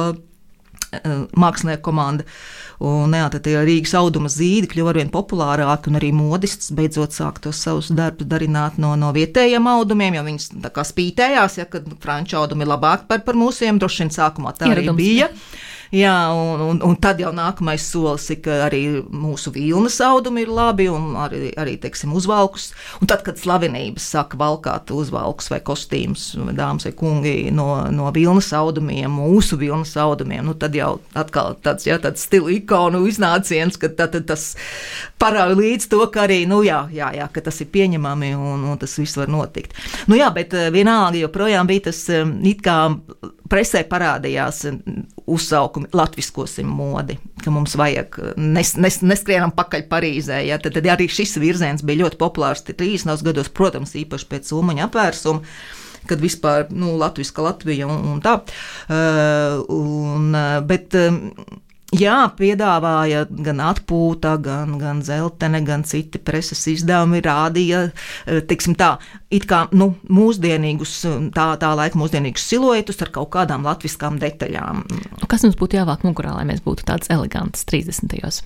mākslinieku 1.37 1.85
komanda. 1.91 2.25
Un, 2.79 3.15
jā, 3.17 3.25
tad 3.35 3.47
Rīgas 3.67 3.91
auduma 3.99 4.31
zīdi 4.31 4.69
kļuva 4.71 4.93
arvien 4.93 5.09
populārāki, 5.11 5.91
un 5.91 5.99
arī 5.99 6.13
modists 6.15 6.71
beidzot 6.71 7.17
sāk 7.17 7.41
tos 7.43 7.59
savus 7.65 7.89
darbus 7.91 8.29
darināt 8.31 8.79
no, 8.79 8.93
no 8.95 9.11
vietējiem 9.17 9.67
audumiem, 9.67 10.15
jo 10.15 10.23
viņas 10.29 10.53
spītējās, 10.93 11.59
ja, 11.59 11.67
ka 11.67 11.83
franču 11.99 12.39
audumi 12.39 12.63
ir 12.63 12.71
labāki 12.71 13.09
par, 13.11 13.25
par 13.27 13.39
mūsiem. 13.41 13.81
Droši 13.83 14.05
vien 14.05 14.15
sākumā 14.15 14.55
tā 14.55 14.71
Ieradums. 14.71 14.95
arī 14.95 15.03
bija. 15.03 15.27
Jā. 15.27 15.67
Jā, 15.95 16.15
un, 16.37 16.61
un, 16.61 16.81
un 16.85 16.97
tad 17.01 17.21
jau 17.23 17.31
nākamais 17.33 17.85
solis 17.89 18.27
ir, 18.35 18.43
ka 18.45 18.59
arī 18.67 18.83
mūsu 19.09 19.53
vilnas 19.55 19.97
audumi 20.05 20.43
ir 20.45 20.51
labi 20.53 20.89
un 20.93 21.15
arī, 21.17 21.49
arī 21.57 21.79
teiksim, 21.81 22.13
uzvalkus. 22.17 22.71
Un 23.01 23.09
tad, 23.09 23.23
kad 23.25 23.41
slavenības 23.41 24.11
saka 24.13 24.37
valkāt 24.41 24.93
uzvalkus 24.93 25.49
vai 25.49 25.63
kostīmus, 25.65 26.31
dāmas 26.57 26.85
vai 26.89 26.93
kungi 26.99 27.35
no, 27.55 27.71
no 27.95 28.11
vilnas 28.13 28.51
audumiem, 28.57 29.09
mūsu 29.17 29.57
vilnas 29.61 29.95
audumiem, 30.01 30.45
nu, 30.45 30.57
tad 30.61 30.77
jau 30.77 30.99
atkal 31.17 31.57
tāds, 31.65 31.89
jā, 31.89 31.97
tāds 32.03 32.27
stila 32.29 32.53
ikonu 32.53 33.07
iznāciens, 33.09 33.81
ka 33.81 33.89
tad, 33.89 34.13
tad 34.13 34.29
tas 34.29 34.51
parāda 35.21 35.57
līdz 35.57 35.89
to, 35.89 36.03
ka 36.13 36.27
arī, 36.27 36.43
nu 36.51 36.61
jā, 36.67 36.83
jā, 36.93 37.15
jā 37.17 37.31
ka 37.33 37.47
tas 37.49 37.63
ir 37.65 37.73
pieņemami 37.73 38.35
un, 38.37 38.69
un 38.75 38.81
tas 38.81 38.99
viss 39.01 39.17
var 39.17 39.33
notikt. 39.33 39.73
Nu 40.11 40.21
jā, 40.21 40.29
bet 40.37 40.53
eh, 40.53 40.69
vienalga 40.75 41.23
joprojām 41.23 41.69
bija 41.71 41.89
tas 41.89 42.05
eh, 42.13 42.29
it 42.53 42.61
kā 42.65 42.77
presē 43.49 43.87
parādījās 43.89 44.67
uzsaukumi 45.29 45.91
latviskosim 45.97 46.69
modi, 46.69 47.19
ka 47.43 47.53
mums 47.55 47.77
vajag 47.79 48.19
nes, 48.41 48.75
nes, 48.81 49.01
neskrienam 49.05 49.53
pakaļ 49.57 49.87
Parīzē. 49.91 50.41
Ja? 50.49 50.61
Tad, 50.63 50.79
tad 50.79 50.89
arī 50.95 51.09
šis 51.13 51.37
virziens 51.43 51.85
bija 51.87 52.05
ļoti 52.05 52.21
populārs 52.21 52.65
30. 52.69 53.13
gados, 53.27 53.53
protams, 53.53 53.97
īpaši 53.99 54.31
pēc 54.33 54.57
Ulmaņa 54.57 54.89
apvērsuma 54.89 55.45
kad 56.09 56.23
vispār 56.23 56.69
nu, 56.73 56.95
Latvijas, 56.97 57.35
Latvija 57.37 57.89
un, 57.91 58.05
un 58.15 58.21
tā. 58.25 58.39
Uh, 58.89 59.59
un, 59.69 60.33
bet, 60.69 60.95
uh, 60.97 61.19
Jā, 61.97 62.27
piedāvāja 62.37 63.23
gan 63.33 63.63
atpūta, 63.65 64.35
gan, 64.45 64.75
gan 64.77 64.99
zeltene, 65.01 65.63
gan 65.65 65.87
citi 65.89 66.21
preses 66.21 66.61
izdevumi, 66.69 67.23
rādīja, 67.25 67.87
eh, 68.27 68.43
teiksim 68.45 68.75
tā, 68.77 68.99
it 69.33 69.47
kā 69.49 69.63
nu, 69.73 69.95
mūsdienīgus, 70.05 70.99
tā, 71.33 71.47
tā 71.57 71.71
laika 71.73 71.97
mūsdienīgus 71.97 72.45
siluetus 72.45 73.01
ar 73.01 73.09
kaut 73.15 73.31
kādām 73.33 73.65
latviskām 73.65 74.19
detaļām. 74.21 74.85
Kas 75.33 75.47
mums 75.47 75.57
būtu 75.57 75.81
jāvāk 75.81 76.05
mugurā, 76.05 76.35
lai 76.37 76.45
mēs 76.45 76.61
būtu 76.61 76.85
tāds 76.85 77.09
elegants 77.09 77.65
30. 77.65 78.21
gados? 78.21 78.43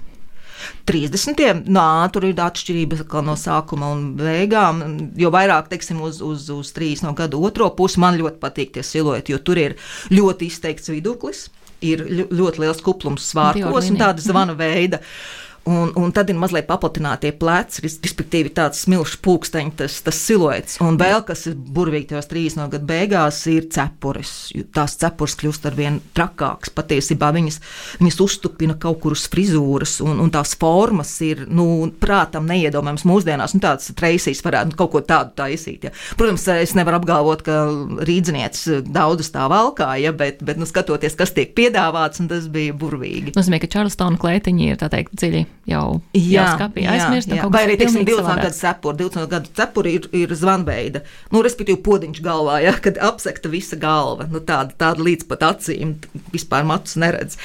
30. 0.86 1.66
Nā, 1.66 1.86
tur 2.14 2.28
ir 2.28 2.38
atšķirības 2.38 3.02
no 3.26 3.34
sākuma 3.34 3.88
un 3.90 4.04
beigām. 4.14 4.84
Jo 5.18 5.32
vairāk, 5.34 5.66
teiksim, 5.72 5.98
uz, 6.06 6.20
uz, 6.22 6.46
uz 6.54 6.70
3 6.76 7.02
no 7.02 7.10
gada 7.18 7.34
otro 7.34 7.66
pusi 7.74 7.98
man 7.98 8.14
ļoti 8.20 8.38
patīk 8.38 8.70
tie 8.76 8.86
silueti, 8.86 9.34
jo 9.34 9.42
tur 9.42 9.58
ir 9.58 9.74
ļoti 10.14 10.46
izteikts 10.46 10.94
viduklis 10.94 11.48
ir 11.82 12.04
ļoti 12.32 12.62
liels 12.64 12.82
kuplums 12.84 13.30
svārkos 13.32 13.90
un 13.90 14.00
tāda 14.00 14.24
zvana 14.24 14.56
veida. 14.58 15.02
Mm. 15.02 15.51
Un, 15.64 15.92
un 15.94 16.10
tad 16.10 16.30
ir 16.30 16.38
mazliet 16.38 16.66
paplatinātie 16.66 17.30
pleci, 17.38 17.84
respektīvi 17.84 18.50
tāds 18.54 18.80
smilšs 18.82 19.20
pulksteņš, 19.22 19.74
tas, 19.78 19.98
tas 20.02 20.18
siluets. 20.18 20.80
Un 20.82 20.96
vēl 20.98 21.22
kas 21.26 21.44
ir 21.46 21.54
burvīgi 21.54 22.08
tajos 22.10 22.26
trīs 22.30 22.56
no 22.58 22.66
gada 22.72 22.88
beigās, 22.88 23.38
ir 23.50 23.68
cepures. 23.70 24.32
Tās 24.74 24.96
cepures 24.98 25.36
kļūst 25.38 25.68
ar 25.70 25.76
vien 25.78 26.00
trakākas. 26.16 26.72
Patiesībā 26.74 27.30
viņas, 27.36 27.60
viņas 28.00 28.18
uztupina 28.24 28.74
kaut 28.82 28.98
kur 29.04 29.14
uz 29.14 29.28
frizūras, 29.30 30.00
un, 30.02 30.18
un 30.24 30.34
tās 30.34 30.56
formas 30.58 31.14
ir, 31.22 31.44
nu, 31.46 31.86
prātam 32.02 32.50
neiedomājams 32.50 33.06
mūsdienās. 33.06 33.54
Nu, 33.54 33.62
tāds 33.62 33.94
treisīs 33.94 34.42
varētu 34.42 34.74
nu, 34.74 34.78
kaut 34.82 34.94
ko 34.96 35.04
tādu 35.06 35.36
taisīt. 35.44 35.86
Ja. 35.86 35.94
Protams, 36.18 36.48
es 36.58 36.74
nevaru 36.78 36.98
apgalvot, 36.98 37.46
ka 37.46 37.62
rīdzniecis 38.02 38.82
daudzas 38.90 39.30
tā 39.30 39.46
valkā, 39.52 39.92
ja, 40.02 40.10
bet, 40.10 40.42
bet 40.42 40.58
nu, 40.58 40.66
skatoties, 40.66 41.14
kas 41.18 41.36
tiek 41.38 41.54
piedāvāts, 41.54 42.24
tas 42.26 42.50
bija 42.50 42.74
burvīgi. 42.74 43.38
Nozīmē, 43.38 43.62
ka 43.62 43.70
Čārlstona 43.70 44.18
klētiņi 44.18 44.72
ir 44.72 44.82
tā 44.82 44.90
teikt 44.90 45.14
dziļi 45.14 45.46
jau, 45.68 46.00
jā, 46.16 46.42
jau 46.42 46.46
skapī 46.56 46.84
aizmirstam. 46.90 47.40
Vai 47.52 47.64
arī, 47.66 47.76
teiksim, 47.80 48.04
20 48.06 48.42
gadu 48.42 48.56
cepuri, 48.56 48.98
20 49.02 49.30
gadu 49.30 49.52
cepuri 49.56 49.94
ir, 49.98 50.08
ir 50.16 50.34
zvanveida, 50.36 51.02
nu, 51.32 51.42
respektīvi 51.44 51.80
podiņš 51.86 52.22
galvā, 52.24 52.58
ja, 52.64 52.74
kad 52.82 52.98
apsekta 53.02 53.50
visa 53.52 53.78
galva, 53.80 54.26
nu, 54.30 54.42
tāda, 54.42 54.74
tāda 54.78 55.06
līdz 55.06 55.28
pat 55.30 55.44
acīm, 55.52 55.94
vispār 56.34 56.66
matus 56.68 56.96
neredz. 57.00 57.38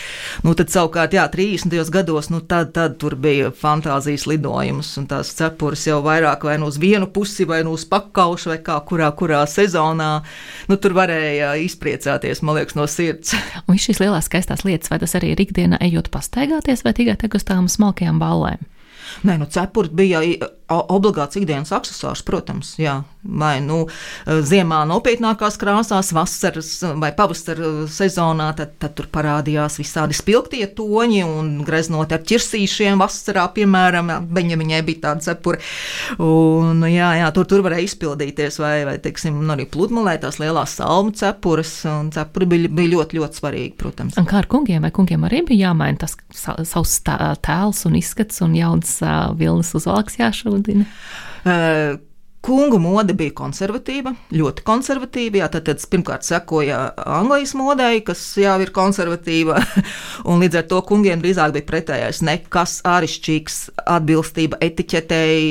Nu, 0.45 0.55
tad 0.57 0.73
savukārt, 0.73 1.13
jā, 1.17 1.27
30. 1.33 1.77
gados, 1.93 2.31
nu, 2.33 2.41
tad, 2.41 2.73
tad 2.77 2.97
tur 3.01 3.17
bija 3.19 3.51
fantāzijas 3.55 4.27
lidojums, 4.29 4.93
un 5.01 5.07
tās 5.11 5.33
cepuras 5.37 5.85
jau 5.87 5.99
vairāk 6.05 6.47
vai 6.47 6.57
nu 6.61 6.71
uz 6.71 6.79
vienu 6.81 7.09
pusi, 7.13 7.45
vai 7.49 7.61
nu 7.67 7.75
uz 7.77 7.85
pakaušu, 7.89 8.53
vai 8.53 8.59
kā 8.65 8.79
kurā, 8.87 9.11
kurā 9.17 9.43
sezonā, 9.49 10.09
nu, 10.71 10.79
tur 10.81 10.97
varēja 10.97 11.53
izpriecāties, 11.61 12.41
man 12.41 12.59
liekas, 12.59 12.77
no 12.79 12.87
sirds. 12.89 13.35
Un 13.69 13.77
šīs 13.81 14.01
lielās 14.01 14.29
skaistās 14.29 14.65
lietas, 14.65 14.89
vai 14.91 14.99
tas 15.01 15.13
arī 15.19 15.33
ir 15.35 15.41
ikdienā 15.43 15.79
ejot 15.85 16.09
pastaigāties, 16.13 16.83
vai 16.85 16.95
tikai 16.97 17.17
te 17.19 17.29
uz 17.37 17.45
tām 17.47 17.67
smalkajām 17.71 18.06
lielajām 18.07 18.19
ballēm? 18.21 18.65
Nē, 19.23 19.37
nu, 19.39 19.47
cepuri 19.49 19.89
bija 19.91 20.21
obligāts 20.67 21.37
ikdienas 21.39 21.71
accessors, 21.75 22.23
protams, 22.27 22.73
jā. 22.81 22.99
vai 23.27 23.57
nu 23.63 23.85
ziemā 24.25 24.81
nopietnākās 24.87 25.57
krāsās, 25.59 26.11
vasaras 26.15 26.71
vai 26.99 27.11
pavasara 27.15 27.87
sezonā, 27.91 28.49
tad, 28.57 28.73
tad 28.81 28.95
tur 28.97 29.07
parādījās 29.11 29.79
visādi 29.79 30.17
spilgtie 30.17 30.65
toņi 30.77 31.23
un 31.27 31.51
greznot 31.67 32.11
ar 32.15 32.23
ķirsīšiem 32.27 32.99
vasarā, 32.99 33.47
piemēram, 33.55 34.11
viņa 34.35 34.59
viņai 34.59 34.81
bija 34.87 35.03
tāda 35.07 35.29
cepura. 35.29 35.61
Un, 36.23 36.83
jā, 36.91 37.13
jā, 37.21 37.31
tur, 37.35 37.47
tur 37.49 37.63
varēja 37.65 37.87
izpildīties, 37.87 38.59
vai, 38.63 38.73
vai 38.87 38.97
teiksim, 39.03 39.39
arī 39.53 39.67
pludmalē 39.71 40.17
tās 40.23 40.39
lielās 40.41 40.77
salmu 40.81 41.15
cepuras, 41.17 41.73
un 41.91 42.11
cepuri 42.15 42.49
bija, 42.53 42.73
bija 42.79 42.93
ļoti, 42.97 43.21
ļoti 43.21 43.41
svarīgi, 43.41 43.73
protams. 43.79 44.19
Un 44.19 44.27
kā 44.27 44.41
ar 44.41 44.51
kungiem, 44.51 44.83
vai 44.83 44.91
kungiem 44.95 45.23
arī 45.27 45.43
bija 45.47 45.69
jāmaina 45.69 46.03
tas 46.03 46.17
savs 46.67 46.99
tēls 47.07 47.83
un 47.87 47.97
izskats 47.99 48.43
un 48.45 48.55
jauns 48.57 48.97
uh, 49.05 49.31
vilnas 49.37 49.73
uzvalks 49.77 50.19
jāšūna? 50.19 50.56
Sludina? 50.57 50.89
Uh, 51.45 52.01
Kungu 52.47 52.77
mode 52.79 53.11
bija 53.17 53.33
konservatīva, 53.35 54.13
ļoti 54.31 54.63
konservatīva. 54.63 55.41
Jā, 55.41 55.47
tad, 55.51 55.65
tad 55.67 55.81
pirmkārt 55.91 56.23
sekoja 56.23 56.77
Anglijas 57.03 57.51
modei, 57.59 57.99
kas 58.07 58.21
jau 58.39 58.53
ir 58.63 58.71
konservatīva, 58.71 59.57
un 60.29 60.39
līdz 60.39 60.61
ar 60.61 60.67
to 60.69 60.79
kungiem 60.87 61.19
drīzāk 61.23 61.57
bija 61.57 61.67
pretējais. 61.67 62.21
Nekas 62.23 62.77
āršķirīgs, 62.87 63.57
atbilstība 63.97 64.61
etiķetei. 64.63 65.41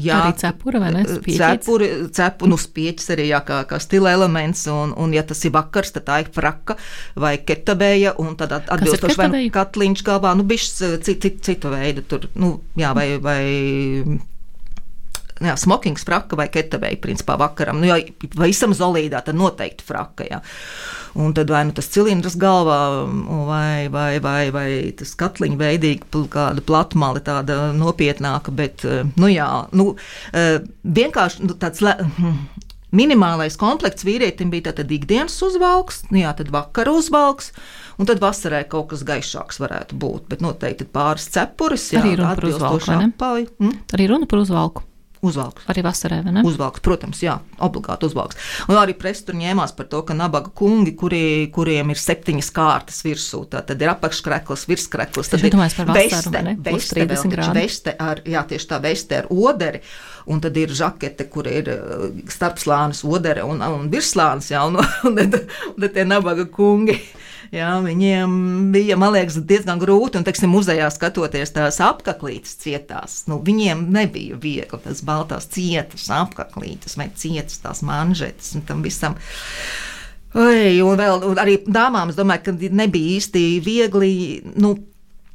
Jā, 0.00 0.22
arī 0.22 0.38
cepura 0.40 0.80
vai 0.86 0.94
ne? 0.96 1.04
Cepuri, 1.26 1.90
cepu, 2.16 2.48
nu, 2.48 2.56
spieķis 2.62 3.12
arī 3.18 3.28
jā, 3.34 3.42
kā, 3.44 3.60
kā 3.68 3.82
stila 3.82 4.16
elements, 4.16 4.64
un, 4.72 4.96
un 4.96 5.12
ja 5.12 5.26
tas 5.28 5.44
ir 5.44 5.52
vakars, 5.58 5.92
tad 5.98 6.08
tā 6.08 6.22
ir 6.24 6.32
fraka 6.32 6.78
vai 7.20 7.36
ketabēja, 7.42 8.16
un 8.22 8.32
tad 8.40 8.56
atbilstoši 8.62 9.20
vai 9.20 9.44
katliņš 9.52 10.08
galvā, 10.08 10.32
nu, 10.40 10.48
bišķi 10.48 10.94
cita, 11.04 11.04
cita, 11.20 11.46
cita 11.50 11.76
veida 11.76 12.06
tur, 12.06 12.30
nu, 12.40 12.56
jā, 12.80 12.96
vai, 12.96 13.10
vai 13.20 13.40
jā, 15.44 15.56
smokings, 15.58 16.04
fraka 16.06 16.38
vai 16.38 16.48
ketavēja, 16.52 17.00
principā 17.02 17.36
vakaram. 17.40 17.80
Nu, 17.80 17.88
ja 17.88 17.98
visam 18.40 18.74
zolīdā, 18.76 19.22
tad 19.26 19.38
noteikti 19.38 19.86
fraka. 19.86 20.26
Jā. 20.28 20.40
Un 21.20 21.34
tad 21.34 21.50
vai 21.50 21.64
nu 21.66 21.74
tas 21.74 21.90
cilindrs 21.90 22.36
galvā, 22.40 22.80
vai, 23.48 23.88
vai, 23.92 24.12
vai, 24.22 24.40
vai 24.54 24.68
tas 24.96 25.16
katliņa 25.18 25.58
veidīgi, 25.60 26.24
kāda 26.30 26.62
platmāla, 26.66 27.22
tāda 27.24 27.70
nopietnāka, 27.76 28.54
bet, 28.54 28.86
nu 29.18 29.30
jā, 29.32 29.50
nu, 29.76 29.92
vienkārši 30.84 31.46
nu, 31.48 31.56
tāds. 31.60 31.84
Minimālais 32.90 33.54
komplekts 33.54 34.02
vīrietim 34.02 34.48
bija 34.50 34.72
tātad 34.72 34.90
ikdienas 34.90 35.36
uzvalks, 35.46 36.00
nu 36.10 36.24
jā, 36.24 36.32
tad 36.34 36.50
vakara 36.50 36.90
uzvalks, 36.98 37.52
un 38.02 38.08
tad 38.10 38.18
vasarai 38.18 38.64
kaut 38.66 38.88
kas 38.90 39.04
gaišāks 39.06 39.62
varētu 39.62 39.98
būt. 40.02 40.26
Bet 40.32 40.42
noteikti 40.42 40.88
pāris 40.90 41.28
cepures, 41.30 41.86
jā, 41.94 42.02
arī 42.02 42.16
runa 42.18 42.34
par 42.34 42.48
uzvalku. 42.50 42.96
Mm? 43.62 43.76
Arī 43.94 44.10
runa 44.10 44.26
par 44.26 44.42
uzvalku. 44.42 44.89
Uzvalks. 45.20 45.66
Arī 45.68 45.82
vasarē, 45.84 46.22
vai 46.24 46.32
ne? 46.32 46.42
Uzvalks, 46.48 46.80
protams, 46.80 47.18
jā, 47.20 47.34
obligāti 47.60 48.08
uzvalks. 48.08 48.38
Un 48.72 48.78
arī 48.80 48.94
presa 48.96 49.26
tur 49.26 49.36
ņēmās 49.36 49.74
par 49.76 49.90
to, 49.92 50.00
ka 50.08 50.16
nabaga 50.16 50.48
kungi, 50.56 50.94
kuri, 50.96 51.50
kuriem 51.52 51.92
ir 51.92 52.00
septiņas 52.00 52.48
kārtas 52.56 53.02
virsū, 53.04 53.42
tad 53.52 53.74
ir 53.76 53.92
apakškrekls, 53.92 54.64
virskrekls. 54.70 55.28
Tad 55.34 55.44
ir 55.44 55.58
veste, 55.60 55.84
veste, 56.72 57.04
vēl, 57.04 57.52
veste 57.58 57.96
ar, 58.00 58.24
jā, 58.24 58.46
tieši 58.48 58.70
tā 58.72 58.80
veste 58.80 59.20
ar 59.20 59.28
oderi, 59.28 59.82
un 60.32 60.40
tad 60.40 60.56
ir 60.56 60.72
žakete, 60.80 61.28
kur 61.28 61.52
ir 61.52 61.68
uh, 61.74 62.08
starpslānis 62.32 63.04
odere 63.04 63.44
un, 63.44 63.60
un 63.60 63.90
virslānis, 63.92 64.54
jā, 64.54 64.64
un, 64.64 64.80
un, 65.10 65.20
un, 65.20 65.20
un, 65.36 65.74
un 65.76 65.90
tie 65.90 66.08
nabaga 66.08 66.48
kungi. 66.48 66.96
Jā, 67.50 67.70
viņiem 67.82 68.34
bija, 68.70 68.94
man 68.94 69.10
liekas, 69.16 69.40
diezgan 69.42 69.80
grūti, 69.82 70.20
un, 70.20 70.24
teiksim, 70.26 70.52
muzejā 70.54 70.86
skatoties 70.94 71.50
tās 71.56 71.80
apaklītes 71.82 72.54
cietās, 72.62 73.24
nu, 73.26 73.40
viņiem 73.42 73.88
nebija 73.90 74.38
viegli 74.38 74.78
tas 74.84 75.02
baltās 75.06 75.48
cietas 75.50 76.06
apaklītes 76.14 76.94
vai 77.00 77.08
cietas 77.18 77.58
tās 77.58 77.82
manžetes 77.86 78.52
un 78.54 78.62
tam 78.68 78.84
visam. 78.86 79.18
Oi, 80.38 80.78
un 80.86 80.94
vēl 80.94 81.26
un 81.26 81.42
arī 81.42 81.56
dāmām, 81.66 82.12
es 82.12 82.20
domāju, 82.20 82.44
ka 82.46 82.54
nebija 82.54 83.16
īsti 83.16 83.42
viegli. 83.66 84.12
Nu, 84.62 84.76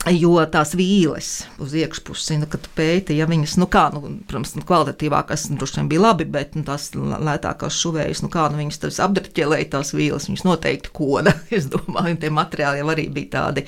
Jo 0.05 0.37
tās 0.53 0.75
vīles 0.77 1.27
uz 1.57 1.71
iekšpusi, 1.73 2.35
nu, 2.37 2.47
kad 2.49 2.67
pēta, 2.77 3.13
ja 3.17 3.25
viņas, 3.25 3.55
nu, 3.57 3.65
kā, 3.71 3.87
nu, 3.93 4.03
protams, 4.29 4.51
nu, 4.53 4.61
kvalitatīvākās, 4.69 5.47
nu, 5.49 5.57
droši 5.57 5.79
vien 5.79 5.89
bija 5.89 6.03
labi, 6.03 6.27
bet 6.29 6.53
nu, 6.53 6.61
tās 6.67 6.91
lētākās 6.93 7.79
šuvējas, 7.81 8.21
nu, 8.21 8.29
kā, 8.33 8.43
nu, 8.53 8.59
viņas 8.61 8.83
tas 8.83 8.99
apdrķelēja 9.01 9.71
tās 9.73 9.95
vīles, 9.97 10.27
viņas 10.29 10.45
noteikti 10.45 10.93
koda. 10.93 11.33
Es 11.55 11.65
domāju, 11.71 12.19
tie 12.21 12.29
materiāli 12.33 12.83
jau 12.83 12.91
arī 12.93 13.07
bija 13.15 13.31
tādi 13.39 13.65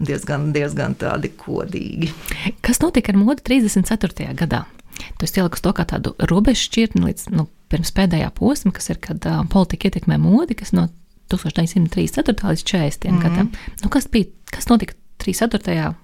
diezgan, 0.00 0.48
diezgan 0.54 0.96
tādi 0.96 1.32
kodīgi. 1.36 2.12
Kas 2.64 2.80
notika 2.80 3.12
ar 3.12 3.20
modi 3.20 3.44
34. 3.44 4.30
gadā? 4.40 4.64
Tu 5.18 5.28
esi 5.28 5.40
ielikusi 5.42 5.64
to 5.66 5.74
kā 5.76 5.84
tādu 5.90 6.14
robežu 6.30 6.68
šķirtni 6.68 7.04
līdz 7.10 7.28
nu, 7.34 7.48
pirms 7.72 7.92
pēdējā 7.96 8.30
posma, 8.38 8.72
kas 8.76 8.88
ir, 8.94 9.00
kad 9.04 9.26
uh, 9.28 9.42
politika 9.50 9.90
ietekmē 9.90 10.16
modi, 10.22 10.56
kas 10.56 10.72
no 10.72 10.88
1934. 11.32 12.36
līdz 12.54 12.68
40. 12.72 13.08
Mm 13.10 13.16
-hmm. 13.16 13.22
gadam. 13.22 13.50
Nu, 13.82 13.90
kas 13.90 14.08
bija, 14.08 14.30
kas 14.52 14.70
notika 14.70 14.94
34 15.32 16.03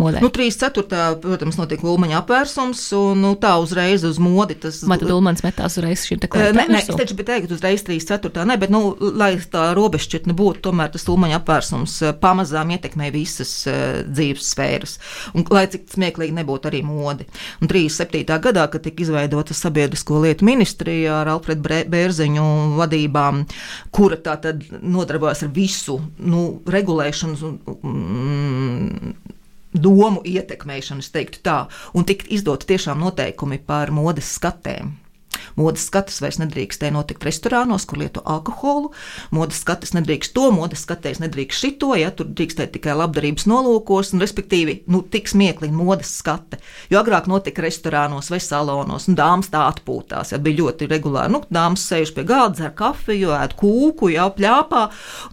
modē. 0.00 0.22
Nu, 0.24 0.30
3,4. 0.34 1.20
protams, 1.22 1.58
notiek 1.60 1.84
ulmaņa 1.84 2.18
apvērsums, 2.22 2.82
un 2.98 3.22
nu, 3.24 3.34
tā 3.40 3.54
uzreiz 3.62 4.04
uz 4.08 4.20
modi 4.22 4.56
tas. 4.60 4.82
Vai 4.88 4.98
tad 5.00 5.12
ulmanis 5.14 5.44
metās 5.46 5.76
uzreiz 5.78 6.04
šim 6.08 6.22
te 6.22 6.30
klātam? 6.30 6.58
Nē, 6.58 6.66
nē, 6.72 6.82
es 6.82 6.90
taču 6.90 7.16
biju 7.18 7.28
teikt, 7.30 7.54
uzreiz 7.54 7.84
3,4. 7.86 8.46
Nē, 8.48 8.56
bet, 8.60 8.72
nu, 8.72 8.94
lai 9.20 9.32
tā 9.52 9.70
robežšķirtne 9.76 10.36
būtu, 10.36 10.64
tomēr 10.68 10.92
tas 10.94 11.06
ulmaņa 11.10 11.40
apvērsums 11.40 11.96
pamazām 12.22 12.74
ietekmē 12.76 13.10
visas 13.14 13.52
uh, 13.68 14.00
dzīves 14.08 14.52
sfēras. 14.54 14.96
Un, 15.34 15.46
lai 15.52 15.66
cik 15.70 15.88
smieklīgi 15.94 16.36
nebūtu 16.36 16.70
arī 16.70 16.82
modi. 16.86 17.26
Un 17.60 17.70
37. 17.70 18.24
gadā, 18.44 18.66
kad 18.72 18.84
tika 18.84 19.04
izveidota 19.04 19.56
sabiedrisko 19.56 20.20
lietu 20.24 20.46
ministrija 20.48 21.20
ar 21.22 21.34
Alfredu 21.34 21.84
Bērziņu 21.90 22.46
vadībām, 22.80 23.44
kura 23.94 24.18
tā 24.20 24.36
tad 24.42 24.64
nodarbojas 24.80 25.44
ar 25.46 25.52
visu 25.54 26.00
nu, 26.18 26.46
regulēšanu. 26.70 27.52
Mm, 27.82 29.14
domu 29.74 30.22
ietekmēšanu, 30.26 31.04
es 31.04 31.12
teiktu 31.14 31.42
tā, 31.46 31.58
un 31.94 32.06
tikt 32.08 32.30
izdot 32.32 32.66
tiešām 32.66 33.00
noteikumi 33.02 33.60
par 33.66 33.92
modes 33.94 34.34
skatēm. 34.38 34.96
Modes 35.58 35.84
skatus 35.88 36.20
vairs 36.22 36.38
nedrīkstēja 36.40 36.94
notikt 36.94 37.24
restorānos, 37.26 37.86
kur 37.88 38.00
lieto 38.00 38.22
alkoholu. 38.24 38.92
Modes 39.34 39.60
skatus 39.62 39.94
nedrīkst 39.96 40.34
to, 40.36 40.48
modes 40.54 40.84
skatējs 40.86 41.20
nedrīkst 41.22 41.64
šito, 41.64 41.92
ja 41.98 42.10
tur 42.14 42.30
drīkstēja 42.30 42.72
tikai 42.76 42.96
labdarības 42.98 43.46
nolūkos, 43.50 44.14
un 44.14 44.24
respektīvi, 44.24 44.80
nu, 44.90 45.02
tik 45.02 45.30
smieklīgi 45.30 45.74
modes 45.76 46.12
skate. 46.20 46.60
Jo 46.92 47.02
agrāk 47.02 47.28
notika 47.30 47.64
restorānos 47.64 48.30
vai 48.32 48.40
salonos, 48.42 49.08
un 49.10 49.18
dāmas 49.18 49.50
tā 49.52 49.66
atpūtās, 49.70 50.34
ja 50.34 50.40
bija 50.42 50.62
ļoti 50.62 50.88
regulāri. 50.90 51.34
Nu, 51.34 51.42
dāmas 51.52 51.84
sēž 51.90 52.14
pie 52.16 52.24
galda, 52.28 52.56
dzer 52.60 52.74
kafiju, 52.78 53.34
ēd 53.36 53.56
kūku, 53.60 54.10
jau 54.14 54.28
pļāpā, 54.36 54.86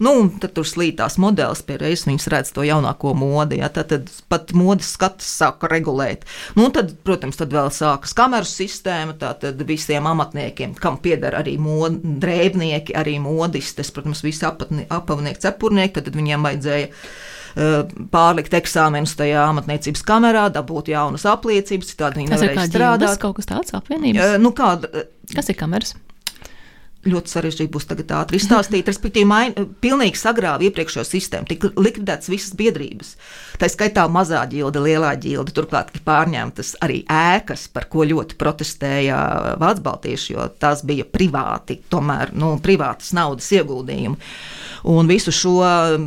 nu, 0.04 0.14
un 0.22 0.32
tad 0.42 0.54
tur 0.58 0.68
slītās 0.68 1.18
modelis 1.22 1.64
pie 1.66 1.78
reizes, 1.80 2.06
viņas 2.08 2.30
redz 2.34 2.52
to 2.56 2.66
jaunāko 2.66 3.14
modi, 3.18 3.62
ja 3.62 3.70
tad, 3.72 3.90
tad 3.92 4.12
pat 4.30 4.52
modes 4.56 4.92
skatus 4.96 5.28
sāka 5.40 5.70
regulēt. 5.70 6.26
Nu, 6.58 6.68
tad, 6.74 6.94
protams, 7.06 7.38
tad 7.40 7.54
vēl 7.54 7.70
sākas 7.74 8.14
kameru 8.16 8.48
sistēma, 8.48 9.16
tā 9.18 9.32
tad 9.40 9.62
visiem 9.88 10.06
amatniekiem, 10.06 10.74
kam 10.76 10.98
pieder 11.00 11.36
arī 11.38 11.56
mod, 11.60 11.96
drēbnieki, 12.20 12.94
arī 12.98 13.16
modistes, 13.22 13.90
protams, 13.94 14.22
visi 14.24 14.44
apavnieki, 14.44 15.40
cepurnieki, 15.40 16.02
tad 16.02 16.18
viņiem 16.18 16.44
vajadzēja 16.44 16.90
uh, 16.90 17.94
pārlikt 18.12 18.56
eksāmenus 18.58 19.16
tajā 19.18 19.46
amatniecības 19.48 20.04
kamerā, 20.04 20.48
dabūt 20.52 20.92
jaunas 20.92 21.24
apliecības, 21.28 21.94
citādi 21.94 22.22
viņi 22.22 22.34
nevarēja 22.34 22.68
strādāt. 22.68 23.06
Tas 23.06 23.16
ir 23.16 23.24
kaut 23.24 23.38
kas 23.40 23.48
tāds 23.48 23.78
apvienības? 23.80 24.26
Uh, 24.26 24.36
nu, 24.42 24.52
kāda, 24.56 25.08
kas 25.32 25.48
ir 25.48 25.58
kameras? 25.58 25.96
Ļoti 27.12 27.32
sarežģīti 27.32 27.72
būs 27.74 27.88
tagad 27.90 28.14
ātri 28.20 28.40
izstāstīt. 28.40 28.88
Respektīvi, 28.88 29.28
main, 29.28 29.54
pilnīgi 29.82 30.20
sagrāva 30.20 30.66
iepriekšējo 30.68 31.06
sistēmu, 31.08 31.48
tika 31.50 31.72
likvidētas 31.76 32.30
visas 32.32 32.54
biedrības. 32.58 33.14
Tā 33.58 33.70
skaitā 33.72 34.04
mazā 34.12 34.44
ģilde, 34.50 34.82
lielā 34.84 35.14
ģilde, 35.18 35.54
turklāt 35.56 35.90
tika 35.92 36.04
pārņemtas 36.06 36.76
arī 36.84 37.00
ēkas, 37.10 37.66
par 37.74 37.88
ko 37.90 38.06
ļoti 38.06 38.38
protestēja 38.38 39.18
Vācu 39.58 39.84
baltieši, 39.84 40.32
jo 40.36 40.46
tās 40.60 40.84
bija 40.86 41.06
privāti, 41.08 41.80
tomēr 41.90 42.32
nu, 42.38 42.54
privātas 42.62 43.12
naudas 43.16 43.50
ieguldījumi. 43.56 44.18
Un 44.88 45.08
visu 45.10 45.32
šo 45.34 45.56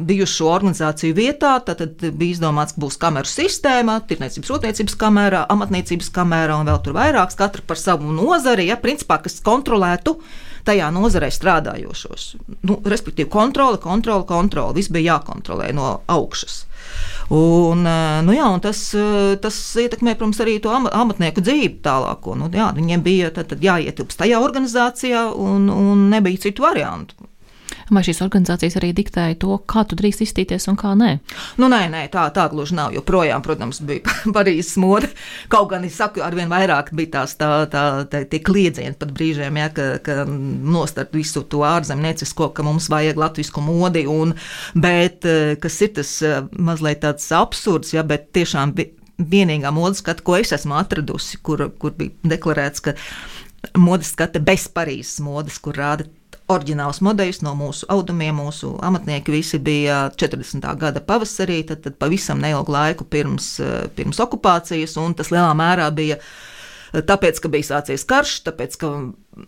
bijušo 0.07 0.47
organizāciju 0.47 1.15
vietā 1.17 1.57
bija 1.65 2.29
izdomāts, 2.29 2.75
ka 2.75 2.83
būs 2.85 2.99
kameru 3.01 3.27
sistēma, 3.27 3.97
tirniecības, 4.07 4.51
rūpniecības 4.53 4.95
kamera, 4.99 5.43
amatniecības 5.51 6.11
kamera 6.15 6.55
un 6.59 6.71
vēl 6.71 6.79
tur 6.85 6.95
vairākas, 6.95 7.37
katra 7.39 7.65
par 7.67 7.79
savu 7.79 8.13
nozari, 8.15 8.69
ja, 8.71 8.79
principā, 8.79 9.19
kas 9.23 9.41
kontrolētu 9.43 10.15
tajā 10.67 10.89
nozarē 10.93 11.31
strādājošos. 11.33 12.27
Nu, 12.67 12.79
respektīvi, 12.85 13.29
kontrole, 13.31 13.79
kontrole, 13.81 14.25
kontrole. 14.29 14.75
Viss 14.77 14.91
bija 14.93 15.15
jākontrolē 15.17 15.71
no 15.75 16.01
augšas. 16.11 16.65
Un, 17.31 17.85
eh, 17.87 18.21
nu 18.27 18.35
jā, 18.35 18.47
tas, 18.61 18.79
eh, 18.93 19.35
tas 19.41 19.55
ietekmē, 19.79 20.17
protams, 20.19 20.41
arī 20.43 20.59
to 20.61 20.69
amatnieku 20.69 21.41
dzīvi 21.41 21.79
tālāko. 21.81 22.35
Nu, 22.35 22.49
jā, 22.49 22.73
viņiem 22.75 23.03
bija 23.03 23.31
tad, 23.31 23.47
tad 23.47 23.63
jāietilpst 23.63 24.19
tajā 24.19 24.41
organizācijā, 24.43 25.29
un, 25.35 25.69
un 25.69 26.09
nebija 26.09 26.41
citu 26.47 26.67
variantu. 26.67 27.30
Vai 27.91 28.05
šīs 28.07 28.21
organizācijas 28.23 28.77
arī 28.79 28.93
diktēja 28.95 29.35
to, 29.41 29.57
kā 29.67 29.83
tu 29.83 29.97
drīkst 29.99 30.23
izstīties 30.23 30.69
un 30.71 30.77
kā 30.79 30.93
nē? 30.95 31.09
Nu, 31.59 31.67
nē, 31.71 31.81
nē 31.91 32.05
tā, 32.13 32.23
tā 32.31 32.45
gluži 32.51 32.77
nav. 32.77 32.93
Joprojām, 32.95 33.43
protams, 33.43 33.81
bija 33.87 34.13
Parīzes 34.35 34.77
mode. 34.79 35.09
Kaut 35.51 35.67
gan 35.73 35.83
es 35.83 35.97
saku, 35.99 36.23
arvien 36.23 36.47
vairāk 36.51 36.93
bija 36.95 37.17
tās 37.17 37.35
tā, 37.39 37.49
tā, 37.71 37.83
tā, 38.07 38.23
tie 38.31 38.39
kliedzieni 38.39 38.95
pat 38.99 39.11
brīžiem, 39.17 39.59
ja, 39.59 39.67
ka, 39.75 39.89
ka 40.05 40.23
nostart 40.27 41.11
visu 41.17 41.43
to 41.51 41.65
ārzemniecisko, 41.67 42.53
ka 42.55 42.63
mums 42.63 42.87
vajag 42.93 43.19
latvisku 43.19 43.63
modi. 43.65 44.05
Un, 44.07 44.37
bet 44.71 45.27
eh, 45.27 45.57
kas 45.59 45.81
ir 45.83 45.91
tas 45.99 46.15
eh, 46.23 46.39
mazliet 46.55 47.03
tāds 47.03 47.27
absurds, 47.35 47.91
ja, 47.97 48.05
bet 48.07 48.29
tiešām 48.37 48.71
vienīgā 49.19 49.75
modes 49.75 49.99
skata, 49.99 50.23
ko 50.23 50.39
es 50.39 50.55
esmu 50.55 50.79
atradusi, 50.79 51.43
kur, 51.43 51.67
kur 51.75 51.99
bija 51.99 52.35
deklarēts, 52.37 52.87
ka 52.87 52.95
modes 53.77 54.15
skata 54.15 54.39
bez 54.39 54.69
Parīzes 54.71 55.19
modes, 55.27 55.59
kur 55.61 55.75
rāda 55.77 56.07
oriģināls 56.51 57.01
modeļus 57.05 57.41
no 57.45 57.53
mūsu 57.57 57.87
audumiem. 57.91 58.37
Mūsu 58.41 58.73
amatnieki 58.83 59.33
visi 59.33 59.59
bija 59.61 60.05
40. 60.19 60.67
gada 60.79 61.01
pavasarī, 61.03 61.61
tad, 61.67 61.83
tad 61.85 61.97
pavisam 62.01 62.41
neilgu 62.41 62.73
laiku 62.73 63.07
pirms, 63.07 63.53
eh, 63.63 63.75
pirms 63.95 64.21
okupācijas, 64.23 64.97
un 65.01 65.15
tas 65.17 65.31
lielā 65.33 65.51
mērā 65.57 65.89
bija 65.95 66.19
tāpēc, 66.93 67.41
ka 67.41 67.51
bija 67.51 67.69
sācies 67.69 68.05
karš, 68.07 68.37
tāpēc, 68.47 68.77
ka 68.81 68.91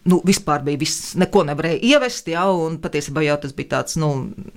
nu, 0.10 0.20
vispār 0.26 0.64
bija 0.66 0.80
viss, 0.82 1.14
neko 1.20 1.44
nevarēja 1.50 1.82
ievest, 1.94 2.30
jā, 2.32 2.46
un 2.48 2.78
patiesībā 2.84 3.26
jau 3.26 3.40
tas 3.44 3.56
bija 3.58 3.72
tāds, 3.78 3.98
nu, 4.02 4.12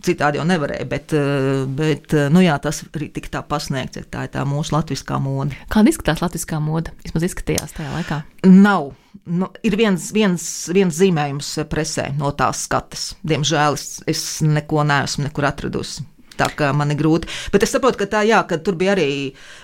citādi 0.06 0.40
jau 0.40 0.46
nevarēja, 0.48 0.86
bet, 0.90 1.16
eh, 1.16 1.64
bet 1.66 2.14
nu, 2.34 2.44
jā, 2.44 2.58
tas 2.62 2.84
arī 2.90 3.10
tika 3.14 3.38
tā 3.38 3.42
pasniegts, 3.46 4.02
ja 4.02 4.10
tā 4.10 4.26
ir 4.28 4.34
tā 4.36 4.46
mūsu 4.48 4.76
latviskā 4.76 5.18
moda. 5.22 5.56
Kāda 5.72 5.92
izskatās 5.92 6.22
latviskā 6.24 6.60
moda? 6.62 6.94
Vismaz 7.04 7.26
izskatījās 7.30 7.74
tajā 7.76 7.90
laikā. 7.96 8.22
Nav 8.46 8.92
nu, 9.26 9.48
ir 9.66 9.76
viens, 9.78 10.10
viens, 10.14 10.44
viens 10.72 10.96
zīmējums 10.96 11.52
presē 11.70 12.10
no 12.18 12.30
tās 12.36 12.66
skates. 12.66 13.08
Diemžēl 13.26 13.78
es, 13.78 13.86
es 14.06 14.26
neko 14.46 14.84
neesmu 14.86 15.26
nekur 15.26 15.48
atradusi. 15.50 16.06
Tā 16.36 16.50
kā 16.56 16.72
man 16.76 16.92
ir 16.92 17.00
grūti. 17.00 17.30
Bet 17.54 17.64
es 17.66 17.72
saprotu, 17.74 18.02
ka 18.02 18.10
tā, 18.16 18.24
jā, 18.28 18.42
ka 18.48 18.58
tur 18.62 18.76
bija 18.78 18.92
arī 18.96 19.08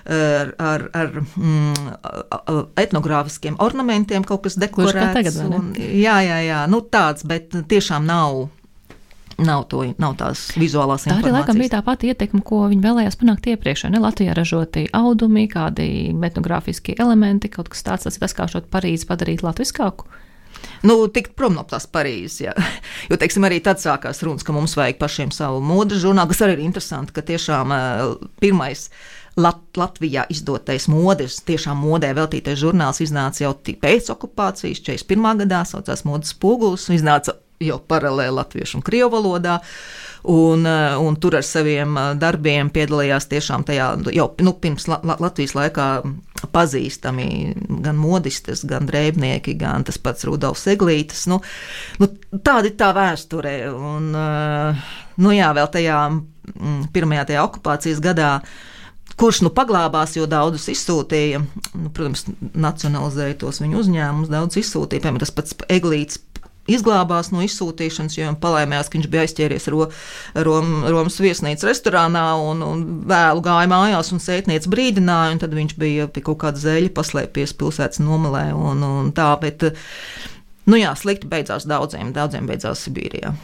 ar, 0.07 0.55
ar, 0.57 0.87
ar 0.97 1.13
mm, 1.21 1.93
etnogrāfiskiem 2.81 3.61
ornamentiem 3.63 4.25
kaut 4.29 4.47
kas 4.47 4.59
dekorēts. 4.61 5.13
Tagad, 5.19 5.39
un, 5.53 5.71
jā, 5.77 6.17
jā, 6.25 6.41
jā, 6.47 6.65
nu 6.73 6.83
tāds, 6.89 7.27
bet 7.29 7.55
tiešām 7.69 8.09
nav 8.09 8.47
Nav, 9.43 9.65
to, 9.71 9.83
nav 9.99 10.17
tās 10.21 10.51
vizuālās 10.61 11.07
tā 11.07 11.13
informācijas. 11.13 11.25
Tā 11.25 11.31
arī 11.31 11.35
laikam 11.35 11.61
bija 11.61 11.73
tā 11.75 11.81
pati 11.87 12.11
ietekme, 12.13 12.43
ko 12.47 12.61
viņi 12.71 12.85
vēlējās 12.85 13.19
panākt 13.21 13.49
iepriekš. 13.53 13.87
Ne 13.93 14.03
Latvijā 14.03 14.37
ražoti 14.37 14.85
audumi, 14.97 15.47
kādi 15.51 15.87
etnogrāfiskie 16.13 16.95
elementi, 17.01 17.51
kaut 17.53 17.73
kas 17.73 17.85
tāds, 17.87 18.07
tas 18.07 18.19
ir 18.19 18.25
tas, 18.25 18.37
kā 18.37 18.49
šo 18.51 18.63
Parīzi 18.73 19.09
padarīt 19.09 19.45
latviskāku. 19.47 20.07
Nu, 20.83 21.07
tikt 21.13 21.37
prom 21.39 21.55
no 21.59 21.65
tās 21.69 21.87
Parīzes. 21.91 22.43
Jā. 22.49 22.55
Jo, 23.11 23.19
teiksim, 23.19 23.43
arī 23.47 23.59
tad 23.65 23.81
sākās 23.83 24.23
runas, 24.23 24.45
ka 24.47 24.55
mums 24.55 24.77
vajag 24.79 25.01
pašiem 25.01 25.33
savu 25.35 25.59
modes 25.65 26.01
žurnālu, 26.03 26.31
kas 26.31 26.45
arī 26.47 26.55
ir 26.55 26.63
interesanti, 26.69 27.15
ka 27.17 27.25
tiešām 27.27 27.75
uh, 27.75 28.29
pirmais. 28.41 28.87
Lat 29.41 29.79
Latvijā 29.81 30.27
izdotais 30.31 30.87
modes, 30.93 31.39
tiešām 31.49 31.79
modē 31.81 32.11
veltītais 32.17 32.59
žurnāls 32.61 33.01
iznāca 33.01 33.47
jau 33.47 33.55
pēc 33.57 34.11
okupācijas, 34.13 34.83
41. 34.85 35.41
gadā, 35.45 35.63
saucās 35.69 36.05
Modes 36.05 36.35
spogulis, 36.35 36.85
iznāca 36.93 37.39
jau 37.63 37.79
paralēli 37.89 38.37
latviešu 38.37 38.79
un 38.79 38.87
krievu 38.87 39.13
valodā. 39.17 39.59
Un, 40.23 40.67
eh, 40.67 40.97
un 40.97 41.17
tur 41.19 41.35
ar 41.35 41.43
saviem 41.43 41.97
eh, 41.99 42.11
darbiem 42.15 42.71
piedalījās 42.71 43.27
tiešām 43.27 43.65
tajā 43.67 43.89
jau 44.15 44.29
nu, 44.47 44.53
pirms 44.63 44.87
la, 44.87 45.01
la, 45.03 45.17
Latvijas 45.19 45.57
laikā 45.59 45.87
pazīstami 46.55 47.27
gan 47.83 47.99
modistes, 47.99 48.63
gan 48.69 48.87
drēbnieki, 48.87 49.57
gan 49.59 49.83
tas 49.87 49.99
pats 49.99 50.27
Rudolfs 50.29 50.69
Eglītis. 50.71 51.27
Nu, 51.31 51.41
nu, 51.99 52.11
tāda 52.39 52.71
ir 52.71 52.77
tā 52.79 52.93
vēsture. 52.95 53.57
Un, 53.75 54.13
eh, 54.15 54.85
nu, 55.19 55.35
jā, 55.35 55.51
vēl 55.59 55.73
tajā 55.75 55.99
mm, 56.13 56.93
pirmajā 56.95 57.33
tajā 57.33 57.49
okupācijas 57.49 58.03
gadā 58.05 58.37
kurš 59.19 59.43
nu 59.45 59.51
paglābās, 59.55 60.15
jo 60.17 60.29
daudzus 60.31 60.71
izsūtīja. 60.73 61.43
Nu, 61.75 61.91
protams, 61.95 62.29
nacionalizēja 62.55 63.41
tos 63.43 63.59
viņu 63.63 63.83
uzņēmumus, 63.83 64.31
daudz 64.33 64.59
izsūtīja. 64.63 65.03
Piemēram, 65.03 65.21
tas 65.23 65.35
pats 65.35 65.59
Eglīts 65.67 66.23
izglābās 66.77 67.31
no 67.35 67.43
izsūtīšanas, 67.45 68.19
jo 68.19 68.33
palēmējās, 68.43 68.91
ka 68.91 68.99
viņš 68.99 69.09
bija 69.13 69.25
aizķēries 69.27 69.69
ro, 69.73 69.89
Rom, 70.49 70.75
Romas 70.89 71.19
viesnīcas 71.23 71.69
restorānā 71.69 72.27
un, 72.43 72.63
un 72.67 72.85
vēlu 73.11 73.45
gāja 73.45 73.71
mājās 73.71 74.13
un 74.15 74.23
sētniec 74.23 74.69
brīdināja, 74.73 75.37
un 75.37 75.43
tad 75.43 75.57
viņš 75.57 75.79
bija 75.81 76.11
pie 76.13 76.25
kaut 76.27 76.43
kāda 76.45 76.63
zeļa 76.63 76.93
paslēpies 76.97 77.57
pilsētas 77.61 78.03
nomalē 78.03 78.51
un, 78.57 78.85
un 78.87 79.11
tā, 79.17 79.33
bet, 79.43 79.71
nu 80.69 80.81
jā, 80.81 80.95
slikti 80.99 81.31
beidzās 81.31 81.69
daudziem, 81.69 82.15
daudziem 82.17 82.49
beidzās 82.51 82.87
Sibīrijā. 82.87 83.35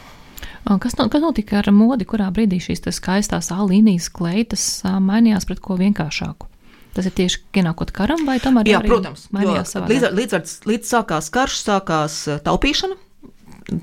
Kas, 0.79 0.93
no, 0.99 1.07
kas 1.09 1.23
notika 1.23 1.63
ar 1.63 1.71
modi, 1.73 2.05
kurā 2.05 2.27
brīdī 2.33 2.59
šīs 2.61 2.83
skaistās 2.93 3.49
A 3.55 3.63
līnijas 3.65 4.09
kleitas 4.13 4.83
mainījās 4.83 5.47
pret 5.49 5.63
ko 5.63 5.79
vienkāršāku? 5.79 6.49
Tas 6.93 7.05
ir 7.05 7.13
tieši 7.15 7.41
ienākot 7.61 7.91
karam, 7.95 8.25
vai 8.27 8.39
tomēr 8.41 8.67
Jā, 8.69 8.79
protams, 8.83 9.27
līdz, 9.33 10.05
ar, 10.09 10.15
līdz, 10.17 10.33
ar, 10.35 10.45
līdz 10.69 10.89
sākās 10.89 11.29
karš, 11.33 11.59
sākās 11.67 12.15
taupīšana. 12.45 12.97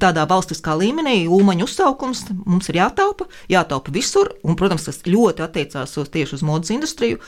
Tādā 0.00 0.24
valstiskā 0.28 0.74
līmenī 0.78 1.26
ūmaņu 1.30 1.68
uzsaukums 1.68 2.24
mums 2.46 2.70
ir 2.70 2.80
jātaupa, 2.80 3.28
jātaupa 3.52 3.94
visur, 3.94 4.32
un, 4.42 4.56
protams, 4.58 4.88
tas 4.88 5.04
ļoti 5.06 5.44
attiecās 5.46 5.94
uz 6.00 6.10
tieši 6.12 6.38
uz 6.38 6.44
modes 6.46 6.72
industriju. 6.74 7.20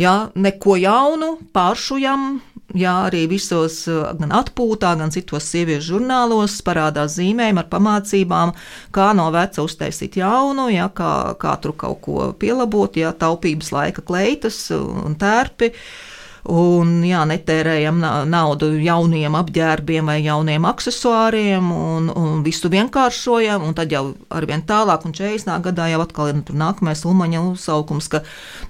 Jā, 0.00 0.14
neko 0.34 0.74
jaunu, 0.80 1.36
pāršujam, 1.54 2.40
jā, 2.74 2.94
arī 3.06 3.28
visos 3.30 3.84
gan 3.86 4.32
atpūtā, 4.34 4.94
gan 4.98 5.12
citos 5.14 5.46
sieviešu 5.52 5.92
žurnālos 5.92 6.56
parādās 6.66 7.14
zīmējumi 7.20 7.62
ar 7.62 7.68
pamācībām, 7.70 8.54
kā 8.94 9.12
no 9.14 9.28
veca 9.34 9.62
uztaisīt 9.62 10.18
jaunu, 10.18 10.66
jā, 10.74 10.88
kā, 10.96 11.12
kā 11.38 11.54
tur 11.62 11.76
kaut 11.78 12.00
ko 12.02 12.32
pielabot, 12.40 12.98
jā, 12.98 13.14
taupības 13.14 13.70
laika 13.76 14.02
kleitas 14.02 14.64
un 14.74 15.14
tērpi. 15.20 15.70
Uh, 15.70 16.13
un 16.50 16.98
jā, 17.06 17.22
netērējam 17.28 18.00
naudu 18.28 18.68
jauniem 18.82 19.36
apģērbiem 19.38 20.10
vai 20.10 20.18
jauniem 20.24 20.66
accessoriem, 20.68 21.70
un, 21.72 22.10
un 22.12 22.42
visu 22.44 22.68
vienkāršojam. 22.72 23.64
Tad 23.76 23.94
jau 23.94 24.04
arvien 24.34 24.64
tālāk, 24.66 25.06
un 25.08 25.14
40. 25.16 25.54
gadā 25.64 25.88
jau 25.92 26.02
atkal 26.04 26.32
ir 26.32 26.38
nu, 26.40 26.56
nākamais 26.64 27.04
umaņa 27.08 27.44
uzsaukums, 27.52 28.10
ka, 28.12 28.22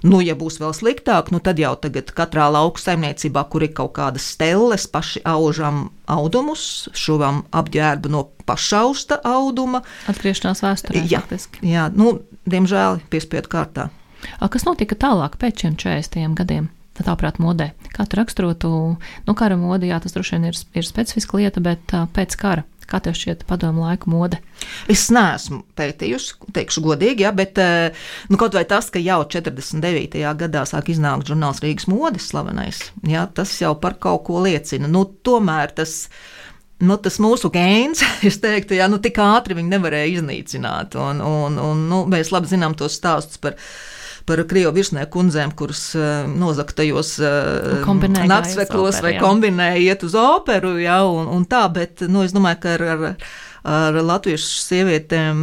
nu, 0.07 0.21
ja 0.23 0.37
būs 0.39 0.59
vēl 0.61 0.75
sliktāk, 0.77 1.33
nu, 1.35 1.41
tad 1.43 1.59
jau 1.59 1.73
tagad 1.79 2.13
katrā 2.15 2.47
lauku 2.53 2.81
saimniecībā, 2.81 3.45
kur 3.51 3.67
ir 3.67 3.75
kaut 3.75 3.95
kādas 3.99 4.29
stelles, 4.35 4.87
paši 4.91 5.25
aužam 5.27 5.89
audumus, 6.11 6.87
šuvam 6.95 7.43
apģērbu 7.55 8.13
no 8.13 8.23
pašausta 8.47 9.19
auduma. 9.25 9.83
Atgriešanās 10.11 10.63
vēsturē. 10.63 11.03
Jā, 11.09 11.23
faktiski. 11.25 11.65
jā 11.65 11.89
nu, 11.93 12.19
diemžēl 12.47 13.01
piespiedu 13.11 13.51
kārtā. 13.51 13.89
Kas 14.51 14.65
notika 14.65 14.97
tālāk 14.97 15.37
pēc 15.41 15.65
šiem 15.65 15.75
40 15.81 16.37
gadiem? 16.37 16.69
Tāprāt, 17.03 17.41
modē. 17.43 17.73
Kā 17.95 18.05
tu 18.07 18.19
raksturotu, 18.19 18.69
nu, 19.27 19.35
kara 19.35 19.57
modi, 19.59 19.89
jā, 19.91 19.99
tas 19.99 20.15
droši 20.15 20.37
vien 20.37 20.47
ir, 20.51 20.61
ir 20.77 20.87
specifiska 20.87 21.41
lieta, 21.41 21.63
bet 21.63 21.95
pēc 22.15 22.37
kara. 22.39 22.63
Kā 22.85 22.99
tev 23.01 23.15
šķiet, 23.17 23.47
padomu 23.49 23.81
laiku 23.81 24.11
mode? 24.13 24.37
Es 24.91 25.07
neesmu 25.09 25.63
pētījusi, 25.77 26.35
teikšu 26.53 26.83
godīgi, 26.85 27.25
ja, 27.25 27.31
bet 27.33 27.57
nu, 28.29 28.37
kaut 28.37 28.53
vai 28.53 28.61
tas, 28.69 28.91
ka 28.93 29.01
jau 29.01 29.23
49. 29.25 30.21
gadā 30.37 30.63
sāk 30.69 30.91
iznākt 30.93 31.31
žurnāls 31.31 31.63
Rīgas 31.65 31.89
modes 31.89 32.29
slavenais, 32.29 32.83
ja, 33.09 33.25
tas 33.25 33.55
jau 33.57 33.73
par 33.81 33.97
kaut 33.97 34.27
ko 34.29 34.43
liecina. 34.45 34.85
Nu, 34.91 35.01
tomēr 35.25 35.73
tas 35.73 36.03
nu, 36.83 36.97
tas 37.01 37.17
mūsu 37.23 37.49
gēns, 37.53 38.03
es 38.29 38.39
teiktu, 38.43 38.77
ja, 38.77 38.89
nu, 38.91 38.99
tik 39.01 39.19
ātri 39.23 39.57
viņi 39.57 39.73
nevarēja 39.73 40.19
iznīcināt. 40.19 40.97
Un, 40.99 41.21
un, 41.25 41.59
un, 41.61 41.85
nu, 41.89 42.03
mēs 42.11 42.33
labi 42.35 42.51
zinām 42.51 42.77
tos 42.77 42.97
stāstus 42.99 43.41
par 43.41 43.57
par 44.25 44.41
krievu 44.49 44.73
virsnieku 44.75 45.13
kundzēm, 45.17 45.55
kuras 45.57 45.87
uh, 45.97 46.27
nozaktajos 46.29 47.15
uh, 47.21 48.05
naktsveklos 48.29 49.01
vai 49.05 49.15
kombinēja 49.21 49.81
iet 49.83 50.05
uz 50.07 50.15
operu, 50.19 50.75
jā, 50.81 51.01
un, 51.07 51.29
un 51.31 51.49
tā, 51.49 51.65
bet, 51.73 52.05
nu, 52.09 52.25
es 52.25 52.35
domāju, 52.35 52.63
ka 52.63 52.77
ar, 52.77 52.87
ar 52.95 53.05
ar 53.65 53.97
latviešu 53.97 54.59
sievietēm 54.61 55.39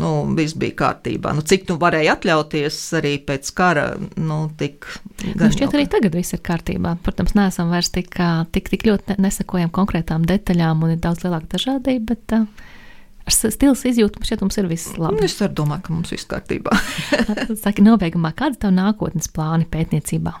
nu, 0.00 0.12
viss 0.36 0.56
bija 0.56 0.76
kārtībā. 0.78 1.34
Nu, 1.36 1.44
cik 1.44 1.66
nu 1.68 1.76
varēja 1.80 2.16
atļauties 2.16 2.78
arī 3.00 3.14
pēc 3.26 3.50
kara, 3.56 3.86
nu, 4.16 4.38
tik. 4.58 4.88
Nu, 5.26 5.50
šķiet, 5.52 5.76
arī 5.76 5.84
tagad 5.92 6.16
viss 6.16 6.36
ir 6.36 6.40
kārtībā. 6.44 6.96
Protams, 7.04 7.36
neesam 7.36 7.72
vairs 7.74 7.92
tik, 7.94 8.16
tik, 8.56 8.70
tik 8.72 8.86
ļoti 8.88 9.18
nesakojam 9.20 9.72
konkrētām 9.74 10.24
detaļām 10.28 10.86
un 10.86 10.94
ir 10.96 11.02
daudz 11.04 11.26
lielāka 11.26 11.58
dažādība, 11.58 12.14
bet 12.14 12.36
uh, 12.38 12.72
ar 13.24 13.36
stils 13.36 13.84
izjūtu 13.88 14.24
šeit 14.26 14.42
mums 14.44 14.58
ir 14.60 14.68
viss 14.70 14.96
labi. 15.00 15.24
Es 15.24 15.38
arī 15.42 15.56
domāju, 15.60 15.86
ka 15.86 15.94
mums 15.96 16.14
viss 16.14 16.28
kārtībā. 16.30 16.74
Saki, 17.64 17.84
nobeigumā, 17.84 18.34
kāda 18.36 18.56
ir 18.56 18.64
tava 18.66 18.76
nākotnes 18.80 19.30
plāni 19.32 19.68
pētniecībā? 19.70 20.34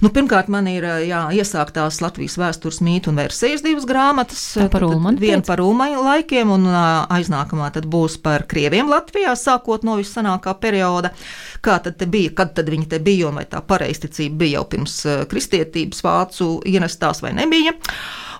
Nu, 0.00 0.08
pirmkārt, 0.14 0.48
man 0.48 0.64
ir 0.70 0.84
jā, 1.04 1.20
iesāktās 1.36 1.98
Latvijas 2.00 2.38
vēstures 2.40 2.78
mītu 2.84 3.10
un 3.12 3.18
versijas 3.20 3.60
divas 3.64 3.84
grāmatas. 3.88 4.40
Tā 4.56 4.68
par 4.72 4.86
Ulmanu. 4.86 5.20
Viena 5.20 5.44
par 5.44 5.60
Ulmanu 5.60 6.00
laikiem, 6.06 6.52
un 6.54 6.64
aiznākamā 6.70 7.68
tad 7.74 7.88
būs 7.90 8.16
par 8.24 8.46
krieviem 8.48 8.88
Latvijā, 8.88 9.34
sākot 9.36 9.84
no 9.84 9.98
vissanākā 10.00 10.54
perioda. 10.62 11.12
Kā 11.60 11.76
tad 11.84 12.00
bija, 12.08 12.32
kad 12.38 12.54
tad 12.56 12.72
viņi 12.72 12.88
te 12.94 13.02
bija, 13.04 13.28
un 13.28 13.42
vai 13.42 13.44
tā 13.50 13.60
pareizticība 13.60 14.40
bija 14.44 14.60
jau 14.60 14.66
pirms 14.72 14.96
kristietības 15.28 16.00
vācu 16.06 16.50
ienestās 16.70 17.20
vai 17.24 17.34
nebija 17.36 17.76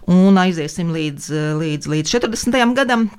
un 0.08 0.38
aiziesim 0.40 0.94
līdz, 0.94 1.32
līdz, 1.60 1.90
līdz 1.90 2.14
40. 2.16 2.62
gadam. 2.78 3.10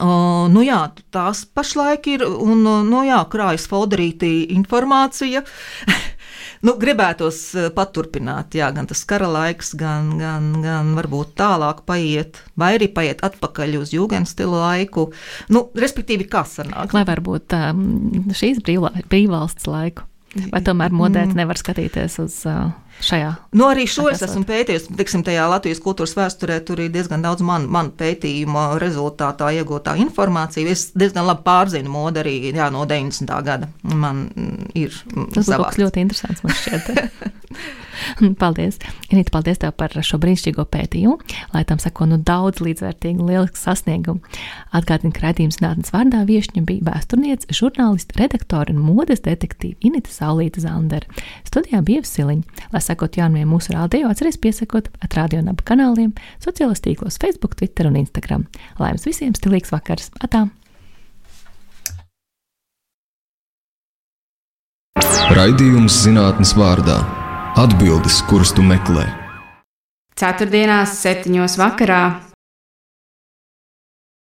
Uh, 0.00 0.48
nu 0.48 0.62
jā, 0.64 0.86
tās 1.12 1.42
pašlaik 1.44 2.06
ir, 2.14 2.22
un 2.24 2.62
nu 2.64 3.02
jā, 3.04 3.18
krājas 3.28 3.66
folderītī 3.68 4.46
informācija. 4.54 5.42
nu, 6.66 6.74
gribētos 6.80 7.42
paturpināt, 7.76 8.56
jā, 8.56 8.70
gan 8.72 8.88
tas 8.88 9.02
kara 9.08 9.28
laiks, 9.28 9.74
gan, 9.76 10.14
gan, 10.20 10.48
gan 10.64 10.94
varbūt 10.96 11.34
tālāk 11.36 11.82
paiet, 11.88 12.40
vai 12.56 12.72
arī 12.78 12.88
paiet 12.94 13.20
atpakaļ 13.26 13.76
uz 13.82 13.92
jūgenstilu 13.92 14.62
laiku. 14.62 15.10
Nu, 15.52 15.66
respektīvi, 15.76 16.24
kā 16.30 16.46
sanāk? 16.48 16.96
Lai 16.96 17.04
varbūt 17.08 17.58
um, 17.58 18.32
šīs 18.32 18.64
brīvvalsts 18.64 19.68
laiku. 19.68 20.08
Vai 20.48 20.62
tomēr 20.64 20.94
modēt 20.96 21.34
nevar 21.36 21.58
skatīties 21.60 22.14
uz 22.22 22.38
uh, 22.48 22.70
šajā. 23.04 23.30
Nu, 23.58 23.66
arī 23.70 23.86
šo 23.90 24.08
es 24.12 24.22
esmu 24.24 24.44
pētījis. 24.48 24.88
Tiksim, 24.98 25.24
tajā 25.26 25.44
Latvijas 25.50 25.82
kultūras 25.84 26.14
vēsturē 26.18 26.58
tur 26.66 26.82
ir 26.84 26.92
diezgan 26.94 27.24
daudz 27.24 27.44
manu 27.46 27.70
man 27.72 27.92
pētījumu 27.98 28.64
rezultātā 28.82 29.50
iegūtā 29.58 29.96
informācija. 30.02 30.70
Es 30.72 30.90
diezgan 30.96 31.28
labi 31.28 31.44
pārzinu 31.46 31.92
modi 31.92 32.22
arī 32.22 32.36
jā, 32.50 32.70
no 32.74 32.86
90. 32.88 33.32
gada. 33.46 33.70
Man 33.82 34.26
ir 34.78 34.94
tas 35.34 35.50
savāds. 35.50 35.80
ļoti 35.82 36.06
interesants 36.06 36.44
man. 36.46 36.54
paldies! 38.42 38.78
Inīt, 39.12 39.30
paldies 39.34 39.60
tev 39.62 39.74
par 39.78 39.94
šo 39.94 40.18
brīnišķīgo 40.22 40.64
pētījumu, 40.72 41.18
lai 41.54 41.64
tam 41.68 41.80
seko 41.82 42.06
nu 42.10 42.18
daudz 42.22 42.62
līdzvērtīgu, 42.64 43.26
lielisku 43.28 43.60
sasniegumu. 43.60 44.22
Atgādinu, 44.76 45.12
ka 45.14 45.26
raidījums 45.26 45.60
nātnes 45.62 45.92
vārdā 45.94 46.22
viešņa 46.28 46.64
bija 46.68 46.86
vēsturniece, 46.88 47.50
žurnāliste, 47.56 48.16
redaktore 48.20 48.74
un 48.74 48.80
modes 48.84 49.24
detektīva 49.24 49.78
Inita 49.84 50.12
Saulīta 50.12 50.62
Zandera. 50.64 51.08
Studijā 51.48 51.82
bija 51.84 52.06
Siliņa. 52.06 52.66
Lai 52.72 52.82
sekot 52.84 53.18
jaunumiem 53.20 53.52
mūsu 53.52 53.76
rādio, 53.76 54.08
atcerieties 54.10 54.40
piesakot 54.42 54.90
atrādio 55.04 55.42
un 55.42 55.52
abu 55.52 55.66
kanāliem, 55.68 56.14
sociālos 56.42 56.82
tīklos 56.84 57.20
Facebook, 57.22 57.58
Twitter 57.58 57.90
un 57.90 58.00
Instagram. 58.00 58.48
Lai 58.80 58.94
jums 58.94 59.06
visiem 59.08 59.36
stilīgs 59.38 59.74
vakars! 59.74 60.10
Atā! 60.24 60.48
Raidījums 65.32 65.94
zinātnes 66.04 66.52
vārdā- 66.58 66.98
atbildes, 67.56 68.22
kuras 68.28 68.52
tu 68.56 68.64
meklē. 68.64 69.06
Ceturtdienās, 70.16 70.98
septiņos 71.02 71.58
vakarā 71.60 72.02